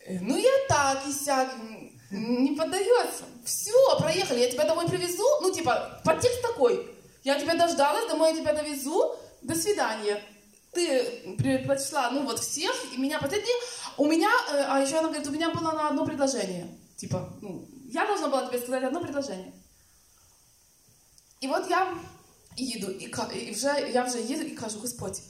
Э, 0.07 0.19
Ну, 0.21 0.37
я 0.37 0.51
так 0.69 1.07
и 1.07 1.11
сяк, 1.11 1.49
м, 2.11 2.43
не 2.43 2.55
поддается. 2.55 3.23
Все, 3.43 3.97
проехали, 3.99 4.41
я 4.41 4.51
тебя 4.51 4.65
домой 4.65 4.87
привезу, 4.87 5.25
ну, 5.41 5.51
типа, 5.51 5.99
подтекст 6.05 6.43
такой, 6.43 6.87
я 7.27 7.39
тебя 7.39 7.55
дождалась, 7.55 8.07
домой 8.09 8.31
я 8.31 8.37
тебя 8.41 8.53
довезу, 8.53 9.15
до 9.41 9.55
свидания. 9.55 10.21
Ты 10.73 11.35
предпочла, 11.37 12.09
ну, 12.11 12.23
вот 12.25 12.39
всех, 12.39 12.73
и 12.93 12.97
меня 12.97 13.19
последний, 13.19 13.53
у 13.97 14.05
меня, 14.05 14.29
э, 14.51 14.65
а 14.67 14.79
еще 14.81 14.97
она 14.97 15.07
говорит, 15.09 15.27
у 15.27 15.31
меня 15.31 15.49
было 15.49 15.71
на 15.71 15.89
одно 15.89 16.05
предложение. 16.05 16.67
Типа, 16.97 17.29
ну, 17.41 17.67
я 17.91 18.05
должна 18.07 18.27
была 18.27 18.47
тебе 18.47 18.59
сказать 18.59 18.83
одно 18.83 19.01
предложение. 19.01 19.53
І 21.41 21.47
от 21.47 21.69
я 21.69 21.97
їду, 22.57 22.91
і, 22.91 23.07
ка- 23.07 23.31
і 23.35 23.51
вже, 23.51 23.89
я 23.93 24.03
вже 24.03 24.21
їду 24.21 24.41
і 24.41 24.49
кажу, 24.51 24.79
Господь, 24.79 25.21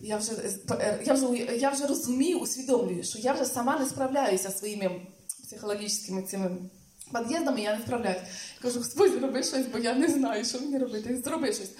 я 0.00 0.16
вже, 0.16 0.32
е, 0.70 1.02
я, 1.06 1.12
вже, 1.14 1.26
я 1.56 1.70
вже 1.70 1.86
розумію, 1.86 2.38
усвідомлюю, 2.40 3.04
що 3.04 3.18
я 3.18 3.32
вже 3.32 3.44
сама 3.44 3.78
не 3.78 3.86
справляюся 3.86 4.50
зі 4.50 4.58
своїми 4.58 5.06
психологічними 5.44 6.22
цими 6.22 6.50
під'їздами, 7.13 7.61
я 7.61 7.75
не 7.75 7.81
справляюся. 7.81 8.21
Кажу, 8.61 8.79
Господь, 8.79 9.11
зроби 9.11 9.43
щось, 9.43 9.65
бо 9.73 9.79
я 9.79 9.93
не 9.93 10.07
знаю, 10.07 10.45
що 10.45 10.59
мені 10.59 10.77
робити. 10.77 11.21
Зроби 11.25 11.53
щось. 11.53 11.71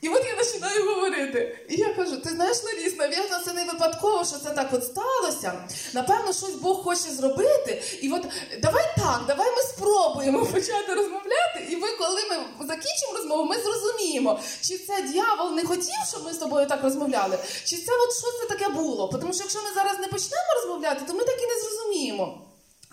І 0.00 0.08
от 0.08 0.24
я 0.26 0.36
починаю 0.36 0.94
говорити. 0.94 1.66
І 1.68 1.76
я 1.76 1.94
кажу: 1.94 2.16
ти 2.16 2.28
знаєш, 2.30 2.56
Ларіс, 2.64 2.96
навірно, 2.96 3.38
це 3.44 3.52
не 3.52 3.64
випадково, 3.64 4.24
що 4.24 4.36
це 4.36 4.50
так 4.50 4.68
от 4.72 4.84
сталося. 4.84 5.52
Напевно, 5.94 6.32
щось 6.32 6.54
Бог 6.54 6.82
хоче 6.82 7.10
зробити. 7.10 7.82
І 8.02 8.10
от 8.10 8.26
давай 8.62 8.84
так, 8.96 9.24
давай 9.26 9.50
ми 9.56 9.62
спробуємо 9.62 10.46
почати 10.46 10.94
розмовляти. 10.94 11.66
І 11.70 11.76
ви, 11.76 11.88
коли 11.98 12.20
ми 12.30 12.66
закінчимо 12.66 13.12
розмову, 13.16 13.44
ми 13.44 13.56
зрозуміємо, 13.56 14.40
чи 14.60 14.78
це 14.78 15.02
дьявол 15.12 15.52
не 15.54 15.64
хотів, 15.64 16.00
щоб 16.08 16.24
ми 16.24 16.32
з 16.32 16.38
тобою 16.38 16.66
так 16.66 16.82
розмовляли, 16.82 17.38
чи 17.64 17.76
це 17.76 17.92
от 17.92 18.14
що 18.16 18.26
це 18.40 18.54
таке 18.58 18.68
було. 18.68 19.08
Тому 19.20 19.32
що 19.32 19.42
якщо 19.42 19.62
ми 19.62 19.74
зараз 19.74 19.98
не 20.00 20.06
почнемо 20.06 20.44
розмовляти, 20.56 21.00
то 21.06 21.14
ми 21.14 21.24
так 21.24 21.36
і 21.42 21.46
не 21.46 21.60
зрозуміємо. 21.60 22.40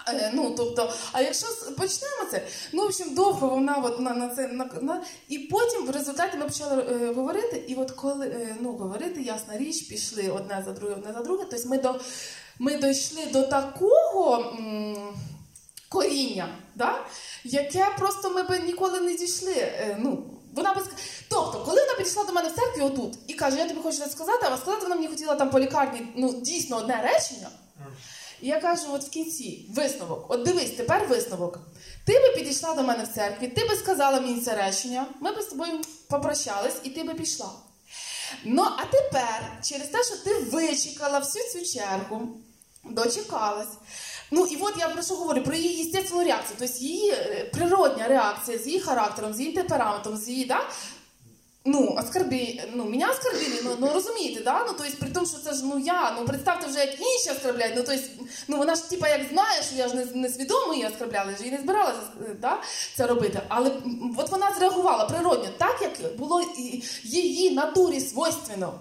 Е, 0.07 0.31
Ну, 0.33 0.53
тобто, 0.57 0.93
а 1.11 1.21
якщо 1.21 1.47
почнемо 1.77 2.25
це, 2.31 2.47
ну, 2.71 2.83
в 2.83 2.85
общем, 2.85 3.13
довго 3.13 3.47
вона 3.47 3.77
от 3.83 3.99
на, 3.99 4.13
на 4.13 4.35
це 4.35 4.47
на, 4.47 4.69
на, 4.81 5.03
і 5.27 5.39
потім 5.39 5.85
в 5.85 5.89
результаті 5.89 6.37
ми 6.37 6.45
почали 6.45 6.83
е, 6.83 7.13
говорити, 7.13 7.63
і 7.67 7.75
от 7.75 7.91
коли 7.91 8.27
е, 8.27 8.55
ну, 8.61 8.71
говорити, 8.71 9.21
ясна 9.21 9.57
річ, 9.57 9.81
пішли 9.81 10.29
одне 10.29 10.63
за 10.65 10.71
друге, 10.71 10.93
одне 10.93 11.13
за 11.13 11.23
друге. 11.23 11.45
Тобто 11.51 11.69
ми 11.69 11.77
до 11.77 11.99
ми 12.59 12.75
дійшли 12.75 13.25
до 13.25 13.43
такого 13.43 14.35
м, 14.35 14.97
коріння, 15.89 16.47
да? 16.75 17.05
яке 17.43 17.87
просто 17.99 18.29
ми 18.29 18.43
би 18.43 18.59
ніколи 18.59 18.99
не 18.99 19.15
дійшли. 19.15 19.53
Е, 19.53 19.97
ну, 19.99 20.23
вона 20.55 20.73
би 20.73 20.81
Тобто, 21.29 21.63
коли 21.65 21.81
вона 21.81 21.93
підійшла 21.97 22.23
до 22.23 22.33
мене 22.33 22.49
в 22.49 22.51
церкві 22.51 22.81
отут 22.81 23.17
і 23.27 23.33
каже, 23.33 23.57
я 23.57 23.67
тобі 23.67 23.79
хочу 23.83 23.97
щось 23.97 24.11
сказати, 24.11 24.47
а 24.51 24.57
сказати 24.57 24.83
вона 24.83 24.95
мені 24.95 25.07
хотіла 25.07 25.35
там 25.35 25.49
по 25.49 25.59
лікарні 25.59 26.07
ну, 26.15 26.33
дійсно 26.33 26.77
одне 26.77 27.01
речення. 27.13 27.49
Я 28.41 28.61
кажу, 28.61 28.83
от 28.93 29.03
в 29.03 29.09
кінці 29.09 29.65
висновок. 29.75 30.25
От 30.29 30.43
дивись, 30.43 30.71
тепер 30.71 31.07
висновок. 31.07 31.59
Ти 32.05 32.13
би 32.13 32.29
підійшла 32.35 32.73
до 32.73 32.83
мене 32.83 33.03
в 33.03 33.07
церкві, 33.07 33.47
ти 33.47 33.65
би 33.65 33.75
сказала 33.75 34.21
мені 34.21 34.41
це 34.41 34.55
речення, 34.55 35.05
ми 35.19 35.31
би 35.31 35.41
з 35.41 35.45
тобою 35.45 35.81
попрощались, 36.09 36.75
і 36.83 36.89
ти 36.89 37.03
би 37.03 37.13
пішла. 37.13 37.49
Ну, 38.43 38.63
а 38.77 38.85
тепер, 38.85 39.51
через 39.63 39.87
те, 39.87 40.03
що 40.03 40.17
ти 40.17 40.33
вичекала 40.33 41.19
всю 41.19 41.45
цю 41.45 41.73
чергу, 41.73 42.27
дочекалась. 42.83 43.67
Ну 44.31 44.45
і 44.45 44.57
от 44.61 44.73
я 44.79 44.89
про 44.89 45.03
що 45.03 45.15
говорю, 45.15 45.43
про 45.43 45.55
її 45.55 45.87
естественну 45.87 46.23
реакцію, 46.23 46.55
тобто 46.59 46.75
її 46.77 47.11
е, 47.11 47.49
природня 47.53 48.07
реакція 48.07 48.57
з 48.57 48.67
її 48.67 48.79
характером, 48.79 49.33
з 49.33 49.39
її 49.39 49.53
темпераментом, 49.53 50.17
з 50.17 50.29
її, 50.29 50.45
да? 50.45 50.61
Ну, 51.65 51.95
оскорбі... 51.99 52.61
ну, 52.73 52.85
мене 52.85 53.07
оскорбили, 53.09 53.61
ну, 53.63 53.75
ну 53.79 53.89
розумієте, 53.93 54.43
да? 54.43 54.65
Ну, 54.67 54.73
то 54.73 54.83
при 54.99 55.09
тому, 55.09 55.27
що 55.27 55.37
це 55.37 55.53
ж 55.53 55.65
ну 55.65 55.79
я, 55.79 56.15
ну 56.19 56.25
представте 56.25 56.67
вже, 56.67 56.79
як 56.79 56.99
інші 56.99 57.29
оскорбляють, 57.29 57.73
ну, 57.77 57.83
то 57.83 57.91
есть, 57.91 58.11
ну 58.47 58.57
вона 58.57 58.75
ж 58.75 58.89
типа 58.89 59.09
як 59.09 59.21
знає, 59.31 59.63
що 59.63 59.75
я 59.75 59.87
ж 59.87 59.95
не, 59.95 60.05
не 60.05 60.29
свідомо 60.29 60.73
її 60.73 60.87
оскорбляла, 60.87 61.31
ж 61.31 61.45
і 61.45 61.51
не 61.51 61.57
збиралася 61.57 61.99
да, 62.41 62.61
це 62.95 63.07
робити. 63.07 63.41
Але 63.47 63.71
от 64.17 64.29
вона 64.29 64.53
зреагувала 64.57 65.05
природньо, 65.05 65.49
так 65.57 65.81
як 65.81 66.17
було 66.17 66.41
її 67.03 67.51
натурі 67.51 67.99
свойственно. 67.99 68.73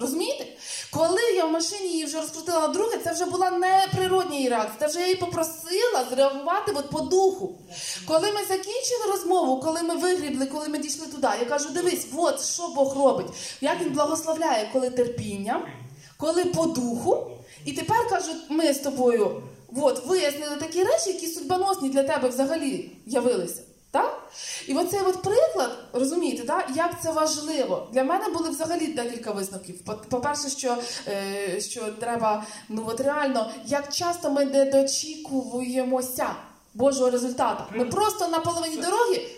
Розумієте? 0.00 0.46
Коли 0.90 1.22
я 1.36 1.44
в 1.44 1.50
машині 1.50 1.88
її 1.88 2.04
вже 2.04 2.20
розкрутила 2.20 2.60
на 2.60 2.68
друге, 2.68 2.98
це 3.04 3.12
вже 3.12 3.24
була 3.24 3.50
не 3.50 3.86
природня 3.96 4.36
її 4.36 4.48
реакція. 4.48 4.76
Це 4.80 4.86
вже 4.86 5.00
я 5.00 5.06
її 5.06 5.16
попросила 5.18 6.04
зреагувати 6.10 6.72
от 6.74 6.90
по 6.90 7.00
духу. 7.00 7.58
Коли 8.06 8.32
ми 8.32 8.40
закінчили 8.48 9.06
розмову, 9.10 9.60
коли 9.60 9.82
ми 9.82 9.96
вигрібли, 9.96 10.46
коли 10.46 10.68
ми 10.68 10.78
дійшли 10.78 11.06
туди, 11.06 11.28
я 11.40 11.44
кажу: 11.44 11.68
дивись, 11.70 12.06
от 12.16 12.44
що 12.44 12.68
Бог 12.68 12.96
робить. 12.96 13.26
Як 13.60 13.80
він 13.80 13.92
благословляє, 13.92 14.70
коли 14.72 14.90
терпіння, 14.90 15.72
коли 16.16 16.44
по 16.44 16.66
духу. 16.66 17.26
І 17.64 17.72
тепер 17.72 18.08
кажуть, 18.10 18.36
ми 18.48 18.74
з 18.74 18.78
тобою 18.78 19.42
от, 19.76 20.06
вияснили 20.06 20.56
такі 20.56 20.84
речі, 20.84 21.10
які 21.10 21.26
судьбоносні 21.26 21.88
для 21.88 22.02
тебе 22.02 22.28
взагалі 22.28 22.90
явилися. 23.06 23.62
Так? 23.98 24.30
І 24.66 24.74
оцей 24.74 25.00
от 25.00 25.22
приклад, 25.22 25.78
розумієте, 25.92 26.44
так? 26.44 26.70
як 26.74 27.02
це 27.02 27.12
важливо. 27.12 27.88
Для 27.92 28.04
мене 28.04 28.28
були 28.28 28.50
взагалі 28.50 28.86
декілька 28.86 29.30
висновків. 29.32 29.84
По- 29.84 29.94
По-перше, 29.94 30.50
що, 30.50 30.76
е, 31.08 31.60
що 31.60 31.92
треба, 31.92 32.46
ну 32.68 32.84
от 32.86 33.00
реально, 33.00 33.50
як 33.66 33.92
часто 33.94 34.30
ми 34.30 34.44
не 34.44 34.64
дочікуємося 34.64 36.34
Божого 36.74 37.10
результату. 37.10 37.64
Ми 37.72 37.84
просто 37.84 38.28
на 38.28 38.40
половині 38.40 38.76
дороги, 38.76 39.30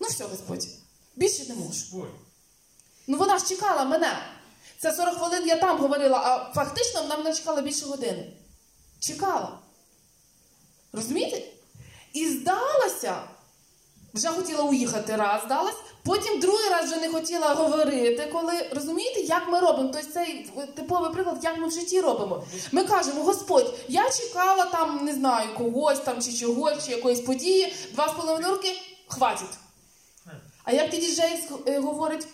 ну 0.00 0.08
все, 0.08 0.24
Господь, 0.24 0.68
більше 1.16 1.44
не 1.48 1.54
можу. 1.54 2.06
Ну 3.06 3.18
вона 3.18 3.38
ж 3.38 3.48
чекала 3.48 3.84
мене. 3.84 4.18
Це 4.78 4.92
40 4.92 5.14
хвилин 5.14 5.46
я 5.46 5.56
там 5.56 5.78
говорила, 5.78 6.18
а 6.18 6.54
фактично 6.54 7.02
вона 7.02 7.16
мене 7.16 7.34
чекала 7.34 7.62
більше 7.62 7.86
години. 7.86 8.32
Чекала. 9.00 9.58
Розумієте? 10.92 11.42
І 12.12 12.28
здалося, 12.28 13.22
вже 14.14 14.28
хотіла 14.28 14.62
уїхати 14.62 15.16
раз, 15.16 15.42
здалась, 15.44 15.76
потім 16.02 16.40
другий 16.40 16.68
раз 16.70 16.90
вже 16.90 17.00
не 17.00 17.08
хотіла 17.08 17.54
говорити, 17.54 18.28
коли 18.32 18.52
розумієте, 18.74 19.20
як 19.20 19.48
ми 19.48 19.60
робимо? 19.60 19.90
Тобто 19.92 20.12
цей 20.12 20.50
типовий 20.74 21.12
приклад, 21.12 21.38
як 21.42 21.58
ми 21.58 21.68
в 21.68 21.72
житті 21.72 22.00
робимо. 22.00 22.44
Ми 22.72 22.84
кажемо, 22.84 23.22
Господь, 23.22 23.74
я 23.88 24.10
чекала 24.10 24.64
там, 24.64 25.04
не 25.04 25.14
знаю, 25.14 25.48
когось 25.58 25.98
там 25.98 26.22
чи 26.22 26.32
чогось, 26.32 26.86
чи 26.86 26.90
якоїсь 26.92 27.20
події, 27.20 27.72
два 27.94 28.08
з 28.08 28.12
половиною 28.12 28.54
роки, 28.54 28.72
хватить. 29.08 29.58
А 30.64 30.72
як 30.72 30.90
тоді 30.90 31.14
Джейкс 31.14 31.44
е, 31.66 31.80
говорить, 31.80 32.26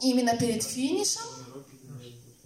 іменно 0.00 0.32
перед 0.38 0.62
фінішем 0.62 1.22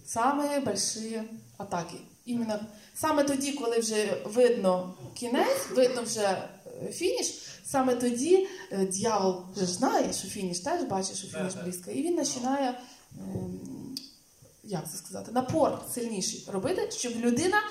самые 0.07 0.61
большие 0.61 1.27
атаки. 1.57 1.97
Іменно 2.25 2.59
саме 2.95 3.23
тоді, 3.23 3.51
коли 3.51 3.79
вже 3.79 4.17
видно 4.25 4.93
кінець, 5.15 5.69
видно 5.75 6.01
вже 6.01 6.21
е, 6.21 6.49
фініш, 6.91 7.27
саме 7.65 7.95
тоді 7.95 8.47
е, 8.71 8.85
дьявол 8.85 9.43
вже 9.55 9.65
знає, 9.65 10.13
що 10.13 10.27
фініш 10.27 10.59
теж 10.59 10.83
бачить, 10.83 11.17
що 11.17 11.27
фініш 11.27 11.53
близько, 11.53 11.91
і 11.91 12.01
він 12.03 12.17
починає, 12.17 12.79
ем, 13.19 13.95
як 14.63 14.91
це 14.91 14.97
сказати, 14.97 15.31
напор 15.31 15.81
сильніший 15.93 16.45
робити, 16.47 16.91
щоб 16.91 17.15
людина 17.15 17.61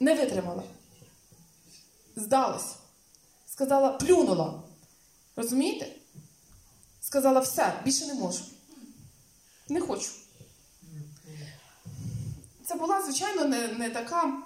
не 0.00 0.14
витримала. 0.14 0.62
Здалась. 2.16 2.74
Сказала, 3.46 3.88
плюнула. 3.88 4.62
Розумієте? 5.36 5.88
Сказала, 7.00 7.40
все, 7.40 7.80
більше 7.84 8.06
не 8.06 8.14
можу. 8.14 8.40
Не 9.68 9.80
хочу. 9.80 10.10
Це 12.66 12.74
була, 12.74 13.02
звичайно, 13.02 13.44
не, 13.44 13.68
не 13.68 13.90
така 13.90 14.42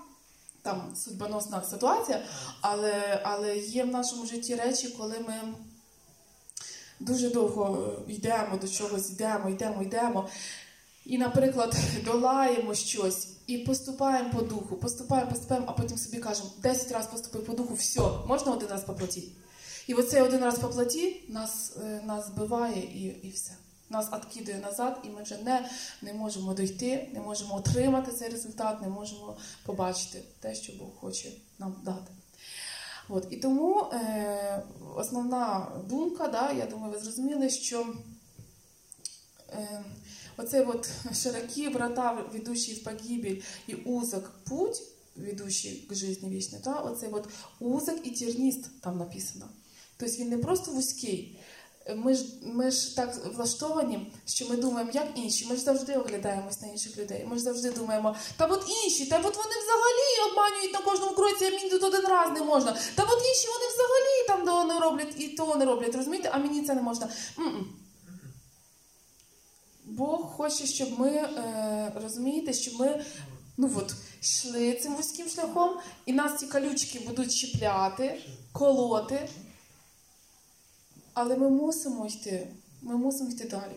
там 0.66 0.92
судьбоносна 0.96 1.62
ситуація, 1.62 2.22
але, 2.60 3.20
але 3.24 3.58
є 3.58 3.84
в 3.84 3.86
нашому 3.86 4.26
житті 4.26 4.54
речі, 4.54 4.88
коли 4.98 5.18
ми 5.18 5.34
дуже 7.00 7.30
довго 7.30 7.92
йдемо 8.08 8.56
до 8.60 8.68
чогось, 8.68 9.10
йдемо, 9.10 9.50
йдемо, 9.50 9.82
йдемо. 9.82 10.28
І, 11.04 11.18
наприклад, 11.18 11.76
долаємо 12.04 12.74
щось 12.74 13.28
і 13.46 13.58
поступаємо 13.58 14.30
по 14.30 14.42
духу, 14.42 14.76
поступаємо, 14.76 15.30
поступаємо, 15.30 15.66
а 15.68 15.72
потім 15.72 15.98
собі 15.98 16.18
кажемо, 16.18 16.50
10 16.62 16.92
разів 16.92 17.10
поступив 17.10 17.46
по 17.46 17.52
духу, 17.52 17.74
все, 17.74 18.00
можна 18.26 18.52
один 18.52 18.68
раз 18.68 18.84
по 18.84 18.94
плоті. 18.94 19.28
І 19.86 19.94
оцей 19.94 20.22
один 20.22 20.40
раз 20.40 20.58
по 20.58 20.68
плоті 20.68 21.22
нас, 21.28 21.76
е, 21.84 22.00
нас 22.04 22.26
збиває 22.26 22.82
і, 22.82 23.02
і 23.22 23.30
все. 23.30 23.52
Нас 23.90 24.08
откидує 24.12 24.58
назад, 24.58 25.00
і 25.04 25.08
ми 25.08 25.22
вже 25.22 25.38
не, 25.38 25.70
не 26.02 26.14
можемо 26.14 26.54
дойти, 26.54 27.08
не 27.14 27.20
можемо 27.20 27.54
отримати 27.54 28.12
цей 28.12 28.28
результат, 28.28 28.82
не 28.82 28.88
можемо 28.88 29.36
побачити 29.64 30.22
те, 30.40 30.54
що 30.54 30.72
Бог 30.72 30.88
хоче 31.00 31.32
нам 31.58 31.76
дати. 31.84 32.12
От, 33.08 33.26
і 33.30 33.36
тому 33.36 33.80
е, 33.80 34.62
основна 34.96 35.72
думка, 35.88 36.28
да, 36.28 36.52
я 36.52 36.66
думаю, 36.66 36.92
ви 36.92 36.98
зрозуміли, 36.98 37.50
що 37.50 37.86
е, 39.50 39.84
оцей 40.36 40.60
от 40.60 40.90
широкі 41.14 41.68
врата, 41.68 42.12
ведущі 42.32 42.74
в 42.74 42.84
погибель, 42.84 43.40
і 43.66 43.74
узок 43.74 44.30
путь, 44.44 44.82
ведущий 45.16 45.86
к 45.88 45.94
жизни 45.94 46.28
вічної, 46.28 46.64
да, 46.64 46.74
оцей 46.74 47.08
от 47.12 47.28
узок 47.60 48.06
і 48.06 48.10
терніст 48.10 48.80
там 48.80 48.98
написано. 48.98 49.48
Тобто 49.96 50.16
він 50.16 50.28
не 50.28 50.38
просто 50.38 50.70
вузький. 50.70 51.38
Ми 51.94 52.14
ж, 52.14 52.24
ми 52.42 52.70
ж 52.70 52.96
так 52.96 53.16
влаштовані, 53.34 54.12
що 54.26 54.48
ми 54.48 54.56
думаємо, 54.56 54.90
як 54.94 55.06
інші. 55.14 55.46
Ми 55.46 55.56
ж 55.56 55.62
завжди 55.62 55.94
оглядаємось 55.94 56.60
на 56.60 56.68
інших 56.68 56.98
людей. 56.98 57.26
Ми 57.28 57.36
ж 57.36 57.42
завжди 57.42 57.70
думаємо, 57.70 58.16
та 58.36 58.46
от 58.46 58.64
інші, 58.84 59.06
та 59.06 59.16
от 59.16 59.36
вони 59.36 59.54
взагалі 59.64 60.30
обманюють 60.30 60.72
на 60.72 60.78
кожному 60.78 61.16
кроці, 61.16 61.44
а 61.44 61.50
мені 61.50 61.70
тут 61.70 61.82
один 61.82 62.00
раз 62.00 62.32
не 62.38 62.44
можна. 62.44 62.76
Та 62.94 63.02
от 63.02 63.22
інші 63.28 63.46
вони 63.48 63.66
взагалі 63.74 64.26
там 64.28 64.46
того 64.46 64.64
не 64.64 64.80
роблять 64.80 65.20
і 65.20 65.28
того 65.28 65.56
не 65.56 65.64
роблять. 65.64 65.94
Розумієте, 65.94 66.30
а 66.32 66.38
мені 66.38 66.62
це 66.62 66.74
не 66.74 66.82
можна. 66.82 67.08
М-м. 67.38 67.66
Бог 69.84 70.20
хоче, 70.20 70.66
щоб 70.66 71.00
ми 71.00 71.08
е, 71.08 71.92
розумієте, 72.02 72.52
щоб 72.52 72.80
ми 72.80 73.04
ну 73.56 73.72
от, 73.76 73.94
йшли 74.22 74.74
цим 74.74 74.94
вузьким 74.94 75.28
шляхом, 75.28 75.70
і 76.06 76.12
нас 76.12 76.38
ці 76.38 76.46
калючки 76.46 76.98
будуть 76.98 77.34
чіпляти, 77.34 78.20
колоти. 78.52 79.28
Але 81.16 81.36
ми 81.36 81.50
мусимо 81.50 82.06
йти. 82.06 82.48
Ми 82.82 82.96
мусимо 82.96 83.30
йти 83.30 83.48
далі. 83.48 83.76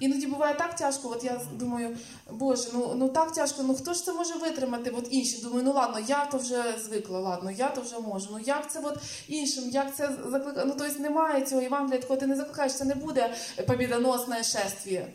Іноді 0.00 0.26
буває 0.26 0.54
так 0.54 0.76
тяжко, 0.76 1.10
от 1.10 1.24
я 1.24 1.40
думаю, 1.52 1.96
Боже, 2.30 2.68
ну, 2.72 2.94
ну 2.96 3.08
так 3.08 3.32
тяжко, 3.32 3.62
ну 3.62 3.74
хто 3.74 3.94
ж 3.94 4.04
це 4.04 4.12
може 4.12 4.34
витримати? 4.34 4.90
От 4.90 5.08
інші. 5.10 5.42
Думаю, 5.42 5.62
ну 5.64 5.72
ладно, 5.72 6.00
я 6.08 6.26
то 6.26 6.38
вже 6.38 6.74
звикла, 6.84 7.20
ладно, 7.20 7.50
я 7.50 7.68
то 7.68 7.80
вже 7.80 7.98
можу. 7.98 8.28
Ну 8.32 8.38
як 8.38 8.72
це 8.72 8.80
от 8.80 8.98
іншим, 9.28 9.70
як 9.70 9.96
це 9.96 10.16
закликає? 10.30 10.66
Ну 10.66 10.74
тобто 10.78 11.02
немає 11.02 11.46
цього 11.46 11.62
Євангелія, 11.62 12.00
такого 12.00 12.20
ти 12.20 12.26
не 12.26 12.36
закликаєш, 12.36 12.74
це 12.74 12.84
не 12.84 12.94
буде 12.94 13.34
побідоносне 13.66 14.44
шествіє. 14.44 15.12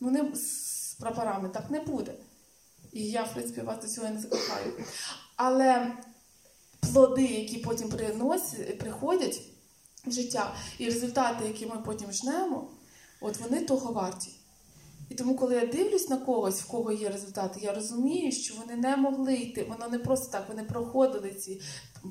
Ну 0.00 0.10
не 0.10 0.36
з 0.36 0.96
прапорами, 1.00 1.48
так 1.48 1.70
не 1.70 1.80
буде. 1.80 2.12
І 2.92 3.04
я, 3.04 3.22
в 3.22 3.32
принципі, 3.32 3.60
вас 3.60 3.80
до 3.82 3.88
цього 3.88 4.08
не 4.08 4.20
закликаю. 4.20 4.72
Але 5.36 5.92
плоди, 6.80 7.24
які 7.24 7.58
потім 7.58 7.88
приносять, 7.88 8.78
приходять 8.78 9.40
життя, 10.12 10.54
і 10.78 10.86
результати, 10.86 11.44
які 11.46 11.66
ми 11.66 11.76
потім 11.86 12.12
жнемо, 12.12 12.68
от 13.20 13.40
вони 13.40 13.60
того 13.60 13.92
варті. 13.92 14.30
І 15.08 15.14
тому, 15.14 15.36
коли 15.36 15.54
я 15.54 15.66
дивлюсь 15.66 16.08
на 16.08 16.16
когось, 16.16 16.60
в 16.60 16.66
кого 16.66 16.92
є 16.92 17.08
результати, 17.08 17.60
я 17.62 17.74
розумію, 17.74 18.32
що 18.32 18.54
вони 18.54 18.76
не 18.76 18.96
могли 18.96 19.34
йти. 19.34 19.66
Воно 19.68 19.88
не 19.88 19.98
просто 19.98 20.32
так, 20.32 20.48
вони 20.48 20.62
проходили 20.62 21.30
ці 21.30 21.60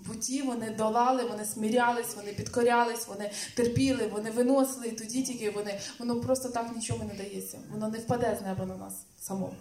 путі, 0.07 0.41
вони 0.41 0.69
долали, 0.69 1.23
вони 1.23 1.45
смірялись, 1.45 2.15
вони 2.15 2.33
підкорялись, 2.33 3.07
вони 3.07 3.31
терпіли, 3.55 4.07
вони 4.13 4.31
виносили, 4.31 4.87
і 4.87 4.91
тоді 4.91 5.23
тільки 5.23 5.49
вони, 5.51 5.79
воно 5.99 6.21
просто 6.21 6.49
так 6.49 6.75
нічого 6.75 7.03
не 7.03 7.13
дається. 7.13 7.59
Воно 7.71 7.89
не 7.89 7.97
впаде 7.97 8.37
з 8.41 8.45
неба 8.45 8.65
на 8.65 8.75
нас 8.75 8.93
самого. 9.19 9.55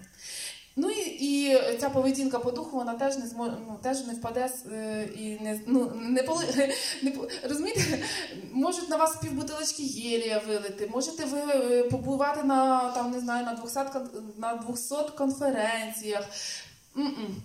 Ну 0.77 0.91
і, 0.91 1.01
і 1.01 1.59
ця 1.81 1.91
поведінка 1.91 2.39
по 2.39 2.51
духу, 2.51 2.77
вона 2.77 2.95
теж 2.95 3.19
не 3.19 3.27
зможе, 3.27 3.57
ну, 3.69 3.79
теж 3.83 4.07
не 4.07 4.15
впаде 4.15 4.51
е, 4.73 5.09
і 5.17 5.41
не 5.41 5.61
ну 5.67 5.93
не 5.95 6.23
поли, 6.23 6.45
не 7.03 7.13
розумієте, 7.49 8.05
можуть 8.53 8.89
на 8.89 8.97
вас 8.97 9.17
півбутилочки 9.17 9.83
гелія 9.83 10.43
вилити, 10.49 10.87
можете 10.93 11.25
ви 11.25 11.39
е, 11.39 11.83
побувати 11.83 12.43
на 12.43 12.91
там 12.93 13.11
не 13.11 13.21
знаю 13.21 13.47
на 13.47 13.55
200, 13.55 13.81
на 14.39 14.55
200 14.55 14.95
конференціях. 15.17 16.29
М-м. 16.97 17.43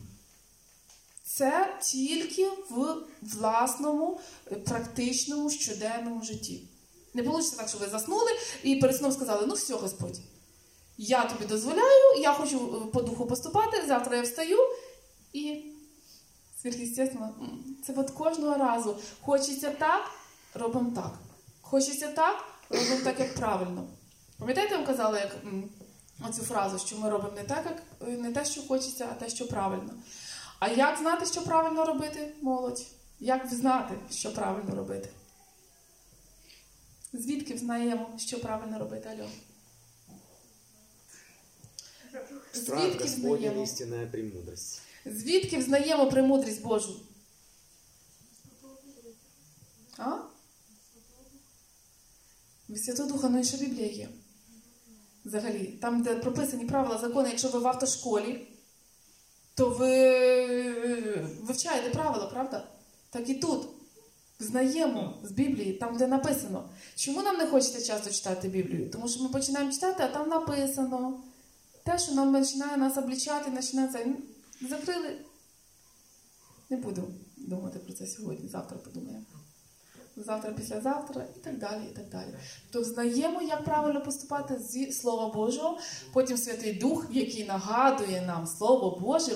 Це 1.23 1.77
тільки 1.81 2.47
в 2.69 2.95
власному 3.21 4.19
е, 4.51 4.55
практичному 4.55 5.49
щоденному 5.49 6.23
житті. 6.23 6.63
Не 7.13 7.21
вийде 7.21 7.57
так, 7.57 7.69
що 7.69 7.77
ви 7.77 7.87
заснули 7.87 8.31
і 8.63 8.75
перед 8.75 8.95
сном 8.95 9.11
сказали: 9.11 9.45
ну 9.47 9.53
все, 9.53 9.73
Господь. 9.73 10.19
Я 11.01 11.25
тобі 11.25 11.45
дозволяю, 11.45 12.21
я 12.21 12.33
хочу 12.33 12.57
е, 12.57 12.91
по 12.91 13.01
духу 13.01 13.25
поступати, 13.25 13.85
завтра 13.87 14.17
я 14.17 14.23
встаю 14.23 14.57
і 15.33 15.63
сверхъестественно, 16.63 17.29
це 17.85 17.93
от 17.97 18.11
кожного 18.11 18.55
разу. 18.55 18.97
Хочеться 19.21 19.69
так, 19.69 20.11
робимо 20.53 20.91
так. 20.95 21.13
Хочеться 21.61 22.07
так, 22.07 22.43
робимо 22.69 22.99
так, 23.03 23.19
як 23.19 23.35
правильно. 23.35 23.87
Пам'ятаєте, 24.39 24.71
я 24.71 24.77
вам 24.77 24.87
казала, 24.87 25.19
як 25.19 25.35
оцю 26.29 26.41
фразу, 26.41 26.79
що 26.79 26.97
ми 26.97 27.09
робимо 27.09 27.35
не 27.35 27.43
так, 27.43 27.65
як 27.65 28.09
е, 28.09 28.17
не 28.17 28.31
те, 28.31 28.45
що 28.45 28.61
хочеться, 28.61 29.07
а 29.11 29.13
те, 29.13 29.29
що 29.29 29.47
правильно. 29.47 29.93
А 30.59 30.67
як 30.67 30.97
знати, 30.97 31.25
що 31.25 31.41
правильно 31.41 31.85
робити, 31.85 32.35
молодь? 32.41 32.85
Як 33.19 33.47
знати, 33.47 33.95
що 34.11 34.33
правильно 34.33 34.75
робити? 34.75 35.09
Звідки 37.13 37.53
взнаємо, 37.53 38.09
що 38.17 38.41
правильно 38.41 38.79
робити, 38.79 39.09
Альо? 39.09 39.29
Страх 42.51 42.81
Звідки 42.81 43.03
Господня 43.03 43.35
взнаємо? 43.37 43.63
истинная 43.63 44.07
премудрость. 44.07 44.81
Звідки 45.05 45.57
взнаємо 45.57 46.09
премудрість 46.09 46.61
Божу? 46.61 46.99
А? 49.97 50.17
Від 52.69 52.83
Святого 52.83 53.09
Духа, 53.09 53.29
ну 53.29 53.39
і 53.39 53.43
що 53.43 53.57
Біблія 53.57 53.87
є? 53.87 54.09
Взагалі, 55.25 55.77
там, 55.81 56.03
де 56.03 56.15
прописані 56.15 56.65
правила, 56.65 56.97
закони, 56.97 57.29
якщо 57.29 57.47
ви 57.49 57.59
в 57.59 57.67
автошколі, 57.67 58.47
то 59.55 59.69
ви 59.69 59.91
вивчаєте 61.41 61.89
правила, 61.89 62.25
правда? 62.25 62.67
Так 63.09 63.29
і 63.29 63.35
тут. 63.35 63.67
Знаємо 64.41 65.17
з 65.23 65.31
Біблії, 65.31 65.73
там, 65.73 65.97
де 65.97 66.07
написано. 66.07 66.69
Чому 66.95 67.21
нам 67.21 67.37
не 67.37 67.47
хочеться 67.47 67.81
часто 67.81 68.11
читати 68.11 68.47
Біблію? 68.49 68.89
Тому 68.89 69.09
що 69.09 69.23
ми 69.23 69.29
починаємо 69.29 69.71
читати, 69.71 70.03
а 70.03 70.07
там 70.07 70.29
написано. 70.29 71.23
Те, 71.83 71.99
що 71.99 72.11
нам 72.11 72.33
починає 72.33 72.77
нас 72.77 72.97
облічати, 72.97 73.51
починає 73.51 73.87
це. 73.87 74.05
Закрили. 74.69 75.17
Не 76.69 76.77
буду 76.77 77.03
думати 77.37 77.79
про 77.79 77.93
це 77.93 78.07
сьогодні, 78.07 78.49
завтра 78.49 78.77
подумаємо. 78.77 79.25
Завтра, 80.17 80.51
післязавтра 80.51 81.25
і 81.37 81.39
так 81.39 81.57
далі. 81.57 81.81
і 81.91 81.95
так 81.95 82.09
далі. 82.09 82.33
То 82.71 82.83
знаємо, 82.83 83.41
як 83.41 83.63
правильно 83.63 84.01
поступати 84.01 84.59
зі 84.59 84.91
Слова 84.91 85.33
Божого, 85.33 85.77
потім 86.13 86.37
Святий 86.37 86.73
Дух, 86.73 87.07
який 87.11 87.45
нагадує 87.45 88.21
нам 88.21 88.47
Слово 88.47 88.99
Боже 88.99 89.31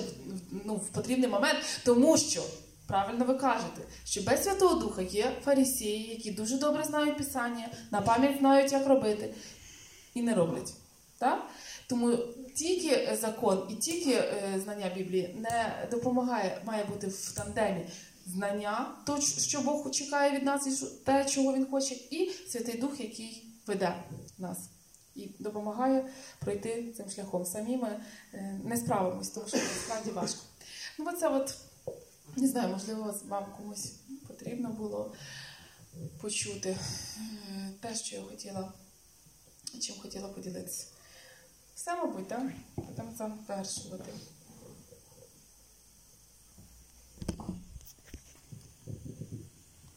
ну, 0.64 0.76
в 0.76 0.88
потрібний 0.88 1.28
момент, 1.28 1.58
тому 1.84 2.16
що. 2.16 2.42
Правильно 2.86 3.24
ви 3.24 3.34
кажете, 3.34 3.82
що 4.04 4.22
без 4.22 4.44
Святого 4.44 4.74
Духа 4.74 5.02
є 5.02 5.32
фарисеї, 5.44 6.10
які 6.10 6.30
дуже 6.30 6.58
добре 6.58 6.84
знають 6.84 7.18
Писання, 7.18 7.68
на 7.90 8.00
пам'ять 8.00 8.38
знають, 8.38 8.72
як 8.72 8.86
робити, 8.86 9.34
і 10.14 10.22
не 10.22 10.34
роблять. 10.34 10.74
Так? 11.18 11.46
Тому 11.88 12.18
тільки 12.54 13.16
закон 13.20 13.66
і 13.70 13.74
тільки 13.74 14.12
е, 14.12 14.60
знання 14.64 14.90
Біблії 14.96 15.36
не 15.38 15.88
допомагає, 15.90 16.62
має 16.64 16.84
бути 16.84 17.06
в 17.06 17.32
тандемі 17.32 17.86
знання, 18.26 18.96
то, 19.06 19.20
що 19.20 19.60
Бог 19.60 19.90
чекає 19.90 20.36
від 20.36 20.42
нас, 20.42 20.66
і 20.66 20.86
те, 21.04 21.24
чого 21.24 21.54
Він 21.54 21.66
хоче, 21.66 21.94
і 21.94 22.30
Святий 22.48 22.80
Дух, 22.80 23.00
який 23.00 23.44
веде 23.66 23.94
нас 24.38 24.58
і 25.14 25.30
допомагає 25.38 26.12
пройти 26.38 26.92
цим 26.96 27.10
шляхом. 27.10 27.44
Самі 27.44 27.76
ми 27.76 28.00
е, 28.34 28.60
не 28.64 28.76
справимось, 28.76 29.30
тому 29.30 29.48
що 29.48 29.56
насправді 29.56 30.10
важко. 30.10 30.40
Ну, 30.98 31.06
оце 31.08 31.28
от, 31.28 31.54
не 32.36 32.48
знаю, 32.48 32.68
можливо, 32.68 33.14
вам 33.28 33.46
комусь 33.56 33.92
потрібно 34.28 34.68
було 34.68 35.14
почути 36.20 36.68
е, 36.68 37.70
те, 37.80 37.94
що 37.94 38.16
я 38.16 38.22
хотіла, 38.22 38.72
чим 39.80 39.96
хотіла 39.96 40.28
поділитися. 40.28 40.86
Все, 41.74 41.96
мабуть, 41.96 42.28
так? 42.28 42.42
Будемо 42.76 43.12
завершувати. 43.46 44.12